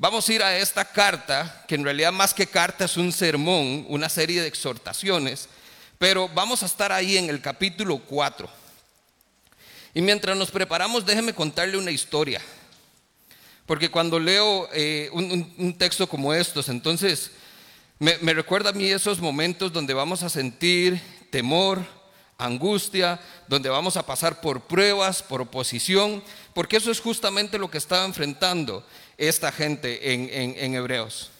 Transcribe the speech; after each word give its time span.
Vamos 0.00 0.28
a 0.28 0.32
ir 0.32 0.44
a 0.44 0.56
esta 0.56 0.84
carta, 0.84 1.64
que 1.66 1.74
en 1.74 1.82
realidad 1.82 2.12
más 2.12 2.32
que 2.32 2.46
carta 2.46 2.84
es 2.84 2.96
un 2.96 3.10
sermón, 3.10 3.84
una 3.88 4.08
serie 4.08 4.40
de 4.40 4.46
exhortaciones, 4.46 5.48
pero 5.98 6.28
vamos 6.28 6.62
a 6.62 6.66
estar 6.66 6.92
ahí 6.92 7.16
en 7.16 7.28
el 7.28 7.40
capítulo 7.40 7.98
4. 7.98 8.48
Y 9.94 10.00
mientras 10.00 10.36
nos 10.36 10.52
preparamos, 10.52 11.04
déjeme 11.04 11.34
contarle 11.34 11.76
una 11.76 11.90
historia. 11.90 12.40
Porque 13.66 13.90
cuando 13.90 14.20
leo 14.20 14.68
eh, 14.72 15.10
un, 15.12 15.76
texto 15.76 16.08
como 16.08 16.32
estos, 16.32 16.68
entonces 16.68 17.32
me, 17.98 18.18
me 18.18 18.34
recuerda 18.34 18.70
a 18.70 18.74
mí 18.74 18.88
esos 18.88 19.18
momentos 19.18 19.72
donde 19.72 19.94
vamos 19.94 20.22
a 20.22 20.28
sentir 20.28 21.02
temor, 21.30 21.84
angustia, 22.38 23.18
donde 23.48 23.68
vamos 23.68 23.96
a 23.96 24.06
pasar 24.06 24.40
por 24.40 24.60
pruebas, 24.60 25.24
por 25.24 25.40
oposición, 25.40 26.22
porque 26.54 26.76
eso 26.76 26.92
es 26.92 27.00
justamente 27.00 27.58
lo 27.58 27.68
que 27.68 27.78
estaba 27.78 28.04
enfrentando 28.04 28.86
esta 29.18 29.52
gente 29.52 30.14
en, 30.14 30.74
Hebreos. 30.74 31.30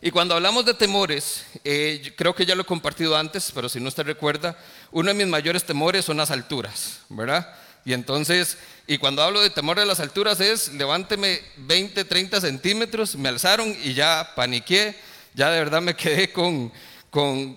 Y 0.00 0.10
cuando 0.10 0.34
hablamos 0.34 0.66
de 0.66 0.74
temores, 0.74 1.44
eh, 1.62 2.12
creo 2.16 2.34
que 2.34 2.44
ya 2.44 2.54
lo 2.54 2.62
he 2.62 2.66
compartido 2.66 3.16
antes, 3.16 3.52
pero 3.54 3.68
si 3.68 3.80
no 3.80 3.88
usted 3.88 4.04
recuerda, 4.04 4.58
uno 4.90 5.08
de 5.08 5.14
mis 5.14 5.26
mayores 5.26 5.64
temores 5.64 6.04
son 6.04 6.16
las 6.16 6.30
alturas, 6.30 7.00
¿verdad? 7.08 7.54
Y 7.84 7.92
entonces, 7.92 8.58
y 8.86 8.98
cuando 8.98 9.22
hablo 9.22 9.40
de 9.40 9.50
temor 9.50 9.78
de 9.78 9.86
las 9.86 10.00
alturas 10.00 10.40
es, 10.40 10.72
levánteme 10.72 11.40
20, 11.58 12.04
30 12.04 12.40
centímetros, 12.40 13.14
me 13.16 13.28
alzaron 13.28 13.74
y 13.82 13.94
ya 13.94 14.32
paniqué, 14.34 14.96
ya 15.34 15.50
de 15.50 15.58
verdad 15.58 15.82
me 15.82 15.94
quedé 15.94 16.32
con, 16.32 16.72
con, 17.10 17.54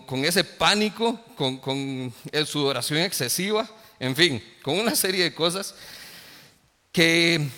con 0.00 0.24
ese 0.24 0.44
pánico, 0.44 1.18
con, 1.36 2.12
sudoración 2.46 3.00
excesiva, 3.00 3.68
en 3.98 4.14
fin, 4.14 4.44
con 4.62 4.78
una 4.78 4.94
serie 4.94 5.24
de 5.24 5.34
cosas 5.34 5.74
que 6.92 7.48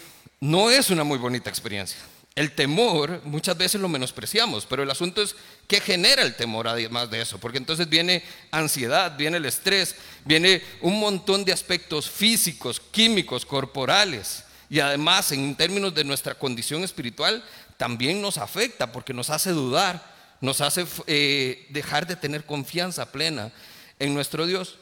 no 0.42 0.70
es 0.73 0.91
una 0.91 1.05
muy 1.05 1.19
bonita 1.19 1.48
experiencia. 1.48 1.98
El 2.34 2.51
temor 2.51 3.20
muchas 3.24 3.56
veces 3.56 3.80
lo 3.80 3.88
menospreciamos, 3.88 4.66
pero 4.66 4.82
el 4.82 4.91
asunto 4.91 5.23
es 5.23 5.37
qué 5.68 5.80
genera 5.80 6.23
el 6.23 6.34
temor 6.34 6.66
además 6.66 7.09
de 7.10 7.21
eso, 7.21 7.38
porque 7.38 7.59
entonces 7.59 7.88
viene 7.88 8.24
ansiedad, 8.51 9.16
viene 9.16 9.37
el 9.37 9.45
estrés, 9.45 9.95
viene 10.24 10.60
un 10.80 10.99
montón 10.99 11.45
de 11.45 11.52
aspectos 11.52 12.10
físicos, 12.10 12.80
químicos, 12.80 13.46
corporales, 13.46 14.43
y 14.68 14.80
además 14.80 15.30
en 15.30 15.54
términos 15.54 15.95
de 15.95 16.02
nuestra 16.02 16.34
condición 16.34 16.82
espiritual 16.82 17.45
también 17.77 18.21
nos 18.21 18.37
afecta 18.37 18.90
porque 18.90 19.15
nos 19.15 19.30
hace 19.30 19.51
dudar, 19.51 20.12
nos 20.40 20.60
hace 20.60 20.84
eh, 21.06 21.68
dejar 21.71 22.09
de 22.09 22.16
tener 22.16 22.45
confianza 22.45 23.12
plena 23.12 23.52
en 24.01 24.12
nuestro 24.12 24.45
Dios. 24.45 24.74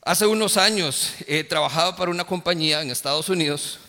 Hace 0.00 0.24
unos 0.24 0.56
años 0.56 1.12
eh, 1.26 1.44
trabajaba 1.44 1.96
para 1.96 2.10
una 2.10 2.24
compañía 2.24 2.80
en 2.80 2.90
Estados 2.90 3.28
Unidos 3.28 3.80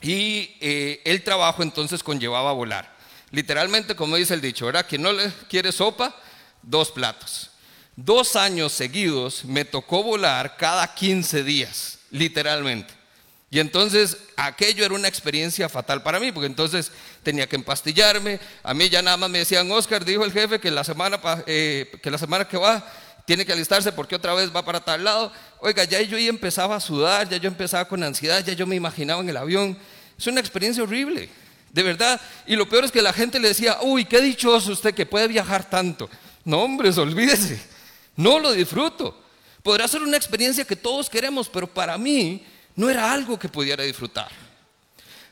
y 0.00 0.56
eh, 0.60 1.00
el 1.04 1.22
trabajo 1.22 1.62
entonces 1.62 2.02
conllevaba 2.02 2.52
volar. 2.52 2.94
Literalmente, 3.30 3.94
como 3.94 4.16
dice 4.16 4.34
el 4.34 4.40
dicho, 4.40 4.66
¿verdad? 4.66 4.86
Quien 4.88 5.02
no 5.02 5.12
le 5.12 5.30
quiere 5.48 5.72
sopa, 5.72 6.14
dos 6.62 6.90
platos. 6.90 7.50
Dos 7.96 8.34
años 8.36 8.72
seguidos 8.72 9.44
me 9.44 9.64
tocó 9.64 10.02
volar 10.02 10.56
cada 10.56 10.94
15 10.94 11.44
días, 11.44 11.98
literalmente. 12.10 13.00
Y 13.52 13.58
entonces 13.58 14.16
aquello 14.36 14.84
era 14.84 14.94
una 14.94 15.08
experiencia 15.08 15.68
fatal 15.68 16.02
para 16.04 16.20
mí, 16.20 16.30
porque 16.30 16.46
entonces 16.46 16.92
tenía 17.24 17.48
que 17.48 17.56
empastillarme. 17.56 18.38
A 18.62 18.72
mí 18.74 18.88
ya 18.88 19.02
nada 19.02 19.16
más 19.16 19.28
me 19.28 19.38
decían, 19.38 19.70
Oscar, 19.72 20.04
dijo 20.04 20.24
el 20.24 20.32
jefe 20.32 20.60
que 20.60 20.70
la 20.70 20.84
semana, 20.84 21.20
eh, 21.46 21.90
que, 22.00 22.10
la 22.12 22.18
semana 22.18 22.46
que 22.46 22.56
va 22.56 22.86
tiene 23.24 23.44
que 23.44 23.52
alistarse 23.52 23.92
porque 23.92 24.16
otra 24.16 24.34
vez 24.34 24.54
va 24.54 24.64
para 24.64 24.80
tal 24.80 25.04
lado. 25.04 25.32
Oiga, 25.60 25.84
ya 25.84 26.00
yo 26.02 26.16
empezaba 26.18 26.76
a 26.76 26.80
sudar, 26.80 27.28
ya 27.28 27.36
yo 27.36 27.48
empezaba 27.48 27.86
con 27.86 28.02
ansiedad, 28.02 28.44
ya 28.44 28.52
yo 28.52 28.66
me 28.66 28.76
imaginaba 28.76 29.20
en 29.22 29.28
el 29.28 29.36
avión. 29.36 29.78
Es 30.18 30.26
una 30.26 30.40
experiencia 30.40 30.82
horrible, 30.82 31.28
de 31.70 31.82
verdad. 31.82 32.20
Y 32.46 32.56
lo 32.56 32.68
peor 32.68 32.84
es 32.84 32.92
que 32.92 33.02
la 33.02 33.12
gente 33.12 33.38
le 33.38 33.48
decía, 33.48 33.78
uy, 33.82 34.04
qué 34.04 34.20
dichoso 34.20 34.72
usted 34.72 34.94
que 34.94 35.06
puede 35.06 35.28
viajar 35.28 35.68
tanto. 35.68 36.08
No, 36.44 36.62
hombre, 36.62 36.90
olvídese. 36.96 37.60
No 38.16 38.38
lo 38.38 38.52
disfruto. 38.52 39.18
Podrá 39.62 39.86
ser 39.88 40.02
una 40.02 40.16
experiencia 40.16 40.64
que 40.64 40.76
todos 40.76 41.08
queremos, 41.10 41.48
pero 41.48 41.66
para 41.66 41.96
mí 41.98 42.44
no 42.76 42.88
era 42.88 43.12
algo 43.12 43.38
que 43.38 43.48
pudiera 43.48 43.84
disfrutar. 43.84 44.28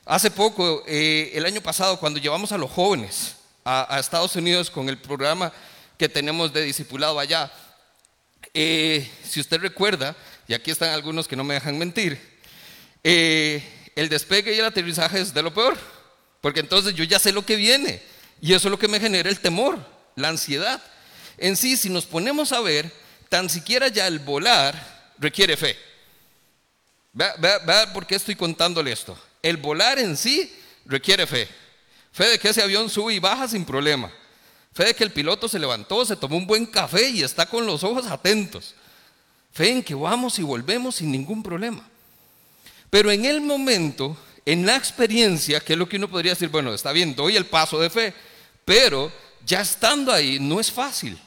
Hace 0.05 0.31
poco, 0.31 0.83
eh, 0.87 1.33
el 1.35 1.45
año 1.45 1.61
pasado, 1.61 1.99
cuando 1.99 2.19
llevamos 2.19 2.53
a 2.53 2.59
los 2.59 2.71
jóvenes 2.71 3.37
a, 3.65 3.99
Estados 3.99 4.35
Unidos 4.37 4.71
con 4.71 4.89
el 4.89 4.97
programa 4.97 5.53
que 5.99 6.09
tenemos 6.09 6.53
de 6.53 6.63
discipulado 6.63 7.19
allá, 7.19 7.53
eh, 8.55 9.11
si 9.25 9.41
usted 9.41 9.61
recuerda, 9.61 10.17
y 10.47 10.55
aquí 10.55 10.71
están 10.71 10.91
algunos 10.91 11.29
que 11.29 11.37
no 11.37 11.45
me 11.45 11.55
dejan 11.55 11.79
mentir, 11.79 12.19
eh, 13.05 13.63
el 13.95 14.09
despegue 14.09 14.55
y 14.55 14.59
el 14.59 14.65
aterrizaje 14.65 15.21
es 15.21 15.35
de 15.35 15.43
lo 15.43 15.53
peor, 15.53 15.77
porque 16.41 16.61
entonces 16.61 16.95
yo 16.95 17.05
ya 17.05 17.19
sé 17.19 17.33
lo 17.33 17.45
que 17.45 17.57
viene 17.57 18.03
y 18.41 18.55
eso 18.55 18.69
es 18.69 18.71
lo 18.71 18.79
que 18.79 18.89
me 18.89 19.01
genera 19.01 19.29
el 19.29 19.41
temor, 19.41 19.79
la 20.17 20.29
ansiedad. 20.29 20.83
En 21.37 21.57
sí, 21.57 21.77
si 21.77 21.89
nos 21.89 22.07
ponemos 22.07 22.53
a 22.53 22.61
ver, 22.61 22.93
tan 23.29 23.49
siquiera 23.49 23.89
ya 23.89 24.07
el 24.07 24.19
volar 24.19 25.13
requiere 25.19 25.57
fe. 25.57 25.77
Vea, 27.13 27.93
por 27.93 28.07
qué 28.07 28.15
estoy 28.15 28.37
contándole 28.37 28.93
esto. 28.93 29.19
El 29.43 29.57
volar 29.57 29.99
en 29.99 30.17
sí 30.17 30.53
requiere 30.85 31.27
fe. 31.27 31.49
Fe 32.13 32.27
de 32.29 32.39
que 32.39 32.49
ese 32.49 32.63
avión 32.63 32.89
sube 32.89 33.15
y 33.15 33.19
baja 33.19 33.49
sin 33.49 33.65
problema. 33.65 34.13
Fe 34.73 34.85
de 34.85 34.95
que 34.95 35.05
el 35.05 35.13
piloto 35.13 35.49
se 35.49 35.59
levantó, 35.59 36.05
se 36.05 36.17
tomó 36.17 36.37
un 36.37 36.47
buen 36.47 36.67
café 36.67 37.09
y 37.09 37.23
está 37.23 37.47
con 37.47 37.67
los 37.67 37.83
ojos 37.83 38.07
atentos. 38.07 38.75
Fe 39.53 39.71
en 39.71 39.83
que 39.83 39.95
vamos 39.95 40.39
y 40.39 40.43
volvemos 40.43 40.97
sin 40.97 41.11
ningún 41.11 41.43
problema. 41.43 41.83
Pero 42.91 43.11
en 43.11 43.25
el 43.25 43.41
momento, 43.41 44.17
en 44.47 44.65
la 44.65 44.77
experiencia, 44.77 45.61
que 45.61 45.75
es 45.75 45.79
lo 45.79 45.89
que 45.89 45.97
uno 45.97 46.09
podría 46.09 46.33
decir, 46.33 46.49
bueno, 46.49 46.73
está 46.73 46.93
bien, 46.93 47.15
doy 47.15 47.37
el 47.37 47.47
paso 47.47 47.81
de 47.81 47.91
fe, 47.91 48.15
pero 48.65 49.13
ya 49.45 49.61
estando 49.61 50.13
ahí 50.13 50.39
no 50.39 50.61
es 50.61 50.71
fácil. 50.71 51.19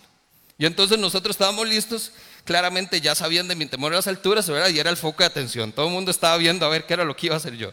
Y 0.57 0.65
entonces 0.65 0.97
nosotros 0.97 1.33
estábamos 1.33 1.67
listos, 1.67 2.11
claramente 2.45 3.01
ya 3.01 3.15
sabían 3.15 3.47
de 3.47 3.55
mi 3.55 3.65
temor 3.65 3.93
a 3.93 3.97
las 3.97 4.07
alturas, 4.07 4.47
¿verdad? 4.47 4.69
Y 4.69 4.79
era 4.79 4.89
el 4.89 4.97
foco 4.97 5.23
de 5.23 5.25
atención. 5.25 5.71
Todo 5.71 5.87
el 5.87 5.91
mundo 5.91 6.11
estaba 6.11 6.37
viendo 6.37 6.65
a 6.65 6.69
ver 6.69 6.85
qué 6.85 6.93
era 6.93 7.03
lo 7.03 7.15
que 7.15 7.27
iba 7.27 7.35
a 7.35 7.37
hacer 7.37 7.55
yo. 7.57 7.71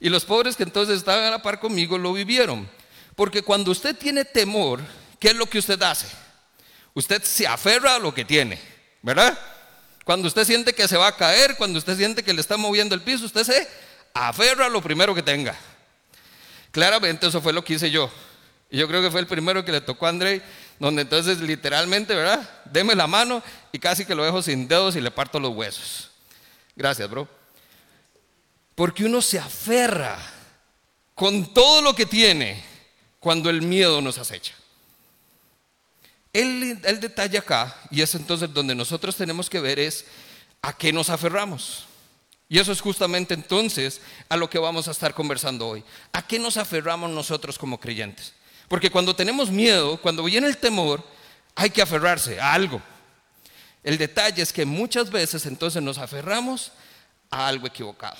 Y 0.00 0.08
los 0.08 0.24
pobres 0.24 0.56
que 0.56 0.62
entonces 0.62 0.98
estaban 0.98 1.24
a 1.24 1.30
la 1.30 1.42
par 1.42 1.60
conmigo 1.60 1.98
lo 1.98 2.12
vivieron. 2.12 2.68
Porque 3.14 3.42
cuando 3.42 3.70
usted 3.70 3.96
tiene 3.96 4.24
temor, 4.24 4.80
¿qué 5.18 5.28
es 5.28 5.36
lo 5.36 5.46
que 5.46 5.58
usted 5.58 5.80
hace? 5.82 6.06
Usted 6.94 7.22
se 7.22 7.46
aferra 7.46 7.96
a 7.96 7.98
lo 7.98 8.14
que 8.14 8.24
tiene, 8.24 8.60
¿verdad? 9.02 9.38
Cuando 10.04 10.28
usted 10.28 10.44
siente 10.44 10.74
que 10.74 10.86
se 10.86 10.96
va 10.96 11.08
a 11.08 11.16
caer, 11.16 11.56
cuando 11.56 11.78
usted 11.78 11.96
siente 11.96 12.22
que 12.22 12.32
le 12.32 12.40
está 12.40 12.56
moviendo 12.56 12.94
el 12.94 13.02
piso, 13.02 13.24
usted 13.24 13.44
se 13.44 13.68
aferra 14.12 14.66
a 14.66 14.68
lo 14.68 14.82
primero 14.82 15.14
que 15.14 15.22
tenga. 15.22 15.56
Claramente 16.70 17.26
eso 17.26 17.40
fue 17.40 17.52
lo 17.52 17.64
que 17.64 17.74
hice 17.74 17.90
yo. 17.90 18.10
Y 18.70 18.78
yo 18.78 18.88
creo 18.88 19.00
que 19.00 19.10
fue 19.10 19.20
el 19.20 19.26
primero 19.26 19.64
que 19.64 19.72
le 19.72 19.80
tocó 19.80 20.06
a 20.06 20.08
André, 20.08 20.42
donde 20.78 21.02
entonces 21.02 21.40
literalmente, 21.40 22.14
¿verdad? 22.14 22.48
Deme 22.64 22.94
la 22.94 23.06
mano 23.06 23.42
y 23.72 23.78
casi 23.78 24.04
que 24.04 24.14
lo 24.14 24.24
dejo 24.24 24.42
sin 24.42 24.66
dedos 24.66 24.96
y 24.96 25.00
le 25.00 25.10
parto 25.10 25.38
los 25.38 25.54
huesos. 25.54 26.10
Gracias, 26.74 27.08
bro. 27.08 27.28
Porque 28.74 29.04
uno 29.04 29.22
se 29.22 29.38
aferra 29.38 30.18
con 31.14 31.54
todo 31.54 31.80
lo 31.80 31.94
que 31.94 32.06
tiene 32.06 32.73
cuando 33.24 33.48
el 33.48 33.62
miedo 33.62 34.02
nos 34.02 34.18
acecha. 34.18 34.52
El, 36.30 36.82
detalle 37.00 37.38
acá, 37.38 37.74
y 37.90 38.02
es 38.02 38.14
entonces 38.14 38.52
donde 38.52 38.74
nosotros 38.74 39.16
tenemos 39.16 39.48
que 39.48 39.60
ver, 39.60 39.78
es 39.78 40.04
a 40.60 40.76
qué 40.76 40.92
nos 40.92 41.08
aferramos. 41.08 41.86
Y 42.50 42.58
eso 42.58 42.70
es 42.70 42.82
justamente 42.82 43.32
entonces 43.32 44.02
a 44.28 44.36
lo 44.36 44.50
que 44.50 44.58
vamos 44.58 44.88
a 44.88 44.90
estar 44.90 45.14
conversando 45.14 45.66
hoy. 45.66 45.82
¿A 46.12 46.26
qué 46.26 46.38
nos 46.38 46.58
aferramos 46.58 47.10
nosotros 47.10 47.58
como 47.58 47.80
creyentes? 47.80 48.34
Porque 48.68 48.90
cuando 48.90 49.16
tenemos 49.16 49.50
miedo, 49.50 49.96
cuando 49.96 50.22
viene 50.22 50.46
el 50.46 50.58
temor, 50.58 51.02
hay 51.54 51.70
que 51.70 51.80
aferrarse 51.80 52.38
a 52.38 52.52
algo. 52.52 52.82
El 53.82 53.96
detalle 53.96 54.42
es 54.42 54.52
que 54.52 54.66
muchas 54.66 55.08
veces 55.08 55.46
entonces 55.46 55.82
nos 55.82 55.96
aferramos 55.96 56.72
a 57.30 57.48
algo 57.48 57.66
equivocado. 57.66 58.18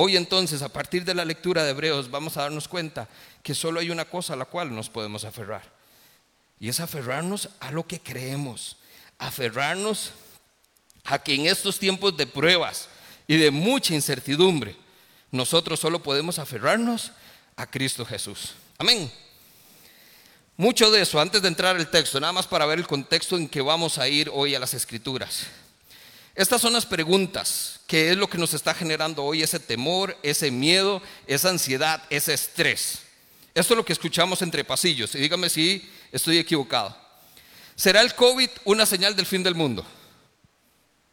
Hoy 0.00 0.16
entonces, 0.16 0.62
a 0.62 0.68
partir 0.68 1.04
de 1.04 1.12
la 1.12 1.24
lectura 1.24 1.64
de 1.64 1.70
Hebreos, 1.70 2.08
vamos 2.08 2.36
a 2.36 2.42
darnos 2.42 2.68
cuenta 2.68 3.08
que 3.42 3.52
solo 3.52 3.80
hay 3.80 3.90
una 3.90 4.04
cosa 4.04 4.34
a 4.34 4.36
la 4.36 4.44
cual 4.44 4.72
nos 4.72 4.88
podemos 4.88 5.24
aferrar. 5.24 5.62
Y 6.60 6.68
es 6.68 6.78
aferrarnos 6.78 7.48
a 7.58 7.72
lo 7.72 7.84
que 7.84 7.98
creemos. 7.98 8.76
Aferrarnos 9.18 10.12
a 11.02 11.18
que 11.18 11.34
en 11.34 11.46
estos 11.46 11.80
tiempos 11.80 12.16
de 12.16 12.28
pruebas 12.28 12.88
y 13.26 13.38
de 13.38 13.50
mucha 13.50 13.92
incertidumbre, 13.92 14.76
nosotros 15.32 15.80
solo 15.80 16.00
podemos 16.00 16.38
aferrarnos 16.38 17.10
a 17.56 17.68
Cristo 17.68 18.06
Jesús. 18.06 18.54
Amén. 18.78 19.10
Mucho 20.56 20.92
de 20.92 21.02
eso, 21.02 21.20
antes 21.20 21.42
de 21.42 21.48
entrar 21.48 21.74
al 21.74 21.90
texto, 21.90 22.20
nada 22.20 22.32
más 22.32 22.46
para 22.46 22.66
ver 22.66 22.78
el 22.78 22.86
contexto 22.86 23.36
en 23.36 23.48
que 23.48 23.62
vamos 23.62 23.98
a 23.98 24.06
ir 24.06 24.30
hoy 24.32 24.54
a 24.54 24.60
las 24.60 24.74
escrituras. 24.74 25.48
Estas 26.38 26.62
son 26.62 26.72
las 26.72 26.86
preguntas, 26.86 27.80
que 27.88 28.12
es 28.12 28.16
lo 28.16 28.30
que 28.30 28.38
nos 28.38 28.54
está 28.54 28.72
generando 28.72 29.24
hoy 29.24 29.42
ese 29.42 29.58
temor, 29.58 30.16
ese 30.22 30.52
miedo, 30.52 31.02
esa 31.26 31.48
ansiedad, 31.48 32.00
ese 32.10 32.32
estrés. 32.32 33.00
Esto 33.52 33.74
es 33.74 33.76
lo 33.76 33.84
que 33.84 33.92
escuchamos 33.92 34.40
entre 34.42 34.62
pasillos, 34.62 35.16
y 35.16 35.18
dígame 35.18 35.50
si 35.50 35.90
estoy 36.12 36.38
equivocado. 36.38 36.96
¿Será 37.74 38.02
el 38.02 38.14
COVID 38.14 38.50
una 38.66 38.86
señal 38.86 39.16
del 39.16 39.26
fin 39.26 39.42
del 39.42 39.56
mundo? 39.56 39.84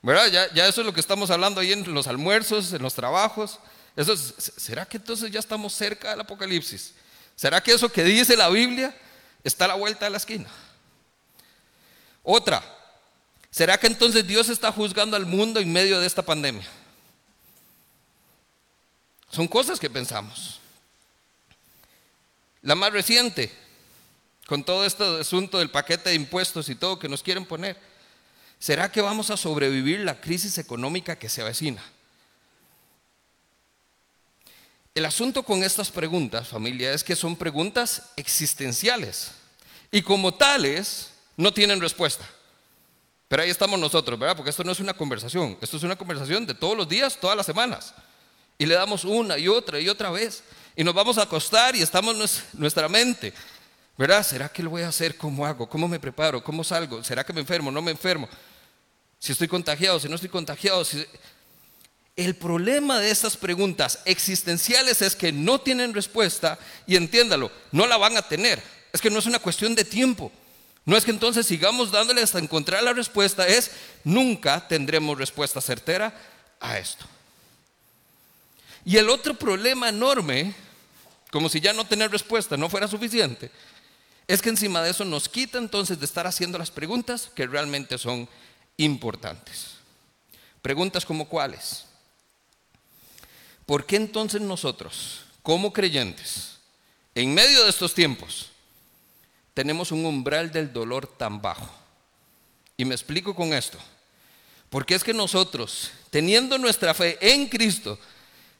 ¿Verdad? 0.03 0.51
Ya, 0.53 0.67
eso 0.67 0.81
es 0.81 0.85
lo 0.85 0.93
que 0.93 0.99
estamos 0.99 1.31
hablando 1.31 1.59
ahí 1.59 1.71
en 1.71 1.91
los 1.91 2.05
almuerzos, 2.05 2.71
en 2.73 2.83
los 2.83 2.93
trabajos, 2.93 3.57
Eso 3.95 4.15
¿Será 4.15 4.85
que 4.85 4.97
entonces 4.97 5.31
ya 5.31 5.39
estamos 5.39 5.73
cerca 5.73 6.11
del 6.11 6.19
Apocalipsis? 6.19 6.93
¿Será 7.35 7.63
que 7.63 7.71
eso 7.71 7.91
que 7.91 8.03
dice 8.03 8.37
la 8.37 8.49
Biblia 8.49 8.95
está 9.43 9.65
a 9.65 9.69
la 9.69 9.73
vuelta 9.73 10.05
de 10.05 10.11
la 10.11 10.17
esquina? 10.17 10.49
Otra, 12.21 12.74
¿será 13.55 13.77
que 13.77 13.87
entonces 13.87 14.27
Dios 14.27 14.49
está 14.49 14.69
juzgando 14.69 15.15
al 15.15 15.25
mundo 15.25 15.61
en 15.61 15.71
medio 15.71 15.97
de 15.97 16.05
esta 16.05 16.21
pandemia? 16.21 16.67
Son 19.31 19.47
cosas 19.47 19.79
que 19.79 19.89
pensamos. 19.89 20.59
La 22.61 22.75
más 22.75 22.91
reciente, 22.91 23.49
con 24.45 24.65
todo 24.65 24.85
este 24.85 25.05
asunto 25.21 25.59
del 25.59 25.71
paquete 25.71 26.09
de 26.09 26.15
impuestos 26.15 26.67
y 26.67 26.75
todo 26.75 26.99
que 26.99 27.07
nos 27.07 27.23
quieren 27.23 27.45
poner, 27.45 27.79
¿será 28.59 28.91
que 28.91 28.99
vamos 28.99 29.29
a 29.29 29.37
sobrevivir 29.37 30.01
la 30.01 30.19
crisis 30.19 30.57
económica 30.57 31.17
que 31.17 31.29
se 31.29 31.41
avecina? 31.41 31.81
El 34.93 35.05
asunto 35.05 35.43
con 35.43 35.63
estas 35.63 35.91
preguntas, 35.91 36.49
familia, 36.49 36.91
es 36.91 37.05
que 37.05 37.15
son 37.15 37.37
preguntas 37.37 38.09
existenciales 38.17 39.31
y 39.91 40.01
como 40.01 40.33
tales 40.33 41.11
no 41.37 41.53
tienen 41.53 41.79
respuesta. 41.79 42.29
Pero 43.27 43.41
ahí 43.41 43.49
estamos 43.49 43.79
nosotros, 43.79 44.19
¿verdad? 44.19 44.35
Porque 44.35 44.51
esto 44.51 44.63
no 44.63 44.71
es 44.71 44.79
una 44.79 44.93
conversación, 44.93 45.57
esto 45.61 45.77
es 45.77 45.83
una 45.83 45.95
conversación 45.95 46.45
de 46.45 46.53
todos 46.53 46.77
los 46.77 46.87
días, 46.87 47.17
todas 47.19 47.35
las 47.35 47.45
semanas. 47.45 47.93
Y 48.57 48.65
le 48.65 48.75
damos 48.75 49.03
una 49.03 49.37
y 49.37 49.47
otra 49.47 49.79
y 49.79 49.89
otra 49.89 50.11
vez. 50.11 50.43
Y 50.75 50.83
nos 50.83 50.93
vamos 50.93 51.17
a 51.17 51.23
acostar 51.23 51.75
y 51.75 51.81
estamos 51.81 52.43
nuestra 52.53 52.87
mente. 52.87 53.33
¿Verdad? 53.97 54.25
¿Será 54.25 54.49
que 54.49 54.61
lo 54.61 54.69
voy 54.69 54.81
a 54.81 54.89
hacer? 54.89 55.17
¿Cómo 55.17 55.45
hago? 55.45 55.67
¿Cómo 55.69 55.87
me 55.87 55.99
preparo? 55.99 56.43
¿Cómo 56.43 56.63
salgo? 56.63 57.03
¿Será 57.03 57.23
que 57.23 57.31
me 57.31 57.39
enfermo? 57.39 57.71
¿No 57.71 57.81
me 57.81 57.91
enfermo? 57.91 58.27
Si 59.19 59.31
estoy 59.31 59.47
contagiado, 59.47 59.99
si 59.99 60.09
no 60.09 60.15
estoy 60.15 60.29
contagiado. 60.29 60.83
El 62.15 62.35
problema 62.35 62.99
de 62.99 63.09
estas 63.09 63.37
preguntas 63.37 63.99
existenciales 64.05 65.01
es 65.01 65.15
que 65.15 65.31
no 65.31 65.59
tienen 65.59 65.93
respuesta 65.93 66.59
y 66.85 66.95
entiéndalo, 66.95 67.51
no 67.71 67.87
la 67.87 67.97
van 67.97 68.17
a 68.17 68.21
tener. 68.21 68.61
Es 68.91 69.01
que 69.01 69.09
no 69.09 69.19
es 69.19 69.25
una 69.25 69.39
cuestión 69.39 69.75
de 69.75 69.85
tiempo. 69.85 70.31
No 70.85 70.95
es 70.95 71.03
que 71.03 71.11
entonces 71.11 71.47
sigamos 71.47 71.91
dándole 71.91 72.21
hasta 72.21 72.37
encontrar 72.37 72.83
la 72.83 72.93
respuesta, 72.93 73.47
es 73.47 73.71
nunca 74.03 74.67
tendremos 74.67 75.17
respuesta 75.17 75.59
certera 75.59 76.13
a 76.59 76.77
esto. 76.77 77.05
Y 78.85 78.97
el 78.97 79.09
otro 79.09 79.33
problema 79.33 79.89
enorme, 79.89 80.53
como 81.31 81.49
si 81.49 81.59
ya 81.59 81.73
no 81.73 81.85
tener 81.85 82.11
respuesta 82.11 82.55
no 82.55 82.69
fuera 82.69 82.87
suficiente, 82.87 83.49
es 84.27 84.41
que 84.43 84.49
encima 84.49 84.81
de 84.81 84.91
eso 84.91 85.05
nos 85.05 85.27
quita 85.27 85.57
entonces 85.57 85.99
de 85.99 86.05
estar 86.05 86.27
haciendo 86.27 86.59
las 86.59 86.69
preguntas 86.69 87.31
que 87.33 87.47
realmente 87.47 87.97
son 87.97 88.29
importantes. 88.77 89.71
Preguntas 90.61 91.05
como 91.05 91.27
cuáles. 91.27 91.85
¿Por 93.65 93.85
qué 93.87 93.95
entonces 93.95 94.41
nosotros, 94.41 95.23
como 95.41 95.73
creyentes, 95.73 96.57
en 97.15 97.33
medio 97.33 97.63
de 97.63 97.69
estos 97.71 97.95
tiempos, 97.95 98.51
tenemos 99.55 99.91
un 99.91 100.05
umbral 100.05 100.51
del 100.51 100.71
dolor 100.71 101.07
tan 101.07 101.41
bajo? 101.41 101.73
Y 102.77 102.85
me 102.85 102.93
explico 102.93 103.33
con 103.33 103.53
esto. 103.53 103.79
Porque 104.69 104.93
es 104.93 105.03
que 105.03 105.13
nosotros, 105.13 105.89
teniendo 106.11 106.59
nuestra 106.59 106.93
fe 106.93 107.17
en 107.19 107.47
Cristo, 107.47 107.97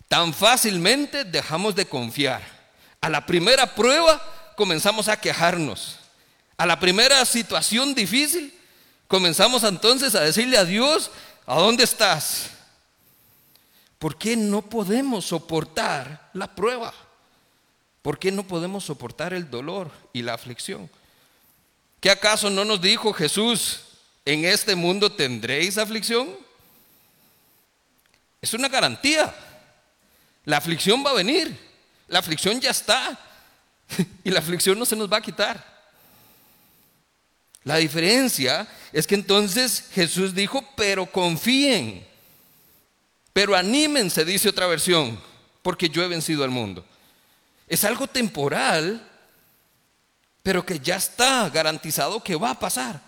Tan 0.07 0.33
fácilmente 0.33 1.24
dejamos 1.24 1.75
de 1.75 1.88
confiar. 1.88 2.42
A 3.01 3.09
la 3.09 3.25
primera 3.25 3.74
prueba 3.74 4.21
comenzamos 4.56 5.07
a 5.07 5.19
quejarnos. 5.19 5.97
A 6.57 6.65
la 6.65 6.80
primera 6.80 7.25
situación 7.25 7.94
difícil 7.95 8.53
comenzamos 9.07 9.63
entonces 9.63 10.15
a 10.15 10.21
decirle 10.21 10.57
a 10.57 10.65
Dios, 10.65 11.12
¿a 11.45 11.59
dónde 11.59 11.83
estás? 11.83 12.51
¿Por 14.00 14.18
qué 14.18 14.36
no 14.38 14.62
podemos 14.62 15.25
soportar 15.25 16.30
la 16.33 16.53
prueba? 16.53 16.94
¿Por 18.06 18.19
qué 18.19 18.31
no 18.31 18.44
podemos 18.44 18.84
soportar 18.84 19.34
el 19.34 19.50
dolor 19.50 19.90
y 20.13 20.22
la 20.22 20.36
aflicción? 20.36 20.88
¿Qué 22.00 22.12
acaso 22.12 22.52
no 22.52 22.63
nos 22.63 22.80
dijo 22.80 23.12
Jesús, 23.12 23.80
en 24.25 24.46
este 24.46 24.75
mundo 24.75 25.12
tendréis 25.12 25.80
aflicción? 25.80 26.30
Es 28.44 28.54
una 28.54 28.69
garantía. 28.69 29.34
La 30.44 30.57
aflicción 30.57 31.04
va 31.04 31.10
a 31.10 31.13
venir. 31.16 31.57
La 32.07 32.19
aflicción 32.19 32.62
ya 32.62 32.69
está. 32.69 33.19
Y 34.24 34.30
la 34.30 34.38
aflicción 34.38 34.78
no 34.78 34.86
se 34.86 34.96
nos 34.96 35.12
va 35.12 35.18
a 35.18 35.22
quitar. 35.22 35.66
La 37.63 37.78
diferencia 37.78 38.68
es 38.94 39.07
que 39.07 39.16
entonces 39.16 39.86
Jesús 39.96 40.36
dijo, 40.36 40.63
pero 40.78 41.07
confíen, 41.07 42.06
pero 43.34 43.56
anímense, 43.56 44.24
dice 44.24 44.50
otra 44.50 44.68
versión, 44.68 45.19
porque 45.63 45.90
yo 45.90 46.04
he 46.04 46.07
vencido 46.07 46.44
al 46.44 46.52
mundo. 46.52 46.86
Es 47.67 47.83
algo 47.83 48.07
temporal, 48.07 49.09
pero 50.44 50.65
que 50.65 50.79
ya 50.79 50.97
está 50.97 51.50
garantizado 51.50 52.23
que 52.23 52.35
va 52.35 52.51
a 52.51 52.59
pasar. 52.59 53.01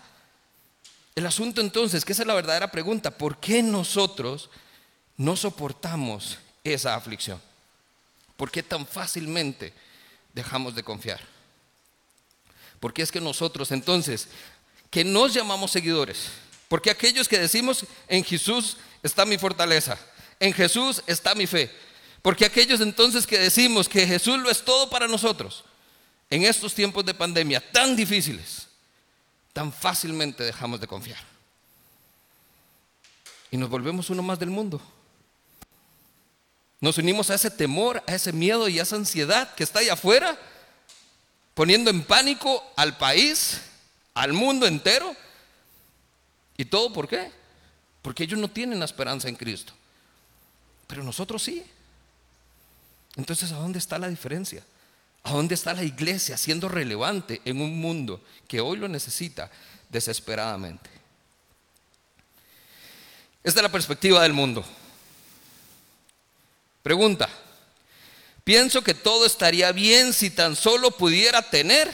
El 1.14 1.26
asunto 1.26 1.60
entonces, 1.60 2.04
que 2.04 2.12
esa 2.12 2.22
es 2.22 2.28
la 2.28 2.34
verdadera 2.34 2.70
pregunta, 2.70 3.10
¿por 3.10 3.38
qué 3.38 3.62
nosotros 3.62 4.50
no 5.16 5.36
soportamos 5.36 6.38
esa 6.64 6.94
aflicción? 6.94 7.40
¿Por 8.36 8.50
qué 8.50 8.62
tan 8.62 8.86
fácilmente 8.86 9.72
dejamos 10.32 10.74
de 10.74 10.84
confiar? 10.84 11.20
Porque 12.78 13.02
es 13.02 13.10
que 13.10 13.20
nosotros 13.20 13.72
entonces, 13.72 14.28
que 14.90 15.04
nos 15.04 15.34
llamamos 15.34 15.72
seguidores, 15.72 16.28
porque 16.68 16.90
aquellos 16.90 17.28
que 17.28 17.38
decimos 17.38 17.84
en 18.06 18.22
Jesús 18.22 18.76
está 19.02 19.24
mi 19.24 19.38
fortaleza, 19.38 19.98
en 20.38 20.52
Jesús 20.52 21.02
está 21.06 21.34
mi 21.34 21.46
fe, 21.46 21.70
porque 22.28 22.44
aquellos 22.44 22.82
entonces 22.82 23.26
que 23.26 23.38
decimos 23.38 23.88
que 23.88 24.06
Jesús 24.06 24.38
lo 24.38 24.50
es 24.50 24.62
todo 24.62 24.90
para 24.90 25.08
nosotros, 25.08 25.64
en 26.28 26.42
estos 26.42 26.74
tiempos 26.74 27.02
de 27.06 27.14
pandemia 27.14 27.58
tan 27.72 27.96
difíciles, 27.96 28.66
tan 29.54 29.72
fácilmente 29.72 30.44
dejamos 30.44 30.78
de 30.78 30.86
confiar. 30.86 31.20
Y 33.50 33.56
nos 33.56 33.70
volvemos 33.70 34.10
uno 34.10 34.22
más 34.22 34.38
del 34.38 34.50
mundo. 34.50 34.78
Nos 36.82 36.98
unimos 36.98 37.30
a 37.30 37.34
ese 37.34 37.50
temor, 37.50 38.04
a 38.06 38.14
ese 38.14 38.30
miedo 38.30 38.68
y 38.68 38.78
a 38.78 38.82
esa 38.82 38.96
ansiedad 38.96 39.54
que 39.54 39.64
está 39.64 39.78
allá 39.78 39.94
afuera, 39.94 40.38
poniendo 41.54 41.88
en 41.88 42.02
pánico 42.02 42.62
al 42.76 42.98
país, 42.98 43.62
al 44.12 44.34
mundo 44.34 44.66
entero. 44.66 45.16
¿Y 46.58 46.66
todo 46.66 46.92
por 46.92 47.08
qué? 47.08 47.32
Porque 48.02 48.24
ellos 48.24 48.38
no 48.38 48.50
tienen 48.50 48.80
la 48.80 48.84
esperanza 48.84 49.30
en 49.30 49.36
Cristo. 49.36 49.72
Pero 50.86 51.02
nosotros 51.02 51.42
sí. 51.42 51.64
Entonces, 53.18 53.50
¿a 53.50 53.56
dónde 53.56 53.80
está 53.80 53.98
la 53.98 54.08
diferencia? 54.08 54.64
¿A 55.24 55.32
dónde 55.32 55.56
está 55.56 55.74
la 55.74 55.82
iglesia 55.82 56.36
siendo 56.38 56.68
relevante 56.68 57.42
en 57.44 57.60
un 57.60 57.78
mundo 57.78 58.22
que 58.46 58.60
hoy 58.60 58.78
lo 58.78 58.86
necesita 58.88 59.50
desesperadamente? 59.90 60.88
Esta 63.42 63.58
es 63.58 63.62
la 63.62 63.72
perspectiva 63.72 64.22
del 64.22 64.32
mundo. 64.32 64.64
Pregunta, 66.82 67.28
pienso 68.44 68.82
que 68.82 68.94
todo 68.94 69.26
estaría 69.26 69.72
bien 69.72 70.12
si 70.12 70.30
tan 70.30 70.54
solo 70.54 70.92
pudiera 70.92 71.42
tener, 71.42 71.92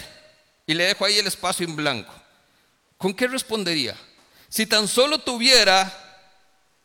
y 0.67 0.75
le 0.75 0.85
dejo 0.85 1.07
ahí 1.07 1.19
el 1.19 1.27
espacio 1.27 1.67
en 1.67 1.75
blanco. 1.75 2.13
¿Con 2.99 3.15
qué 3.15 3.27
respondería? 3.27 3.97
Si 4.51 4.67
tan 4.67 4.87
solo 4.89 5.19
tuviera 5.19 5.91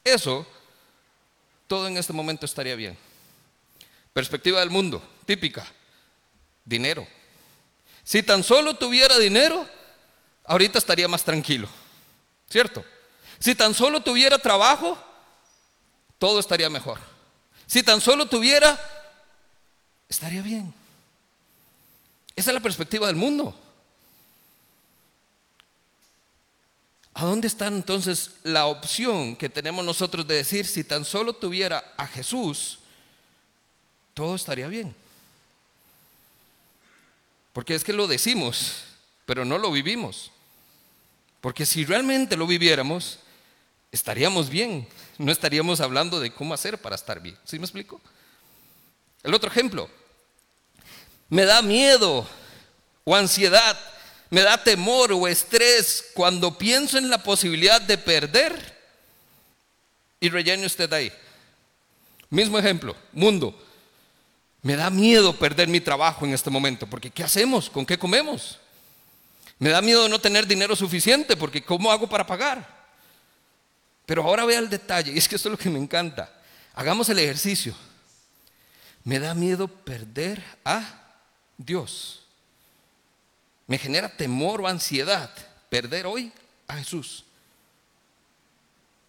eso, 0.04 0.48
todo 1.68 1.88
en 1.88 1.98
este 1.98 2.14
momento 2.14 2.46
estaría 2.46 2.76
bien. 2.76 3.09
Perspectiva 4.20 4.60
del 4.60 4.70
mundo, 4.70 5.02
típica, 5.26 5.66
dinero. 6.66 7.08
Si 8.04 8.22
tan 8.22 8.44
solo 8.44 8.74
tuviera 8.74 9.18
dinero, 9.18 9.66
ahorita 10.44 10.78
estaría 10.78 11.08
más 11.08 11.24
tranquilo, 11.24 11.70
¿cierto? 12.50 12.84
Si 13.40 13.56
tan 13.56 13.74
solo 13.74 14.02
tuviera 14.02 14.38
trabajo, 14.38 15.02
todo 16.18 16.42
estaría 16.42 16.70
mejor. 16.70 17.00
Si 17.66 17.82
tan 17.82 18.02
solo 18.02 18.26
tuviera, 18.26 18.78
estaría 20.10 20.42
bien. 20.42 20.74
Esa 22.36 22.50
es 22.50 22.56
la 22.56 22.60
perspectiva 22.60 23.08
del 23.08 23.16
mundo. 23.16 23.58
¿A 27.14 27.24
dónde 27.24 27.48
está 27.48 27.68
entonces 27.68 28.32
la 28.44 28.66
opción 28.66 29.38
que 29.38 29.48
tenemos 29.48 29.86
nosotros 29.86 30.28
de 30.28 30.36
decir, 30.36 30.68
si 30.68 30.84
tan 30.84 31.06
solo 31.06 31.32
tuviera 31.32 31.94
a 31.96 32.06
Jesús, 32.06 32.80
todo 34.20 34.36
estaría 34.36 34.68
bien? 34.68 34.94
Porque 37.54 37.74
es 37.74 37.86
que 37.86 37.94
lo 37.94 38.06
decimos, 38.06 38.84
pero 39.26 39.46
no 39.46 39.58
lo 39.58 39.72
vivimos. 39.72 40.30
Porque 41.40 41.66
si 41.66 41.86
realmente 41.86 42.36
lo 42.36 42.46
viviéramos, 42.46 43.20
estaríamos 43.94 44.50
bien. 44.50 44.86
No 45.18 45.32
estaríamos 45.32 45.80
hablando 45.80 46.20
de 46.20 46.34
cómo 46.34 46.54
hacer 46.54 46.78
para 46.78 46.96
estar 46.96 47.22
bien. 47.22 47.38
¿Sí 47.46 47.60
me 47.60 47.64
explico? 47.64 48.02
El 49.24 49.34
otro 49.34 49.50
ejemplo. 49.50 49.90
Me 51.30 51.46
da 51.46 51.62
miedo 51.62 52.28
o 53.06 53.16
ansiedad, 53.16 53.80
me 54.30 54.42
da 54.42 54.62
temor 54.62 55.14
o 55.14 55.30
estrés 55.30 56.08
cuando 56.14 56.58
pienso 56.58 56.98
en 56.98 57.10
la 57.10 57.24
posibilidad 57.24 57.80
de 57.80 57.98
perder 57.98 58.78
y 60.20 60.28
rellene 60.28 60.66
usted 60.66 60.92
ahí. 60.92 61.10
Mismo 62.30 62.60
ejemplo, 62.60 62.98
mundo. 63.14 63.69
Me 64.62 64.76
da 64.76 64.90
miedo 64.90 65.38
perder 65.38 65.68
mi 65.68 65.80
trabajo 65.80 66.26
en 66.26 66.34
este 66.34 66.50
momento, 66.50 66.86
porque 66.88 67.10
¿qué 67.10 67.24
hacemos? 67.24 67.70
¿Con 67.70 67.86
qué 67.86 67.98
comemos? 67.98 68.60
Me 69.58 69.70
da 69.70 69.82
miedo 69.82 70.08
no 70.10 70.20
tener 70.20 70.46
dinero 70.48 70.76
suficiente, 70.76 71.38
porque 71.38 71.64
¿cómo 71.64 71.92
hago 71.92 72.08
para 72.08 72.26
pagar? 72.26 72.80
Pero 74.06 74.24
ahora 74.24 74.46
vea 74.46 74.60
el 74.60 74.70
detalle, 74.70 75.12
y 75.14 75.18
es 75.18 75.28
que 75.28 75.36
esto 75.36 75.50
es 75.50 75.52
lo 75.52 75.58
que 75.58 75.70
me 75.70 75.80
encanta. 75.80 76.34
Hagamos 76.74 77.08
el 77.10 77.20
ejercicio. 77.20 77.76
Me 79.04 79.20
da 79.20 79.34
miedo 79.34 79.68
perder 79.68 80.44
a 80.66 81.14
Dios. 81.58 82.22
Me 83.68 83.78
genera 83.78 84.10
temor 84.10 84.62
o 84.62 84.68
ansiedad 84.68 85.30
perder 85.70 86.06
hoy 86.06 86.32
a 86.68 86.78
Jesús. 86.78 87.24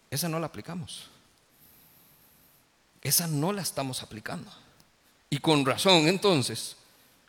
Esa 0.09 0.29
no 0.29 0.39
la 0.39 0.47
aplicamos. 0.47 1.07
Esa 3.01 3.27
no 3.27 3.51
la 3.53 3.61
estamos 3.61 4.03
aplicando. 4.03 4.51
Y 5.31 5.39
con 5.39 5.65
razón 5.65 6.09
entonces 6.09 6.75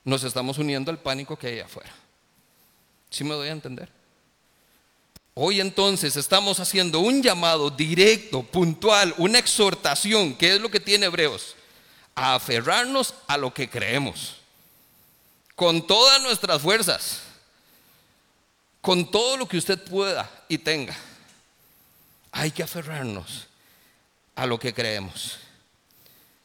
nos 0.04 0.25
estamos 0.25 0.59
uniendo 0.59 0.90
al 0.90 0.99
pánico 0.99 1.38
que 1.38 1.47
hay 1.47 1.61
afuera. 1.61 1.94
¿Sí 3.09 3.23
me 3.23 3.35
doy 3.35 3.49
a 3.49 3.52
entender? 3.52 3.88
Hoy 5.35 5.61
entonces 5.61 6.16
estamos 6.16 6.59
haciendo 6.59 6.99
un 6.99 7.23
llamado 7.23 7.71
directo, 7.71 8.42
puntual, 8.42 9.14
una 9.18 9.38
exhortación, 9.38 10.35
que 10.35 10.56
es 10.56 10.61
lo 10.61 10.68
que 10.68 10.80
tiene 10.80 11.06
Hebreos, 11.06 11.54
a 12.16 12.35
aferrarnos 12.35 13.14
a 13.28 13.38
lo 13.38 13.54
que 13.54 13.71
creemos, 13.71 14.37
con 15.54 15.87
todas 15.87 16.21
nuestras 16.23 16.61
fuerzas, 16.61 17.23
con 18.80 19.11
todo 19.11 19.37
lo 19.37 19.47
que 19.47 19.59
usted 19.59 19.82
pueda 19.82 20.28
y 20.49 20.59
tenga. 20.59 20.97
Hay 22.32 22.50
que 22.50 22.64
aferrarnos 22.64 23.47
a 24.35 24.44
lo 24.44 24.59
que 24.59 24.75
creemos. 24.75 25.38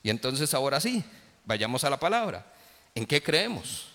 Y 0.04 0.12
entonces 0.12 0.54
ahora 0.54 0.80
sí, 0.80 1.04
vayamos 1.48 1.84
a 1.84 1.90
la 1.90 1.98
palabra. 1.98 2.46
¿En 2.94 3.06
qué 3.06 3.24
creemos? 3.24 3.88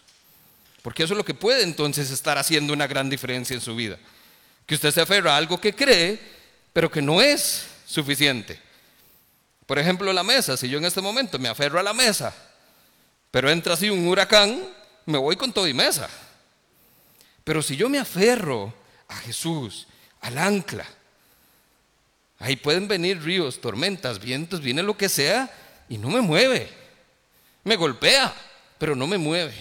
Porque 0.83 1.05
eso 1.05 1.13
es 1.13 1.19
lo 1.19 1.25
que 1.25 1.35
puede 1.35 1.63
entonces 1.63 2.11
estar 2.11 2.39
haciendo 2.39 2.73
una 2.73 2.89
gran 2.89 3.09
diferencia 3.09 3.55
en 3.55 3.61
su 3.61 3.77
vida. 3.77 3.99
Que 4.67 4.75
usted 4.75 4.91
se 4.91 5.01
aferra 5.01 5.35
a 5.35 5.37
algo 5.37 5.61
que 5.61 5.75
cree, 5.75 6.19
pero 6.73 6.91
que 6.91 7.03
no 7.03 7.23
es 7.23 7.67
suficiente. 7.87 8.59
Por 9.67 9.79
ejemplo, 9.79 10.13
la 10.13 10.25
mesa. 10.25 10.57
Si 10.57 10.69
yo 10.69 10.79
en 10.79 10.85
este 10.87 11.01
momento 11.01 11.39
me 11.39 11.49
aferro 11.49 11.79
a 11.79 11.83
la 11.83 11.93
mesa, 11.93 12.35
pero 13.31 13.51
entra 13.51 13.75
así 13.75 13.91
un 13.91 14.09
huracán, 14.09 14.67
me 15.07 15.19
voy 15.19 15.37
con 15.37 15.53
todo 15.53 15.69
y 15.69 15.75
mesa. 15.75 16.09
Pero 17.45 17.63
si 17.63 17.77
yo 17.77 17.89
me 17.89 17.99
aferro 17.99 18.75
a 19.09 19.17
Jesús, 19.17 19.87
al 20.21 20.39
ancla, 20.39 20.87
ahí 22.39 22.57
pueden 22.57 22.89
venir 22.89 23.23
ríos, 23.23 23.61
tormentas, 23.61 24.19
vientos, 24.21 24.61
viene 24.61 24.83
lo 24.83 24.97
que 24.97 25.09
sea 25.09 25.51
y 25.89 25.99
no 25.99 26.09
me 26.09 26.21
mueve. 26.21 26.82
Me 27.65 27.77
golpea, 27.77 28.35
pero 28.79 28.97
no 28.97 29.07
me 29.07 29.19
mueve. 29.19 29.55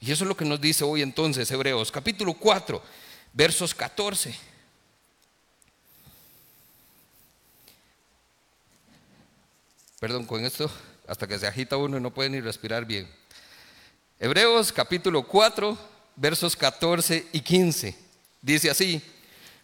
Y 0.00 0.10
eso 0.10 0.24
es 0.24 0.28
lo 0.28 0.36
que 0.36 0.44
nos 0.44 0.60
dice 0.60 0.82
hoy 0.82 1.02
entonces 1.02 1.50
Hebreos 1.50 1.92
capítulo 1.92 2.34
4, 2.34 2.82
versos 3.32 3.74
14. 3.74 4.34
Perdón, 10.00 10.24
con 10.24 10.44
esto, 10.44 10.70
hasta 11.06 11.28
que 11.28 11.38
se 11.38 11.46
agita 11.46 11.76
uno 11.76 11.98
y 11.98 12.00
no 12.00 12.10
puede 12.10 12.30
ni 12.30 12.40
respirar 12.40 12.86
bien. 12.86 13.06
Hebreos 14.18 14.72
capítulo 14.72 15.22
4, 15.22 15.78
versos 16.16 16.56
14 16.56 17.26
y 17.32 17.40
15. 17.40 17.96
Dice 18.40 18.70
así, 18.70 19.02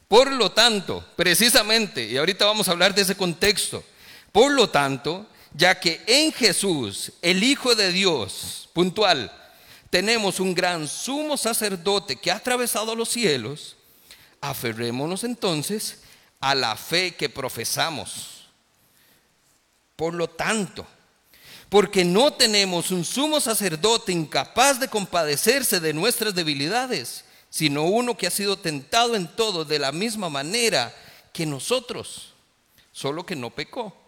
por 0.09 0.31
lo 0.31 0.53
tanto, 0.53 1.05
precisamente, 1.17 2.05
y 2.05 2.19
ahorita 2.19 2.45
vamos 2.45 2.69
a 2.69 2.73
hablar 2.73 2.95
de 2.95 3.03
ese 3.03 3.17
contexto, 3.17 3.83
por 4.31 4.53
lo 4.53 4.69
tanto, 4.69 5.27
ya 5.55 5.79
que 5.79 6.03
en 6.07 6.33
Jesús, 6.33 7.13
el 7.23 7.43
Hijo 7.43 7.75
de 7.75 7.93
Dios, 7.93 8.69
puntual, 8.73 9.33
tenemos 9.91 10.41
un 10.41 10.55
gran 10.55 10.89
sumo 10.89 11.37
sacerdote 11.37 12.17
que 12.17 12.31
ha 12.31 12.37
atravesado 12.37 12.95
los 12.95 13.09
cielos, 13.09 13.77
aferrémonos 14.41 15.25
entonces 15.25 16.03
a 16.41 16.55
la 16.55 16.77
fe 16.77 17.15
que 17.15 17.29
profesamos. 17.29 18.49
Por 19.97 20.13
lo 20.13 20.29
tanto, 20.29 20.87
porque 21.69 22.05
no 22.05 22.33
tenemos 22.33 22.91
un 22.91 23.05
sumo 23.05 23.41
sacerdote 23.41 24.13
incapaz 24.13 24.79
de 24.79 24.89
compadecerse 24.89 25.81
de 25.81 25.95
nuestras 25.95 26.35
debilidades, 26.35 27.25
sino 27.51 27.85
uno 27.85 28.17
que 28.17 28.27
ha 28.27 28.31
sido 28.31 28.59
tentado 28.59 29.17
en 29.17 29.27
todo 29.27 29.65
de 29.65 29.79
la 29.79 29.93
misma 29.93 30.29
manera 30.29 30.95
que 31.33 31.47
nosotros, 31.47 32.35
solo 32.93 33.25
que 33.25 33.37
no 33.37 33.51
pecó. 33.51 34.06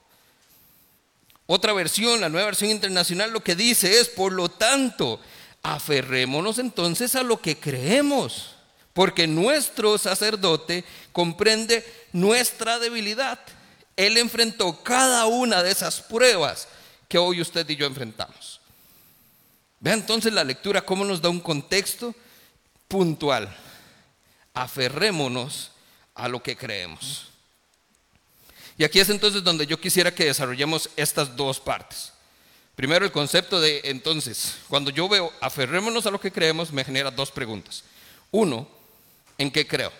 Otra 1.51 1.73
versión, 1.73 2.21
la 2.21 2.29
nueva 2.29 2.45
versión 2.45 2.71
internacional, 2.71 3.31
lo 3.31 3.43
que 3.43 3.57
dice 3.57 4.01
es, 4.01 4.09
por 4.09 4.33
lo 4.35 4.51
tanto, 4.51 5.19
aferrémonos 5.63 6.59
entonces 6.59 7.15
a 7.15 7.23
lo 7.23 7.41
que 7.41 7.57
creemos, 7.57 8.55
porque 8.93 9.27
nuestro 9.27 9.97
sacerdote 9.97 10.85
comprende 11.11 11.87
nuestra 12.13 12.79
debilidad. 12.79 13.39
Él 13.97 14.19
enfrentó 14.19 14.83
cada 14.83 15.25
una 15.25 15.63
de 15.63 15.71
esas 15.71 16.03
pruebas 16.03 16.69
que 17.09 17.17
hoy 17.17 17.41
usted 17.41 17.67
y 17.71 17.77
yo 17.77 17.87
enfrentamos. 17.87 18.61
Vea 19.81 19.95
entonces 19.95 20.35
la 20.35 20.45
lectura 20.45 20.83
cómo 20.83 21.03
nos 21.03 21.23
da 21.23 21.31
un 21.31 21.41
contexto 21.41 22.15
puntual. 22.89 23.57
Aferrémonos 24.53 25.71
a 26.15 26.29
lo 26.29 26.43
que 26.43 26.59
creemos. 26.59 27.29
Y 28.79 28.85
aquí 28.85 29.01
es 29.01 29.11
entonces 29.11 29.43
donde 29.43 29.67
yo 29.67 29.81
quisiera 29.81 30.15
que 30.15 30.27
desarrollemos 30.27 30.89
estas 30.97 31.37
dos 31.37 31.59
partes. 31.59 32.13
Primero 32.77 33.05
el 33.05 33.11
concepto 33.11 33.61
de 33.61 33.81
entonces, 33.85 34.55
cuando 34.69 34.93
yo 34.93 35.09
veo 35.09 35.33
aferrémonos 35.41 36.07
a 36.07 36.13
lo 36.13 36.21
que 36.21 36.31
creemos, 36.31 36.73
me 36.73 36.85
genera 36.85 37.11
dos 37.11 37.33
preguntas. 37.33 37.83
Uno, 38.31 38.69
¿en 39.37 39.51
qué 39.51 39.67
creo? 39.67 39.93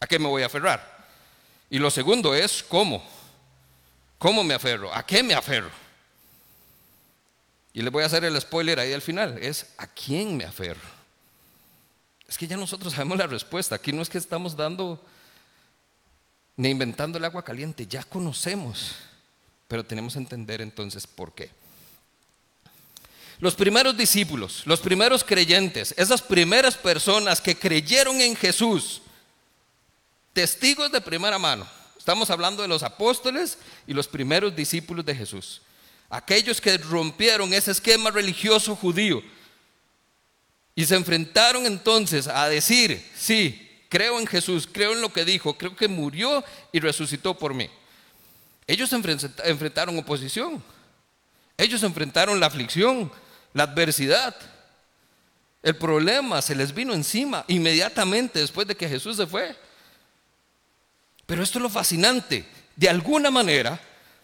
¿A 0.00 0.06
qué 0.06 0.18
me 0.18 0.28
voy 0.28 0.42
a 0.42 0.46
aferrar? 0.46 1.08
Y 1.68 1.78
lo 1.78 1.90
segundo 1.90 2.34
es, 2.34 2.62
¿cómo? 2.62 3.06
¿Cómo 4.18 4.42
me 4.42 4.54
aferro? 4.54 4.92
¿A 4.94 5.04
qué 5.04 5.22
me 5.22 5.34
aferro? 5.34 5.70
Y 7.74 7.82
les 7.82 7.92
voy 7.92 8.02
a 8.02 8.06
hacer 8.06 8.24
el 8.24 8.40
spoiler 8.40 8.80
ahí 8.80 8.94
al 8.94 9.02
final, 9.02 9.38
es 9.42 9.66
¿a 9.76 9.86
quién 9.86 10.38
me 10.38 10.44
aferro? 10.44 10.80
Es 12.26 12.38
que 12.38 12.46
ya 12.46 12.56
nosotros 12.56 12.94
sabemos 12.94 13.18
la 13.18 13.26
respuesta, 13.26 13.74
aquí 13.74 13.92
no 13.92 14.00
es 14.00 14.08
que 14.08 14.18
estamos 14.18 14.56
dando 14.56 15.04
ni 16.60 16.68
inventando 16.68 17.16
el 17.16 17.24
agua 17.24 17.42
caliente, 17.42 17.86
ya 17.86 18.04
conocemos, 18.04 18.96
pero 19.66 19.82
tenemos 19.82 20.12
que 20.12 20.18
entender 20.18 20.60
entonces 20.60 21.06
por 21.06 21.32
qué. 21.34 21.50
Los 23.38 23.54
primeros 23.54 23.96
discípulos, 23.96 24.64
los 24.66 24.80
primeros 24.80 25.24
creyentes, 25.24 25.94
esas 25.96 26.20
primeras 26.20 26.76
personas 26.76 27.40
que 27.40 27.56
creyeron 27.56 28.20
en 28.20 28.36
Jesús, 28.36 29.00
testigos 30.34 30.92
de 30.92 31.00
primera 31.00 31.38
mano, 31.38 31.66
estamos 31.96 32.28
hablando 32.28 32.60
de 32.60 32.68
los 32.68 32.82
apóstoles 32.82 33.56
y 33.86 33.94
los 33.94 34.06
primeros 34.06 34.54
discípulos 34.54 35.06
de 35.06 35.16
Jesús, 35.16 35.62
aquellos 36.10 36.60
que 36.60 36.76
rompieron 36.76 37.54
ese 37.54 37.70
esquema 37.70 38.10
religioso 38.10 38.76
judío 38.76 39.22
y 40.74 40.84
se 40.84 40.94
enfrentaron 40.94 41.64
entonces 41.64 42.26
a 42.26 42.50
decir, 42.50 43.02
sí, 43.16 43.69
creo 43.90 44.18
en 44.18 44.26
Jesús, 44.26 44.66
creo 44.72 44.92
en 44.92 45.02
lo 45.02 45.12
que 45.12 45.26
dijo, 45.26 45.58
creo 45.58 45.76
que 45.76 45.88
murió 45.88 46.42
y 46.72 46.80
resucitó 46.80 47.36
por 47.36 47.52
mí. 47.52 47.68
Ellos 48.66 48.90
enfrentaron 48.92 49.98
oposición, 49.98 50.62
ellos 51.58 51.82
enfrentaron 51.82 52.40
la 52.40 52.46
aflicción, 52.46 53.12
la 53.52 53.64
adversidad. 53.64 54.34
El 55.62 55.76
problema 55.76 56.40
se 56.40 56.54
les 56.54 56.72
vino 56.72 56.94
encima 56.94 57.44
inmediatamente 57.48 58.38
después 58.38 58.66
de 58.66 58.76
que 58.76 58.88
Jesús 58.88 59.16
se 59.16 59.26
fue. 59.26 59.54
Pero 61.26 61.42
esto 61.42 61.58
es 61.58 61.62
lo 61.62 61.68
fascinante. 61.68 62.46
De 62.76 62.88
alguna 62.88 63.30
manera, 63.30 63.78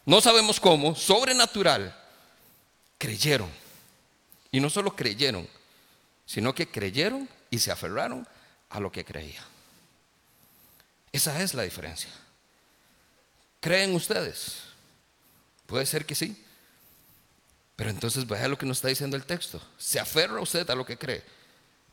no 0.07 0.21
sabemos 0.21 0.61
cómo, 0.61 0.95
sobrenatural, 0.95 1.95
creyeron. 2.99 3.51
Y 4.53 4.61
no 4.61 4.71
solo 4.71 4.95
creyeron, 4.95 5.47
sino 6.25 6.55
que 6.55 6.69
creyeron 6.69 7.29
y 7.51 7.59
se 7.59 7.73
aferraron 7.73 8.27
a 8.71 8.81
lo 8.81 8.91
que 8.93 9.05
creían. 9.05 9.56
Esa 11.17 11.43
es 11.43 11.55
la 11.55 11.63
diferencia. 11.63 12.11
¿Creen 13.61 13.95
ustedes? 13.95 14.59
Puede 15.65 15.87
ser 15.87 16.05
que 16.05 16.15
sí. 16.15 16.45
Pero 17.75 17.89
entonces 17.89 18.27
vea 18.27 18.47
lo 18.49 18.59
que 18.59 18.67
nos 18.67 18.77
está 18.77 18.89
diciendo 18.89 19.17
el 19.17 19.25
texto. 19.25 19.59
Se 19.79 19.99
aferra 19.99 20.43
usted 20.43 20.69
a 20.69 20.75
lo 20.75 20.85
que 20.85 20.99
cree. 20.99 21.25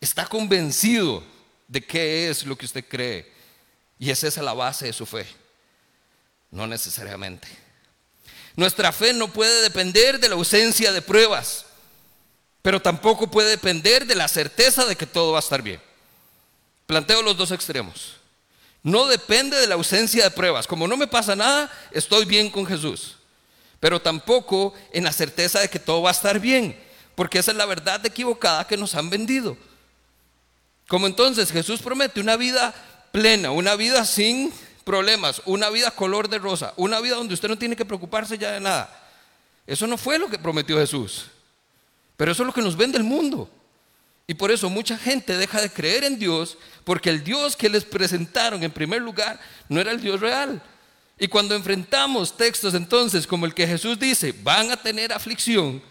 Está 0.01 0.25
convencido 0.27 1.23
de 1.69 1.81
qué 1.81 2.29
es 2.29 2.45
lo 2.45 2.57
que 2.57 2.65
usted 2.65 2.83
cree. 2.85 3.31
Y 3.97 4.11
esa 4.11 4.27
es 4.27 4.35
la 4.35 4.53
base 4.53 4.87
de 4.87 4.93
su 4.93 5.05
fe. 5.05 5.25
No 6.51 6.67
necesariamente. 6.67 7.47
Nuestra 8.57 8.91
fe 8.91 9.13
no 9.13 9.31
puede 9.31 9.61
depender 9.61 10.19
de 10.19 10.27
la 10.27 10.35
ausencia 10.35 10.91
de 10.91 11.01
pruebas, 11.01 11.65
pero 12.61 12.81
tampoco 12.81 13.31
puede 13.31 13.51
depender 13.51 14.05
de 14.05 14.15
la 14.15 14.27
certeza 14.27 14.83
de 14.83 14.97
que 14.97 15.07
todo 15.07 15.31
va 15.31 15.37
a 15.37 15.47
estar 15.47 15.61
bien. 15.61 15.81
Planteo 16.85 17.21
los 17.21 17.37
dos 17.37 17.51
extremos. 17.51 18.17
No 18.83 19.07
depende 19.07 19.57
de 19.57 19.67
la 19.67 19.75
ausencia 19.75 20.25
de 20.25 20.31
pruebas. 20.31 20.67
Como 20.67 20.87
no 20.87 20.97
me 20.97 21.07
pasa 21.07 21.35
nada, 21.35 21.71
estoy 21.91 22.25
bien 22.25 22.49
con 22.49 22.65
Jesús. 22.65 23.15
pero 23.79 24.01
tampoco 24.01 24.73
en 24.93 25.03
la 25.03 25.11
certeza 25.11 25.59
de 25.59 25.67
que 25.69 25.77
todo 25.77 26.01
va 26.01 26.09
a 26.09 26.13
estar 26.13 26.39
bien, 26.39 26.73
porque 27.15 27.39
esa 27.39 27.51
es 27.51 27.57
la 27.57 27.65
verdad 27.65 28.05
equivocada 28.05 28.65
que 28.65 28.77
nos 28.77 28.95
han 28.95 29.09
vendido. 29.09 29.57
Como 30.87 31.05
entonces 31.05 31.51
Jesús 31.51 31.81
promete 31.81 32.21
una 32.21 32.37
vida 32.37 32.73
plena, 33.11 33.51
una 33.51 33.75
vida 33.75 34.05
sin 34.05 34.53
problemas, 34.85 35.41
una 35.43 35.69
vida 35.69 35.91
color 35.91 36.29
de 36.29 36.39
rosa, 36.39 36.73
una 36.77 37.01
vida 37.01 37.17
donde 37.17 37.33
usted 37.33 37.49
no 37.49 37.57
tiene 37.57 37.75
que 37.75 37.83
preocuparse 37.83 38.37
ya 38.37 38.53
de 38.53 38.61
nada. 38.61 38.89
Eso 39.67 39.85
no 39.85 39.97
fue 39.97 40.17
lo 40.17 40.29
que 40.29 40.39
prometió 40.39 40.77
Jesús, 40.77 41.25
pero 42.15 42.31
eso 42.31 42.43
es 42.43 42.47
lo 42.47 42.53
que 42.53 42.61
nos 42.61 42.77
vende 42.77 42.97
el 42.97 43.03
mundo. 43.03 43.49
Y 44.27 44.33
por 44.33 44.49
eso 44.49 44.69
mucha 44.69 44.97
gente 44.97 45.35
deja 45.35 45.59
de 45.59 45.69
creer 45.69 46.05
en 46.05 46.17
Dios 46.17 46.57
porque 46.83 47.09
el 47.09 47.23
Dios 47.23 47.55
que 47.55 47.69
les 47.69 47.85
presentaron 47.85 48.63
en 48.63 48.71
primer 48.71 49.01
lugar 49.01 49.39
no 49.69 49.79
era 49.79 49.91
el 49.91 50.01
Dios 50.01 50.19
real. 50.19 50.61
Y 51.17 51.27
cuando 51.27 51.55
enfrentamos 51.55 52.35
textos 52.35 52.73
entonces 52.73 53.27
como 53.27 53.45
el 53.45 53.53
que 53.53 53.67
Jesús 53.67 53.99
dice, 53.99 54.33
van 54.43 54.71
a 54.71 54.77
tener 54.77 55.13
aflicción, 55.13 55.81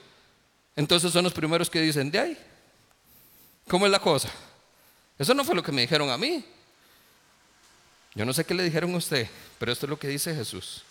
entonces 0.77 1.13
son 1.13 1.25
los 1.25 1.33
primeros 1.33 1.71
que 1.71 1.81
dicen, 1.81 2.11
de 2.11 2.19
ahí, 2.19 2.39
¿cómo 3.69 3.87
es 3.87 3.93
la 3.93 4.01
cosa? 4.01 4.31
Eso 5.19 5.35
no 5.35 5.45
fue 5.45 5.55
lo 5.55 5.63
que 5.63 5.73
me 5.73 5.83
dijeron 5.83 6.11
a 6.11 6.19
mí. 6.19 6.45
Yo 8.15 8.25
no 8.25 8.33
sé 8.33 8.45
qué 8.45 8.55
le 8.55 8.65
dijeron 8.65 8.93
a 8.95 8.99
usted, 8.99 9.29
pero 9.59 9.73
esto 9.73 9.87
es 9.87 9.91
lo 9.91 9.99
que 9.99 10.09
dice 10.09 10.35
Jesús. 10.35 10.83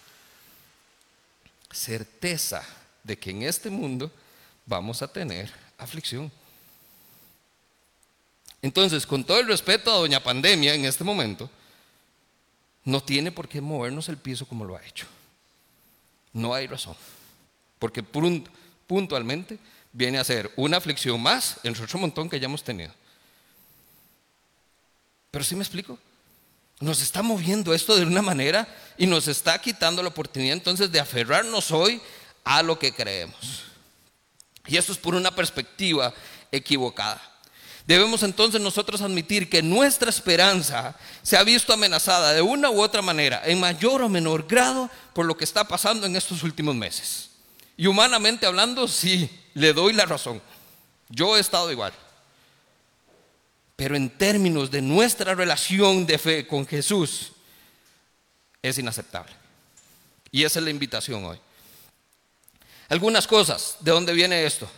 Certeza 1.71 2.63
de 3.03 3.17
que 3.17 3.31
en 3.31 3.43
este 3.43 3.69
mundo 3.69 4.11
vamos 4.65 5.01
a 5.01 5.07
tener 5.07 5.51
aflicción. 5.77 6.31
Entonces, 8.61 9.05
con 9.05 9.23
todo 9.23 9.39
el 9.39 9.47
respeto 9.47 9.91
a 9.91 9.97
doña 9.97 10.21
pandemia 10.21 10.75
en 10.75 10.85
este 10.85 11.03
momento, 11.03 11.49
no 12.83 13.01
tiene 13.01 13.31
por 13.31 13.47
qué 13.47 13.61
movernos 13.61 14.09
el 14.09 14.17
piso 14.17 14.45
como 14.45 14.65
lo 14.65 14.75
ha 14.75 14.85
hecho. 14.85 15.07
No 16.33 16.53
hay 16.53 16.67
razón. 16.67 16.95
Porque 17.79 18.03
puntualmente 18.03 19.57
viene 19.91 20.19
a 20.19 20.23
ser 20.23 20.51
una 20.55 20.77
aflicción 20.77 21.21
más 21.21 21.57
en 21.63 21.75
otro 21.81 21.99
montón 21.99 22.29
que 22.29 22.39
ya 22.39 22.45
hemos 22.45 22.63
tenido. 22.63 22.93
Pero 25.31 25.43
sí 25.43 25.55
me 25.55 25.63
explico. 25.63 25.97
Nos 26.79 27.01
está 27.01 27.21
moviendo 27.21 27.73
esto 27.73 27.95
de 27.95 28.05
una 28.05 28.21
manera 28.21 28.67
y 28.97 29.05
nos 29.05 29.27
está 29.27 29.59
quitando 29.61 30.01
la 30.01 30.09
oportunidad 30.09 30.53
entonces 30.53 30.91
de 30.91 30.99
aferrarnos 30.99 31.71
hoy 31.71 32.01
a 32.43 32.63
lo 32.63 32.77
que 32.77 32.91
creemos. 32.91 33.63
Y 34.67 34.77
esto 34.77 34.91
es 34.91 34.97
por 34.97 35.15
una 35.15 35.33
perspectiva 35.35 36.13
equivocada. 36.51 37.30
Debemos 37.87 38.23
entonces 38.23 38.61
nosotros 38.61 39.01
admitir 39.01 39.49
que 39.49 39.63
nuestra 39.63 40.09
esperanza 40.09 40.95
se 41.23 41.35
ha 41.35 41.43
visto 41.43 41.73
amenazada 41.73 42.33
de 42.33 42.41
una 42.41 42.69
u 42.69 42.81
otra 42.81 43.01
manera, 43.01 43.41
en 43.45 43.59
mayor 43.59 44.03
o 44.03 44.09
menor 44.09 44.47
grado, 44.47 44.89
por 45.13 45.25
lo 45.25 45.35
que 45.35 45.43
está 45.43 45.67
pasando 45.67 46.05
en 46.05 46.15
estos 46.15 46.43
últimos 46.43 46.75
meses. 46.75 47.29
Y 47.75 47.87
humanamente 47.87 48.45
hablando, 48.45 48.87
sí, 48.87 49.29
le 49.55 49.73
doy 49.73 49.93
la 49.93 50.05
razón. 50.05 50.41
Yo 51.09 51.35
he 51.35 51.39
estado 51.39 51.71
igual. 51.71 51.93
Pero 53.75 53.95
en 53.95 54.09
términos 54.11 54.69
de 54.69 54.81
nuestra 54.81 55.33
relación 55.33 56.05
de 56.05 56.19
fe 56.19 56.45
con 56.45 56.67
Jesús, 56.67 57.31
es 58.61 58.77
inaceptable. 58.77 59.33
Y 60.31 60.43
esa 60.43 60.59
es 60.59 60.65
la 60.65 60.71
invitación 60.71 61.25
hoy. 61.25 61.39
Algunas 62.89 63.25
cosas, 63.25 63.77
¿de 63.79 63.91
dónde 63.91 64.13
viene 64.13 64.45
esto? 64.45 64.69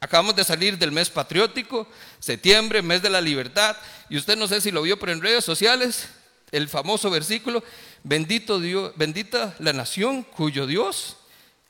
Acabamos 0.00 0.34
de 0.34 0.44
salir 0.44 0.78
del 0.78 0.92
mes 0.92 1.10
patriótico, 1.10 1.86
septiembre, 2.18 2.80
mes 2.80 3.02
de 3.02 3.10
la 3.10 3.20
libertad, 3.20 3.76
y 4.08 4.16
usted 4.16 4.36
no 4.36 4.48
sé 4.48 4.62
si 4.62 4.70
lo 4.70 4.80
vio, 4.80 4.98
pero 4.98 5.12
en 5.12 5.20
redes 5.20 5.44
sociales, 5.44 6.08
el 6.50 6.68
famoso 6.68 7.10
versículo, 7.10 7.62
bendito 8.02 8.58
Dios, 8.58 8.92
bendita 8.96 9.54
la 9.58 9.74
nación 9.74 10.22
cuyo 10.22 10.66
Dios 10.66 11.18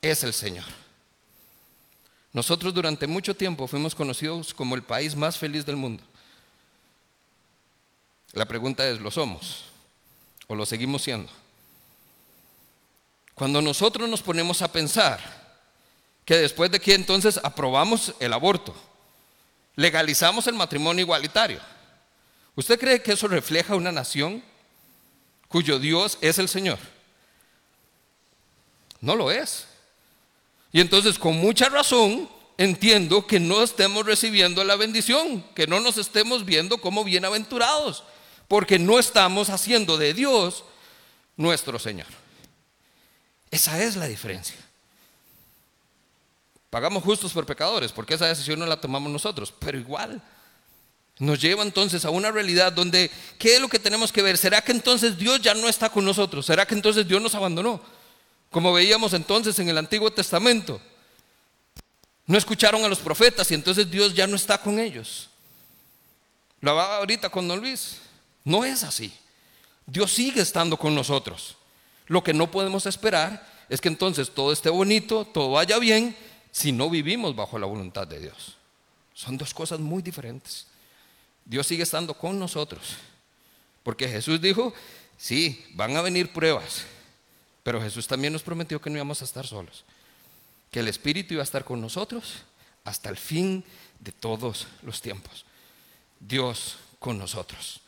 es 0.01 0.23
el 0.23 0.33
Señor. 0.33 0.65
Nosotros 2.31 2.73
durante 2.73 3.05
mucho 3.05 3.35
tiempo 3.35 3.67
fuimos 3.67 3.93
conocidos 3.93 4.53
como 4.53 4.75
el 4.75 4.83
país 4.83 5.15
más 5.15 5.37
feliz 5.37 5.65
del 5.65 5.75
mundo. 5.75 6.01
La 8.31 8.45
pregunta 8.45 8.87
es, 8.87 9.01
¿lo 9.01 9.11
somos 9.11 9.65
o 10.47 10.55
lo 10.55 10.65
seguimos 10.65 11.01
siendo? 11.01 11.29
Cuando 13.35 13.61
nosotros 13.61 14.07
nos 14.07 14.21
ponemos 14.21 14.61
a 14.61 14.71
pensar 14.71 15.40
que 16.25 16.37
después 16.37 16.71
de 16.71 16.79
que 16.79 16.93
entonces 16.93 17.39
aprobamos 17.43 18.13
el 18.19 18.33
aborto, 18.33 18.75
legalizamos 19.75 20.47
el 20.47 20.53
matrimonio 20.53 21.03
igualitario. 21.03 21.59
¿Usted 22.55 22.79
cree 22.79 23.01
que 23.01 23.13
eso 23.13 23.27
refleja 23.27 23.75
una 23.75 23.91
nación 23.91 24.43
cuyo 25.47 25.79
Dios 25.79 26.17
es 26.21 26.37
el 26.37 26.47
Señor? 26.47 26.79
No 28.99 29.15
lo 29.15 29.31
es. 29.31 29.67
Y 30.71 30.79
entonces 30.79 31.17
con 31.17 31.37
mucha 31.37 31.69
razón 31.69 32.29
entiendo 32.57 33.25
que 33.25 33.39
no 33.39 33.63
estemos 33.63 34.05
recibiendo 34.05 34.63
la 34.63 34.75
bendición, 34.75 35.43
que 35.55 35.67
no 35.67 35.79
nos 35.79 35.97
estemos 35.97 36.45
viendo 36.45 36.77
como 36.77 37.03
bienaventurados, 37.03 38.03
porque 38.47 38.77
no 38.77 38.99
estamos 38.99 39.49
haciendo 39.49 39.97
de 39.97 40.13
Dios 40.13 40.63
nuestro 41.37 41.79
Señor. 41.79 42.07
Esa 43.49 43.81
es 43.81 43.95
la 43.95 44.07
diferencia. 44.07 44.55
Pagamos 46.71 47.03
justos 47.03 47.33
por 47.33 47.45
pecadores, 47.45 47.91
porque 47.91 48.13
esa 48.13 48.27
decisión 48.27 48.57
no 48.57 48.65
la 48.65 48.79
tomamos 48.79 49.11
nosotros, 49.11 49.53
pero 49.59 49.77
igual. 49.77 50.21
Nos 51.19 51.39
lleva 51.39 51.63
entonces 51.63 52.05
a 52.05 52.09
una 52.09 52.31
realidad 52.31 52.71
donde, 52.71 53.11
¿qué 53.37 53.55
es 53.55 53.61
lo 53.61 53.67
que 53.67 53.77
tenemos 53.77 54.09
que 54.09 54.21
ver? 54.21 54.37
¿Será 54.37 54.61
que 54.61 54.71
entonces 54.71 55.17
Dios 55.17 55.41
ya 55.41 55.53
no 55.53 55.67
está 55.67 55.89
con 55.89 56.05
nosotros? 56.05 56.45
¿Será 56.45 56.65
que 56.65 56.73
entonces 56.73 57.05
Dios 57.05 57.21
nos 57.21 57.35
abandonó? 57.35 57.81
Como 58.49 58.71
veíamos 58.71 59.11
entonces 59.11 59.59
en 59.59 59.67
el 59.67 59.77
Antiguo 59.77 60.11
Testamento. 60.11 60.81
No 62.25 62.37
escucharon 62.37 62.85
a 62.85 62.87
los 62.87 62.99
profetas 62.99 63.51
y 63.51 63.53
entonces 63.53 63.91
Dios 63.91 64.13
ya 64.13 64.25
no 64.25 64.37
está 64.37 64.57
con 64.57 64.79
ellos. 64.79 65.29
Lo 66.61 66.71
hablaba 66.71 66.97
ahorita 66.99 67.27
con 67.27 67.49
Don 67.49 67.59
Luis. 67.59 67.97
No 68.45 68.63
es 68.63 68.83
así. 68.83 69.13
Dios 69.85 70.09
sigue 70.13 70.41
estando 70.41 70.77
con 70.77 70.95
nosotros. 70.95 71.57
Lo 72.07 72.23
que 72.23 72.33
no 72.33 72.49
podemos 72.49 72.85
esperar 72.85 73.45
es 73.67 73.81
que 73.81 73.89
entonces 73.89 74.31
todo 74.31 74.53
esté 74.53 74.69
bonito, 74.69 75.25
todo 75.25 75.51
vaya 75.51 75.77
bien 75.77 76.15
si 76.51 76.71
no 76.71 76.89
vivimos 76.89 77.35
bajo 77.35 77.57
la 77.57 77.65
voluntad 77.65 78.07
de 78.07 78.19
Dios. 78.19 78.57
Son 79.13 79.37
dos 79.37 79.53
cosas 79.53 79.79
muy 79.79 80.01
diferentes. 80.01 80.67
Dios 81.45 81.67
sigue 81.67 81.83
estando 81.83 82.13
con 82.13 82.37
nosotros. 82.37 82.97
Porque 83.83 84.07
Jesús 84.07 84.39
dijo, 84.41 84.73
sí, 85.17 85.65
van 85.73 85.95
a 85.95 86.01
venir 86.01 86.31
pruebas, 86.31 86.83
pero 87.63 87.81
Jesús 87.81 88.07
también 88.07 88.33
nos 88.33 88.43
prometió 88.43 88.79
que 88.79 88.89
no 88.89 88.97
íbamos 88.97 89.21
a 89.21 89.25
estar 89.25 89.45
solos, 89.47 89.83
que 90.69 90.79
el 90.79 90.87
Espíritu 90.87 91.33
iba 91.33 91.41
a 91.41 91.43
estar 91.43 91.63
con 91.63 91.81
nosotros 91.81 92.43
hasta 92.83 93.09
el 93.09 93.17
fin 93.17 93.63
de 93.99 94.11
todos 94.11 94.67
los 94.83 95.01
tiempos. 95.01 95.45
Dios 96.19 96.77
con 96.99 97.17
nosotros. 97.17 97.81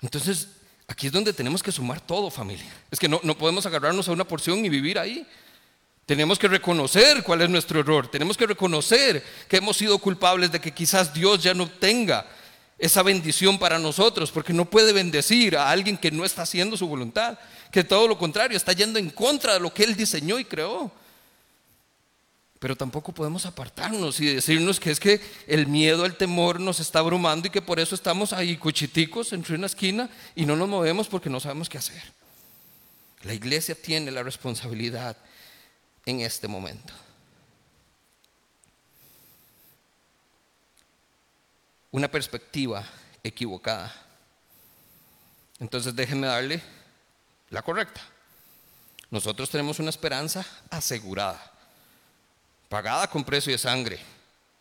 Entonces, 0.00 0.48
aquí 0.86 1.08
es 1.08 1.12
donde 1.12 1.32
tenemos 1.32 1.62
que 1.62 1.72
sumar 1.72 2.00
todo, 2.00 2.30
familia. 2.30 2.72
Es 2.90 2.98
que 2.98 3.08
no, 3.08 3.20
no 3.22 3.36
podemos 3.36 3.66
agarrarnos 3.66 4.08
a 4.08 4.12
una 4.12 4.24
porción 4.24 4.64
y 4.64 4.68
vivir 4.68 4.98
ahí. 4.98 5.26
Tenemos 6.08 6.38
que 6.38 6.48
reconocer 6.48 7.22
cuál 7.22 7.42
es 7.42 7.50
nuestro 7.50 7.80
error. 7.80 8.10
Tenemos 8.10 8.34
que 8.34 8.46
reconocer 8.46 9.22
que 9.46 9.58
hemos 9.58 9.76
sido 9.76 9.98
culpables 9.98 10.50
de 10.50 10.58
que 10.58 10.72
quizás 10.72 11.12
Dios 11.12 11.42
ya 11.42 11.52
no 11.52 11.68
tenga 11.68 12.26
esa 12.78 13.02
bendición 13.02 13.58
para 13.58 13.78
nosotros, 13.78 14.30
porque 14.30 14.54
no 14.54 14.64
puede 14.64 14.94
bendecir 14.94 15.54
a 15.54 15.68
alguien 15.68 15.98
que 15.98 16.10
no 16.10 16.24
está 16.24 16.44
haciendo 16.44 16.78
su 16.78 16.88
voluntad, 16.88 17.38
que 17.70 17.84
todo 17.84 18.08
lo 18.08 18.16
contrario 18.16 18.56
está 18.56 18.72
yendo 18.72 18.98
en 18.98 19.10
contra 19.10 19.52
de 19.52 19.60
lo 19.60 19.74
que 19.74 19.84
Él 19.84 19.96
diseñó 19.96 20.38
y 20.38 20.46
creó. 20.46 20.90
Pero 22.58 22.74
tampoco 22.74 23.12
podemos 23.12 23.44
apartarnos 23.44 24.18
y 24.20 24.32
decirnos 24.32 24.80
que 24.80 24.92
es 24.92 25.00
que 25.00 25.20
el 25.46 25.66
miedo, 25.66 26.06
el 26.06 26.16
temor 26.16 26.58
nos 26.58 26.80
está 26.80 27.00
abrumando 27.00 27.48
y 27.48 27.50
que 27.50 27.60
por 27.60 27.78
eso 27.78 27.94
estamos 27.94 28.32
ahí 28.32 28.56
cuchiticos 28.56 29.34
entre 29.34 29.56
una 29.56 29.66
esquina 29.66 30.08
y 30.34 30.46
no 30.46 30.56
nos 30.56 30.70
movemos 30.70 31.06
porque 31.06 31.28
no 31.28 31.38
sabemos 31.38 31.68
qué 31.68 31.76
hacer. 31.76 32.02
La 33.24 33.34
iglesia 33.34 33.74
tiene 33.74 34.10
la 34.10 34.22
responsabilidad 34.22 35.14
en 36.08 36.22
este 36.22 36.48
momento. 36.48 36.94
Una 41.90 42.10
perspectiva 42.10 42.82
equivocada. 43.22 43.94
Entonces 45.60 45.94
déjenme 45.94 46.26
darle 46.26 46.62
la 47.50 47.60
correcta. 47.60 48.00
Nosotros 49.10 49.50
tenemos 49.50 49.78
una 49.80 49.90
esperanza 49.90 50.46
asegurada, 50.70 51.52
pagada 52.70 53.10
con 53.10 53.22
precio 53.22 53.52
de 53.52 53.58
sangre, 53.58 53.98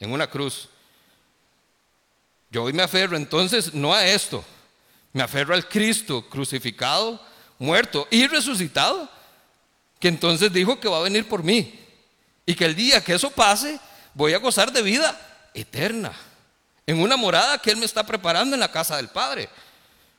en 0.01 0.11
una 0.11 0.29
cruz. 0.29 0.67
Yo 2.51 2.63
hoy 2.63 2.73
me 2.73 2.83
aferro 2.83 3.15
entonces 3.15 3.73
no 3.73 3.93
a 3.93 4.05
esto, 4.05 4.43
me 5.13 5.23
aferro 5.23 5.53
al 5.53 5.69
Cristo 5.69 6.27
crucificado, 6.27 7.21
muerto 7.57 8.05
y 8.11 8.27
resucitado 8.27 9.16
que 9.99 10.07
entonces 10.07 10.51
dijo 10.51 10.79
que 10.79 10.87
va 10.87 10.97
a 10.97 11.03
venir 11.03 11.27
por 11.27 11.43
mí 11.43 11.79
y 12.45 12.55
que 12.55 12.65
el 12.65 12.75
día 12.75 13.03
que 13.03 13.13
eso 13.13 13.29
pase 13.31 13.79
voy 14.13 14.33
a 14.33 14.39
gozar 14.39 14.71
de 14.71 14.81
vida 14.81 15.19
eterna, 15.53 16.13
en 16.85 16.99
una 16.99 17.17
morada 17.17 17.57
que 17.57 17.71
Él 17.71 17.77
me 17.77 17.85
está 17.85 18.05
preparando 18.05 18.55
en 18.55 18.59
la 18.59 18.71
casa 18.71 18.97
del 18.97 19.09
Padre, 19.09 19.49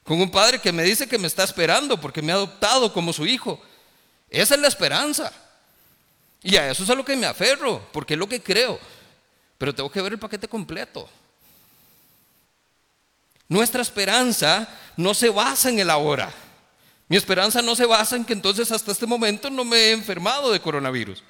con 0.04 0.20
un 0.20 0.30
Padre 0.30 0.58
que 0.58 0.72
me 0.72 0.82
dice 0.82 1.08
que 1.08 1.18
me 1.18 1.26
está 1.26 1.44
esperando 1.44 2.00
porque 2.00 2.22
me 2.22 2.32
ha 2.32 2.36
adoptado 2.36 2.92
como 2.92 3.12
su 3.12 3.26
hijo 3.26 3.60
Esa 4.30 4.54
es 4.54 4.60
la 4.60 4.68
esperanza. 4.68 5.32
Y 6.42 6.56
a 6.56 6.70
eso 6.70 6.84
es 6.84 6.90
a 6.90 6.94
lo 6.94 7.04
que 7.04 7.16
me 7.16 7.26
aferro, 7.26 7.88
porque 7.92 8.14
es 8.14 8.18
lo 8.18 8.28
que 8.28 8.42
creo. 8.42 8.78
Pero 9.56 9.74
tengo 9.74 9.90
que 9.90 10.00
ver 10.00 10.12
el 10.12 10.18
paquete 10.18 10.48
completo. 10.48 11.08
Nuestra 13.48 13.82
esperanza 13.82 14.68
no 14.96 15.14
se 15.14 15.30
basa 15.30 15.70
en 15.70 15.80
el 15.80 15.90
ahora. 15.90 16.32
Mi 17.08 17.16
esperanza 17.16 17.62
no 17.62 17.74
se 17.74 17.86
basa 17.86 18.16
en 18.16 18.24
que 18.24 18.34
entonces 18.34 18.70
hasta 18.70 18.92
este 18.92 19.06
momento 19.06 19.48
no 19.48 19.64
me 19.64 19.76
he 19.76 19.92
enfermado 19.92 20.52
de 20.52 20.60
coronavirus. 20.60 21.22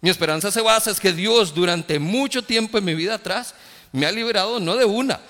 Mi 0.00 0.10
esperanza 0.10 0.50
se 0.50 0.60
basa 0.60 0.90
en 0.90 0.96
que 0.96 1.12
Dios 1.12 1.54
durante 1.54 1.98
mucho 1.98 2.42
tiempo 2.42 2.78
en 2.78 2.84
mi 2.84 2.94
vida 2.94 3.14
atrás 3.14 3.54
me 3.90 4.06
ha 4.06 4.12
liberado 4.12 4.60
no 4.60 4.76
de 4.76 4.84
una, 4.84 5.20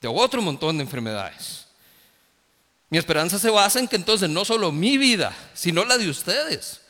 de 0.00 0.08
otro 0.08 0.42
montón 0.42 0.76
de 0.76 0.84
enfermedades. 0.84 1.66
Mi 2.90 2.98
esperanza 2.98 3.38
se 3.38 3.48
basa 3.48 3.78
en 3.80 3.88
que 3.88 3.96
entonces 3.96 4.28
no 4.28 4.44
solo 4.44 4.70
mi 4.70 4.98
vida, 4.98 5.34
sino 5.54 5.84
la 5.84 5.96
de 5.96 6.10
ustedes. 6.10 6.82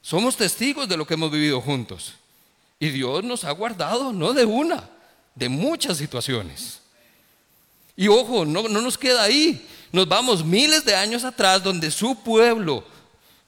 Somos 0.00 0.36
testigos 0.36 0.88
de 0.88 0.96
lo 0.96 1.06
que 1.06 1.14
hemos 1.14 1.32
vivido 1.32 1.60
juntos. 1.60 2.14
Y 2.78 2.90
Dios 2.90 3.24
nos 3.24 3.44
ha 3.44 3.50
guardado 3.50 4.12
no 4.12 4.32
de 4.32 4.44
una, 4.44 4.88
de 5.34 5.48
muchas 5.48 5.96
situaciones. 5.96 6.80
Y 7.96 8.08
ojo, 8.08 8.44
no, 8.44 8.68
no 8.68 8.80
nos 8.80 8.98
queda 8.98 9.22
ahí. 9.22 9.66
Nos 9.94 10.08
vamos 10.08 10.44
miles 10.44 10.84
de 10.84 10.96
años 10.96 11.22
atrás 11.22 11.62
donde 11.62 11.88
su 11.88 12.20
pueblo, 12.20 12.84